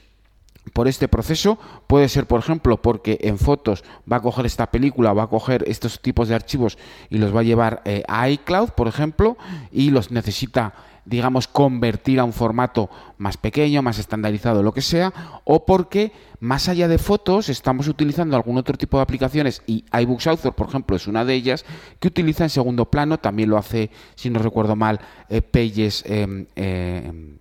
por 0.72 0.88
este 0.88 1.08
proceso. 1.08 1.58
Puede 1.86 2.08
ser, 2.08 2.26
por 2.26 2.40
ejemplo, 2.40 2.80
porque 2.80 3.18
en 3.22 3.38
fotos 3.38 3.84
va 4.10 4.18
a 4.18 4.22
coger 4.22 4.46
esta 4.46 4.70
película, 4.70 5.12
va 5.12 5.24
a 5.24 5.28
coger 5.28 5.64
estos 5.66 6.00
tipos 6.00 6.28
de 6.28 6.34
archivos 6.34 6.78
y 7.08 7.18
los 7.18 7.34
va 7.34 7.40
a 7.40 7.44
llevar 7.44 7.82
eh, 7.84 8.04
a 8.06 8.28
iCloud, 8.30 8.70
por 8.70 8.86
ejemplo, 8.86 9.36
y 9.72 9.90
los 9.90 10.10
necesita 10.10 10.74
digamos, 11.04 11.48
convertir 11.48 12.20
a 12.20 12.24
un 12.24 12.32
formato 12.32 12.90
más 13.18 13.36
pequeño, 13.36 13.82
más 13.82 13.98
estandarizado, 13.98 14.62
lo 14.62 14.72
que 14.72 14.82
sea, 14.82 15.12
o 15.44 15.64
porque 15.66 16.12
más 16.40 16.68
allá 16.68 16.88
de 16.88 16.98
fotos 16.98 17.48
estamos 17.48 17.88
utilizando 17.88 18.36
algún 18.36 18.56
otro 18.56 18.76
tipo 18.76 18.96
de 18.96 19.02
aplicaciones 19.02 19.62
y 19.66 19.84
iBooks 19.92 20.26
Author, 20.26 20.54
por 20.54 20.68
ejemplo, 20.68 20.96
es 20.96 21.06
una 21.06 21.24
de 21.24 21.34
ellas 21.34 21.64
que 21.98 22.08
utiliza 22.08 22.44
en 22.44 22.50
segundo 22.50 22.90
plano, 22.90 23.18
también 23.18 23.50
lo 23.50 23.58
hace, 23.58 23.90
si 24.14 24.30
no 24.30 24.38
recuerdo 24.38 24.76
mal, 24.76 25.00
eh, 25.28 25.42
Pages. 25.42 26.04
eh, 26.06 27.39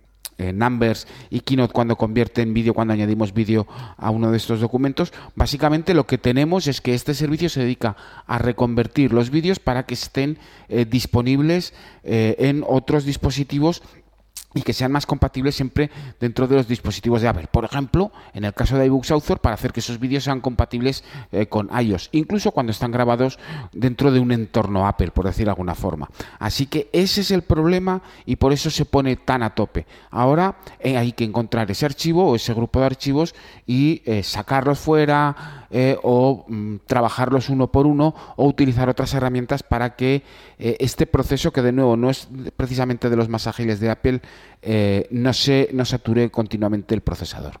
Numbers 0.52 1.06
y 1.30 1.40
Keynote 1.40 1.72
cuando 1.72 1.96
convierten 1.96 2.54
vídeo, 2.54 2.74
cuando 2.74 2.94
añadimos 2.94 3.32
vídeo 3.32 3.66
a 3.96 4.10
uno 4.10 4.30
de 4.30 4.36
estos 4.36 4.60
documentos. 4.60 5.12
Básicamente 5.34 5.94
lo 5.94 6.06
que 6.06 6.18
tenemos 6.18 6.66
es 6.66 6.80
que 6.80 6.94
este 6.94 7.14
servicio 7.14 7.48
se 7.48 7.60
dedica 7.60 7.96
a 8.26 8.38
reconvertir 8.38 9.12
los 9.12 9.30
vídeos 9.30 9.58
para 9.58 9.84
que 9.84 9.94
estén 9.94 10.38
eh, 10.68 10.84
disponibles 10.84 11.74
eh, 12.02 12.36
en 12.38 12.64
otros 12.66 13.04
dispositivos 13.04 13.82
y 14.54 14.62
que 14.62 14.72
sean 14.72 14.92
más 14.92 15.06
compatibles 15.06 15.54
siempre 15.54 15.90
dentro 16.18 16.46
de 16.46 16.56
los 16.56 16.68
dispositivos 16.68 17.22
de 17.22 17.28
Apple. 17.28 17.48
Por 17.50 17.64
ejemplo, 17.64 18.10
en 18.34 18.44
el 18.44 18.54
caso 18.54 18.76
de 18.76 18.86
iBooks 18.86 19.10
Author, 19.12 19.38
para 19.38 19.54
hacer 19.54 19.72
que 19.72 19.80
esos 19.80 20.00
vídeos 20.00 20.24
sean 20.24 20.40
compatibles 20.40 21.04
eh, 21.32 21.46
con 21.46 21.70
iOS, 21.78 22.08
incluso 22.12 22.50
cuando 22.50 22.72
están 22.72 22.90
grabados 22.90 23.38
dentro 23.72 24.10
de 24.10 24.20
un 24.20 24.32
entorno 24.32 24.86
Apple, 24.86 25.12
por 25.12 25.26
decir 25.26 25.44
de 25.44 25.50
alguna 25.50 25.74
forma. 25.74 26.10
Así 26.38 26.66
que 26.66 26.88
ese 26.92 27.20
es 27.20 27.30
el 27.30 27.42
problema 27.42 28.02
y 28.26 28.36
por 28.36 28.52
eso 28.52 28.70
se 28.70 28.84
pone 28.84 29.16
tan 29.16 29.42
a 29.42 29.54
tope. 29.54 29.86
Ahora 30.10 30.56
eh, 30.80 30.96
hay 30.96 31.12
que 31.12 31.24
encontrar 31.24 31.70
ese 31.70 31.86
archivo 31.86 32.28
o 32.28 32.36
ese 32.36 32.54
grupo 32.54 32.80
de 32.80 32.86
archivos 32.86 33.34
y 33.66 34.02
eh, 34.04 34.22
sacarlos 34.22 34.78
fuera 34.78 35.59
eh, 35.70 35.96
o 36.02 36.44
mm, 36.48 36.76
trabajarlos 36.86 37.48
uno 37.48 37.70
por 37.70 37.86
uno 37.86 38.14
o 38.36 38.46
utilizar 38.46 38.88
otras 38.88 39.14
herramientas 39.14 39.62
para 39.62 39.96
que 39.96 40.22
eh, 40.58 40.76
este 40.80 41.06
proceso, 41.06 41.52
que 41.52 41.62
de 41.62 41.72
nuevo 41.72 41.96
no 41.96 42.10
es 42.10 42.28
precisamente 42.56 43.08
de 43.08 43.16
los 43.16 43.28
más 43.28 43.46
ágiles 43.46 43.80
de 43.80 43.90
Apple, 43.90 44.20
eh, 44.62 45.06
no 45.10 45.32
se 45.32 45.68
no 45.72 45.84
sature 45.84 46.30
continuamente 46.30 46.94
el 46.94 47.00
procesador. 47.00 47.60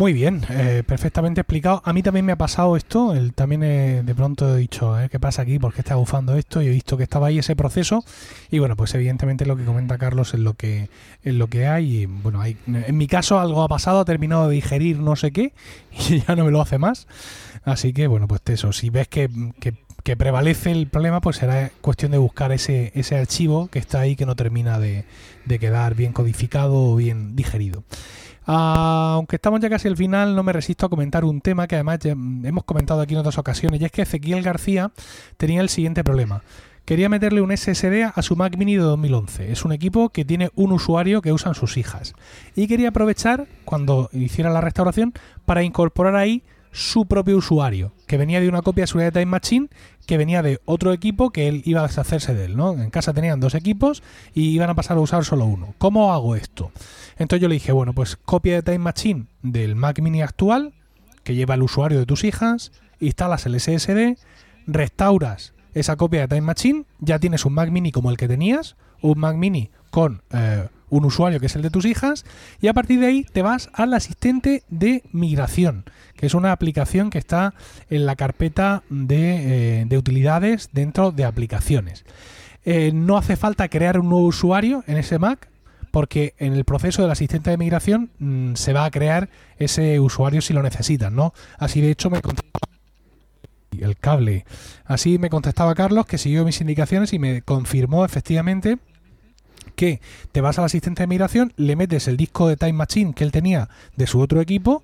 Muy 0.00 0.14
bien, 0.14 0.40
eh, 0.48 0.82
perfectamente 0.86 1.42
explicado. 1.42 1.82
A 1.84 1.92
mí 1.92 2.02
también 2.02 2.24
me 2.24 2.32
ha 2.32 2.38
pasado 2.38 2.74
esto. 2.74 3.12
El, 3.12 3.34
también 3.34 3.62
eh, 3.62 4.02
de 4.02 4.14
pronto 4.14 4.56
he 4.56 4.58
dicho, 4.58 4.98
eh, 4.98 5.10
¿qué 5.10 5.20
pasa 5.20 5.42
aquí? 5.42 5.58
¿Por 5.58 5.74
qué 5.74 5.82
está 5.82 5.96
bufando 5.96 6.36
esto? 6.36 6.62
Y 6.62 6.68
he 6.68 6.70
visto 6.70 6.96
que 6.96 7.02
estaba 7.02 7.26
ahí 7.26 7.38
ese 7.38 7.54
proceso. 7.54 8.02
Y 8.50 8.60
bueno, 8.60 8.76
pues 8.76 8.94
evidentemente 8.94 9.44
lo 9.44 9.58
que 9.58 9.64
comenta 9.66 9.98
Carlos 9.98 10.32
es 10.32 10.40
lo 10.40 10.54
que 10.54 10.88
es 11.22 11.34
lo 11.34 11.48
que 11.48 11.66
hay. 11.66 11.98
Y 11.98 12.06
bueno, 12.06 12.40
hay, 12.40 12.56
en 12.66 12.96
mi 12.96 13.08
caso 13.08 13.38
algo 13.38 13.62
ha 13.62 13.68
pasado, 13.68 14.00
ha 14.00 14.06
terminado 14.06 14.48
de 14.48 14.54
digerir 14.54 15.00
no 15.00 15.16
sé 15.16 15.32
qué 15.32 15.52
y 16.08 16.22
ya 16.22 16.34
no 16.34 16.46
me 16.46 16.50
lo 16.50 16.62
hace 16.62 16.78
más. 16.78 17.06
Así 17.64 17.92
que 17.92 18.06
bueno, 18.06 18.26
pues 18.26 18.40
eso. 18.46 18.72
Si 18.72 18.88
ves 18.88 19.06
que, 19.06 19.28
que, 19.60 19.74
que 20.02 20.16
prevalece 20.16 20.70
el 20.70 20.86
problema, 20.86 21.20
pues 21.20 21.36
será 21.36 21.72
cuestión 21.82 22.12
de 22.12 22.16
buscar 22.16 22.52
ese, 22.52 22.90
ese 22.94 23.18
archivo 23.18 23.68
que 23.68 23.78
está 23.78 24.00
ahí 24.00 24.16
que 24.16 24.24
no 24.24 24.34
termina 24.34 24.78
de, 24.78 25.04
de 25.44 25.58
quedar 25.58 25.94
bien 25.94 26.14
codificado 26.14 26.92
o 26.92 26.96
bien 26.96 27.36
digerido. 27.36 27.84
Aunque 28.44 29.36
estamos 29.36 29.60
ya 29.60 29.68
casi 29.68 29.88
al 29.88 29.96
final, 29.96 30.34
no 30.34 30.42
me 30.42 30.52
resisto 30.52 30.86
a 30.86 30.88
comentar 30.88 31.24
un 31.24 31.40
tema 31.40 31.66
que 31.66 31.76
además 31.76 31.98
hemos 32.04 32.64
comentado 32.64 33.00
aquí 33.00 33.14
en 33.14 33.20
otras 33.20 33.38
ocasiones, 33.38 33.80
y 33.80 33.84
es 33.84 33.92
que 33.92 34.02
Ezequiel 34.02 34.42
García 34.42 34.90
tenía 35.36 35.60
el 35.60 35.68
siguiente 35.68 36.02
problema. 36.04 36.42
Quería 36.84 37.08
meterle 37.08 37.40
un 37.40 37.56
SSD 37.56 38.10
a 38.12 38.22
su 38.22 38.34
Mac 38.34 38.56
Mini 38.56 38.74
de 38.74 38.82
2011. 38.82 39.52
Es 39.52 39.64
un 39.64 39.70
equipo 39.70 40.08
que 40.08 40.24
tiene 40.24 40.50
un 40.56 40.72
usuario 40.72 41.22
que 41.22 41.32
usan 41.32 41.54
sus 41.54 41.76
hijas. 41.76 42.14
Y 42.56 42.66
quería 42.66 42.88
aprovechar, 42.88 43.46
cuando 43.64 44.08
hiciera 44.12 44.50
la 44.50 44.60
restauración, 44.60 45.12
para 45.44 45.62
incorporar 45.62 46.16
ahí 46.16 46.42
su 46.72 47.06
propio 47.06 47.36
usuario, 47.36 47.92
que 48.06 48.16
venía 48.16 48.40
de 48.40 48.48
una 48.48 48.62
copia 48.62 48.82
de 48.82 48.86
seguridad 48.88 49.12
de 49.12 49.20
Time 49.20 49.30
Machine, 49.30 49.68
que 50.06 50.16
venía 50.16 50.42
de 50.42 50.60
otro 50.64 50.92
equipo 50.92 51.30
que 51.30 51.48
él 51.48 51.62
iba 51.64 51.80
a 51.80 51.86
deshacerse 51.86 52.34
de 52.34 52.46
él, 52.46 52.56
¿no? 52.56 52.72
En 52.72 52.90
casa 52.90 53.12
tenían 53.12 53.40
dos 53.40 53.54
equipos 53.54 54.02
y 54.34 54.50
iban 54.50 54.70
a 54.70 54.74
pasar 54.74 54.96
a 54.96 55.00
usar 55.00 55.24
solo 55.24 55.44
uno. 55.44 55.74
¿Cómo 55.78 56.12
hago 56.12 56.36
esto? 56.36 56.70
Entonces 57.18 57.42
yo 57.42 57.48
le 57.48 57.54
dije, 57.54 57.72
bueno, 57.72 57.92
pues 57.92 58.16
copia 58.16 58.54
de 58.54 58.62
Time 58.62 58.78
Machine 58.78 59.26
del 59.42 59.76
Mac 59.76 60.00
Mini 60.00 60.22
actual, 60.22 60.72
que 61.22 61.34
lleva 61.34 61.54
el 61.54 61.62
usuario 61.62 61.98
de 61.98 62.06
tus 62.06 62.24
hijas, 62.24 62.72
instalas 62.98 63.46
el 63.46 63.58
SSD, 63.60 64.18
restauras 64.66 65.54
esa 65.74 65.96
copia 65.96 66.22
de 66.22 66.28
Time 66.28 66.40
Machine, 66.42 66.84
ya 66.98 67.18
tienes 67.18 67.44
un 67.44 67.54
Mac 67.54 67.70
Mini 67.70 67.92
como 67.92 68.10
el 68.10 68.16
que 68.16 68.28
tenías, 68.28 68.76
un 69.02 69.18
Mac 69.18 69.36
Mini 69.36 69.70
con 69.90 70.22
eh, 70.32 70.68
un 70.90 71.04
usuario 71.04 71.40
que 71.40 71.46
es 71.46 71.56
el 71.56 71.62
de 71.62 71.70
tus 71.70 71.84
hijas 71.86 72.24
y 72.60 72.68
a 72.68 72.74
partir 72.74 73.00
de 73.00 73.06
ahí 73.06 73.24
te 73.24 73.42
vas 73.42 73.70
al 73.72 73.94
asistente 73.94 74.62
de 74.68 75.02
migración, 75.12 75.84
que 76.16 76.26
es 76.26 76.34
una 76.34 76.52
aplicación 76.52 77.10
que 77.10 77.18
está 77.18 77.54
en 77.88 78.06
la 78.06 78.16
carpeta 78.16 78.82
de, 78.90 79.82
eh, 79.82 79.96
utilidades 79.96 80.70
dentro 80.72 81.12
de 81.12 81.24
aplicaciones. 81.24 82.04
Eh, 82.64 82.92
no 82.92 83.16
hace 83.16 83.36
falta 83.36 83.68
crear 83.68 83.98
un 83.98 84.10
nuevo 84.10 84.26
usuario 84.26 84.84
en 84.86 84.98
ese 84.98 85.18
Mac 85.18 85.48
porque 85.90 86.34
en 86.38 86.52
el 86.52 86.64
proceso 86.64 87.02
del 87.02 87.10
asistente 87.10 87.50
de 87.50 87.56
migración 87.56 88.10
mm, 88.18 88.54
se 88.54 88.72
va 88.72 88.84
a 88.84 88.90
crear 88.90 89.28
ese 89.58 89.98
usuario 89.98 90.40
si 90.40 90.52
lo 90.52 90.62
necesitas, 90.62 91.10
¿no? 91.10 91.32
Así 91.58 91.80
de 91.80 91.90
hecho 91.90 92.10
me 92.10 92.20
el 93.80 93.96
cable. 93.96 94.44
Así 94.84 95.18
me 95.18 95.30
contestaba 95.30 95.74
Carlos 95.74 96.06
que 96.06 96.18
siguió 96.18 96.44
mis 96.44 96.60
indicaciones 96.60 97.12
y 97.12 97.18
me 97.18 97.42
confirmó 97.42 98.04
efectivamente 98.04 98.78
que 99.80 100.02
te 100.30 100.42
vas 100.42 100.58
al 100.58 100.66
asistente 100.66 101.04
de 101.04 101.06
migración, 101.06 101.54
le 101.56 101.74
metes 101.74 102.06
el 102.06 102.18
disco 102.18 102.46
de 102.46 102.58
Time 102.58 102.74
Machine 102.74 103.14
que 103.14 103.24
él 103.24 103.32
tenía 103.32 103.70
de 103.96 104.06
su 104.06 104.20
otro 104.20 104.42
equipo. 104.42 104.82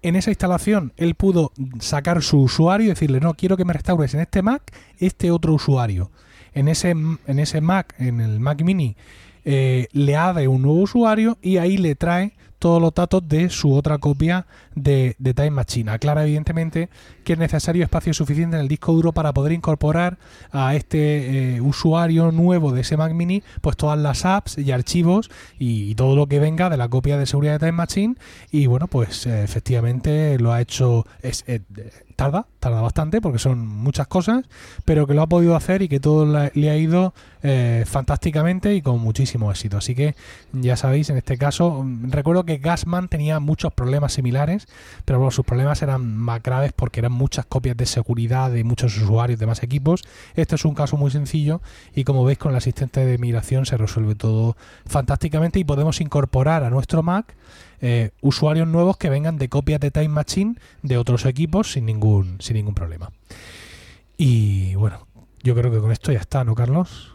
En 0.00 0.14
esa 0.14 0.30
instalación 0.30 0.92
él 0.96 1.16
pudo 1.16 1.50
sacar 1.80 2.22
su 2.22 2.42
usuario 2.42 2.86
y 2.86 2.90
decirle, 2.90 3.18
no, 3.18 3.34
quiero 3.34 3.56
que 3.56 3.64
me 3.64 3.72
restaures 3.72 4.14
en 4.14 4.20
este 4.20 4.42
Mac 4.42 4.62
este 5.00 5.32
otro 5.32 5.54
usuario. 5.54 6.12
En 6.54 6.68
ese, 6.68 6.90
en 6.90 7.38
ese 7.40 7.60
Mac, 7.60 7.96
en 7.98 8.20
el 8.20 8.38
Mac 8.38 8.62
mini, 8.62 8.94
eh, 9.44 9.88
le 9.90 10.14
abre 10.14 10.46
un 10.46 10.62
nuevo 10.62 10.82
usuario 10.82 11.36
y 11.42 11.56
ahí 11.56 11.76
le 11.76 11.96
trae 11.96 12.34
todos 12.58 12.80
los 12.80 12.94
datos 12.94 13.26
de 13.28 13.50
su 13.50 13.74
otra 13.74 13.98
copia 13.98 14.46
de, 14.74 15.16
Time 15.18 15.50
Machine. 15.50 15.90
Aclara 15.90 16.24
evidentemente 16.24 16.88
que 17.24 17.34
es 17.34 17.38
necesario 17.38 17.84
espacio 17.84 18.14
suficiente 18.14 18.56
en 18.56 18.62
el 18.62 18.68
disco 18.68 18.92
duro 18.92 19.12
para 19.12 19.32
poder 19.32 19.52
incorporar 19.52 20.18
a 20.50 20.74
este 20.74 21.56
eh, 21.56 21.60
usuario 21.60 22.32
nuevo 22.32 22.72
de 22.72 22.80
ese 22.80 22.96
Mac 22.96 23.12
Mini 23.12 23.42
pues 23.60 23.76
todas 23.76 23.98
las 23.98 24.24
apps 24.24 24.58
y 24.58 24.72
archivos 24.72 25.30
y, 25.58 25.94
todo 25.94 26.14
lo 26.14 26.26
que 26.26 26.38
venga 26.38 26.70
de 26.70 26.76
la 26.76 26.88
copia 26.88 27.18
de 27.18 27.26
seguridad 27.26 27.54
de 27.54 27.58
Time 27.58 27.72
Machine 27.72 28.14
y 28.50 28.66
bueno 28.66 28.86
pues 28.86 29.26
eh, 29.26 29.42
efectivamente 29.42 30.38
lo 30.38 30.52
ha 30.52 30.60
hecho 30.60 31.06
es, 31.22 31.44
tarda, 32.18 32.48
tarda 32.58 32.80
bastante 32.80 33.20
porque 33.20 33.38
son 33.38 33.64
muchas 33.64 34.08
cosas, 34.08 34.44
pero 34.84 35.06
que 35.06 35.14
lo 35.14 35.22
ha 35.22 35.28
podido 35.28 35.54
hacer 35.54 35.82
y 35.82 35.88
que 35.88 36.00
todo 36.00 36.26
le 36.26 36.70
ha 36.70 36.76
ido 36.76 37.14
eh, 37.44 37.84
fantásticamente 37.86 38.74
y 38.74 38.82
con 38.82 38.98
muchísimo 38.98 39.52
éxito. 39.52 39.76
Así 39.76 39.94
que 39.94 40.16
ya 40.50 40.76
sabéis, 40.76 41.10
en 41.10 41.16
este 41.16 41.38
caso, 41.38 41.84
mm, 41.84 42.10
recuerdo 42.10 42.44
que 42.44 42.58
Gasman 42.58 43.06
tenía 43.06 43.38
muchos 43.38 43.72
problemas 43.72 44.14
similares, 44.14 44.66
pero 45.04 45.20
bueno, 45.20 45.30
sus 45.30 45.44
problemas 45.44 45.80
eran 45.80 46.16
más 46.16 46.42
graves 46.42 46.72
porque 46.74 46.98
eran 46.98 47.12
muchas 47.12 47.46
copias 47.46 47.76
de 47.76 47.86
seguridad 47.86 48.50
de 48.50 48.64
muchos 48.64 49.00
usuarios 49.00 49.38
de 49.38 49.46
más 49.46 49.62
equipos. 49.62 50.02
Este 50.34 50.56
es 50.56 50.64
un 50.64 50.74
caso 50.74 50.96
muy 50.96 51.12
sencillo 51.12 51.60
y 51.94 52.02
como 52.02 52.24
veis 52.24 52.38
con 52.38 52.50
el 52.50 52.58
asistente 52.58 53.06
de 53.06 53.16
migración 53.18 53.64
se 53.64 53.76
resuelve 53.76 54.16
todo 54.16 54.56
fantásticamente 54.86 55.60
y 55.60 55.64
podemos 55.64 56.00
incorporar 56.00 56.64
a 56.64 56.70
nuestro 56.70 57.04
Mac 57.04 57.36
eh, 57.80 58.10
usuarios 58.20 58.66
nuevos 58.66 58.96
que 58.96 59.10
vengan 59.10 59.38
de 59.38 59.48
copias 59.48 59.80
de 59.80 59.90
Time 59.90 60.08
Machine 60.08 60.56
de 60.82 60.98
otros 60.98 61.24
equipos 61.26 61.72
sin 61.72 61.86
ningún, 61.86 62.40
sin 62.40 62.56
ningún 62.56 62.74
problema. 62.74 63.12
Y 64.16 64.74
bueno, 64.74 65.06
yo 65.42 65.54
creo 65.54 65.70
que 65.70 65.78
con 65.78 65.92
esto 65.92 66.12
ya 66.12 66.18
está, 66.18 66.44
¿no, 66.44 66.54
Carlos? 66.54 67.14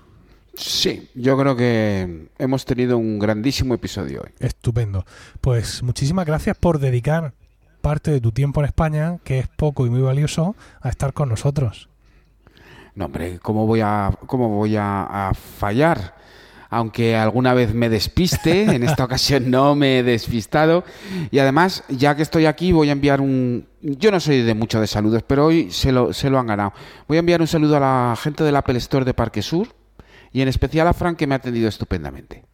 Sí, 0.55 1.09
yo 1.15 1.37
creo 1.37 1.55
que 1.55 2.29
hemos 2.37 2.65
tenido 2.65 2.97
un 2.97 3.19
grandísimo 3.19 3.73
episodio 3.73 4.21
hoy. 4.21 4.31
Estupendo. 4.39 5.05
Pues 5.41 5.83
muchísimas 5.83 6.25
gracias 6.25 6.55
por 6.57 6.79
dedicar 6.79 7.33
parte 7.81 8.11
de 8.11 8.21
tu 8.21 8.31
tiempo 8.31 8.61
en 8.61 8.65
España, 8.67 9.17
que 9.23 9.39
es 9.39 9.47
poco 9.47 9.85
y 9.85 9.89
muy 9.89 10.01
valioso, 10.01 10.55
a 10.79 10.89
estar 10.89 11.13
con 11.13 11.29
nosotros. 11.29 11.89
No, 12.95 13.05
hombre, 13.05 13.39
¿cómo 13.39 13.65
voy 13.65 13.81
a, 13.81 14.17
cómo 14.27 14.49
voy 14.49 14.75
a 14.77 15.31
fallar? 15.33 16.22
Aunque 16.73 17.15
alguna 17.15 17.53
vez 17.53 17.73
me 17.73 17.89
despiste, 17.89 18.63
en 18.75 18.83
esta 18.83 19.03
ocasión 19.05 19.49
no 19.51 19.75
me 19.75 19.99
he 19.99 20.03
despistado. 20.03 20.83
Y 21.31 21.39
además, 21.39 21.83
ya 21.89 22.15
que 22.15 22.21
estoy 22.21 22.45
aquí, 22.45 22.71
voy 22.71 22.89
a 22.89 22.93
enviar 22.93 23.21
un... 23.21 23.67
Yo 23.81 24.11
no 24.11 24.19
soy 24.19 24.41
de 24.41 24.53
mucho 24.53 24.79
de 24.79 24.87
saludos, 24.87 25.23
pero 25.27 25.45
hoy 25.45 25.71
se 25.71 25.91
lo, 25.91 26.13
se 26.13 26.29
lo 26.29 26.39
han 26.39 26.47
ganado. 26.47 26.73
Voy 27.07 27.17
a 27.17 27.19
enviar 27.19 27.41
un 27.41 27.47
saludo 27.47 27.77
a 27.77 27.79
la 27.79 28.15
gente 28.15 28.43
del 28.43 28.55
Apple 28.55 28.77
Store 28.77 29.05
de 29.05 29.13
Parque 29.13 29.41
Sur 29.41 29.67
y 30.31 30.41
en 30.41 30.47
especial 30.47 30.87
a 30.87 30.93
Fran, 30.93 31.15
que 31.15 31.27
me 31.27 31.35
ha 31.35 31.37
atendido 31.37 31.69
estupendamente. 31.69 32.45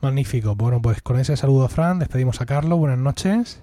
Magnífico. 0.00 0.56
Bueno, 0.56 0.80
pues 0.82 1.02
con 1.02 1.18
ese 1.20 1.36
saludo 1.36 1.64
a 1.64 1.68
Fran, 1.68 1.98
despedimos 1.98 2.40
a 2.40 2.46
Carlos. 2.46 2.78
Buenas 2.78 2.98
noches. 2.98 3.62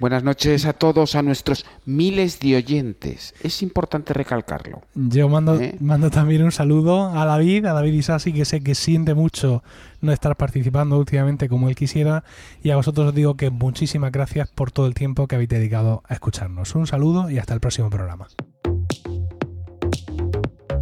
Buenas 0.00 0.24
noches 0.24 0.66
a 0.66 0.72
todos, 0.72 1.14
a 1.14 1.22
nuestros 1.22 1.64
miles 1.84 2.40
de 2.40 2.56
oyentes. 2.56 3.32
Es 3.42 3.62
importante 3.62 4.12
recalcarlo. 4.12 4.82
Yo 4.94 5.28
mando, 5.28 5.60
¿Eh? 5.60 5.76
mando 5.78 6.10
también 6.10 6.42
un 6.42 6.50
saludo 6.50 7.10
a 7.10 7.24
David, 7.24 7.66
a 7.66 7.74
David 7.74 7.92
Isasi, 7.92 8.32
que 8.32 8.44
sé 8.44 8.60
que 8.60 8.74
siente 8.74 9.14
mucho 9.14 9.62
no 10.00 10.12
estar 10.12 10.36
participando 10.36 10.98
últimamente 10.98 11.48
como 11.48 11.68
él 11.68 11.76
quisiera. 11.76 12.24
Y 12.60 12.70
a 12.70 12.76
vosotros 12.76 13.08
os 13.08 13.14
digo 13.14 13.36
que 13.36 13.50
muchísimas 13.50 14.10
gracias 14.10 14.50
por 14.50 14.72
todo 14.72 14.86
el 14.86 14.94
tiempo 14.94 15.28
que 15.28 15.36
habéis 15.36 15.50
dedicado 15.50 16.02
a 16.08 16.14
escucharnos. 16.14 16.74
Un 16.74 16.88
saludo 16.88 17.30
y 17.30 17.38
hasta 17.38 17.54
el 17.54 17.60
próximo 17.60 17.88
programa. 17.88 18.26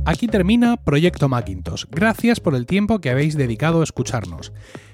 Aquí 0.04 0.26
termina 0.26 0.76
Proyecto 0.78 1.28
Macintosh. 1.28 1.84
Gracias 1.90 2.40
por 2.40 2.56
el 2.56 2.66
tiempo 2.66 3.00
que 3.00 3.10
habéis 3.10 3.36
dedicado 3.36 3.82
a 3.82 3.84
escucharnos. 3.84 4.52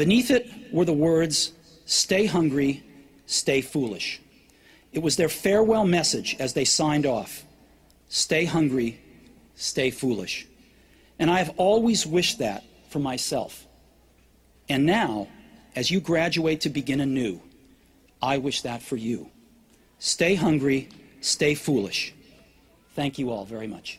Beneath 0.00 0.30
it 0.30 0.50
were 0.72 0.86
the 0.86 0.94
words, 0.94 1.52
Stay 1.84 2.24
hungry, 2.24 2.82
stay 3.26 3.60
foolish. 3.60 4.18
It 4.94 5.00
was 5.00 5.16
their 5.16 5.28
farewell 5.28 5.84
message 5.84 6.36
as 6.38 6.54
they 6.54 6.64
signed 6.64 7.04
off 7.04 7.44
Stay 8.08 8.46
hungry, 8.46 8.98
stay 9.56 9.90
foolish. 9.90 10.46
And 11.18 11.30
I 11.30 11.36
have 11.36 11.52
always 11.58 12.06
wished 12.06 12.38
that 12.38 12.64
for 12.88 12.98
myself. 12.98 13.66
And 14.70 14.86
now, 14.86 15.28
as 15.76 15.90
you 15.90 16.00
graduate 16.00 16.62
to 16.62 16.70
begin 16.70 17.02
anew, 17.02 17.42
I 18.22 18.38
wish 18.38 18.62
that 18.62 18.80
for 18.80 18.96
you. 18.96 19.30
Stay 19.98 20.34
hungry, 20.34 20.88
stay 21.20 21.54
foolish. 21.54 22.14
Thank 22.94 23.18
you 23.18 23.30
all 23.30 23.44
very 23.44 23.66
much. 23.66 23.98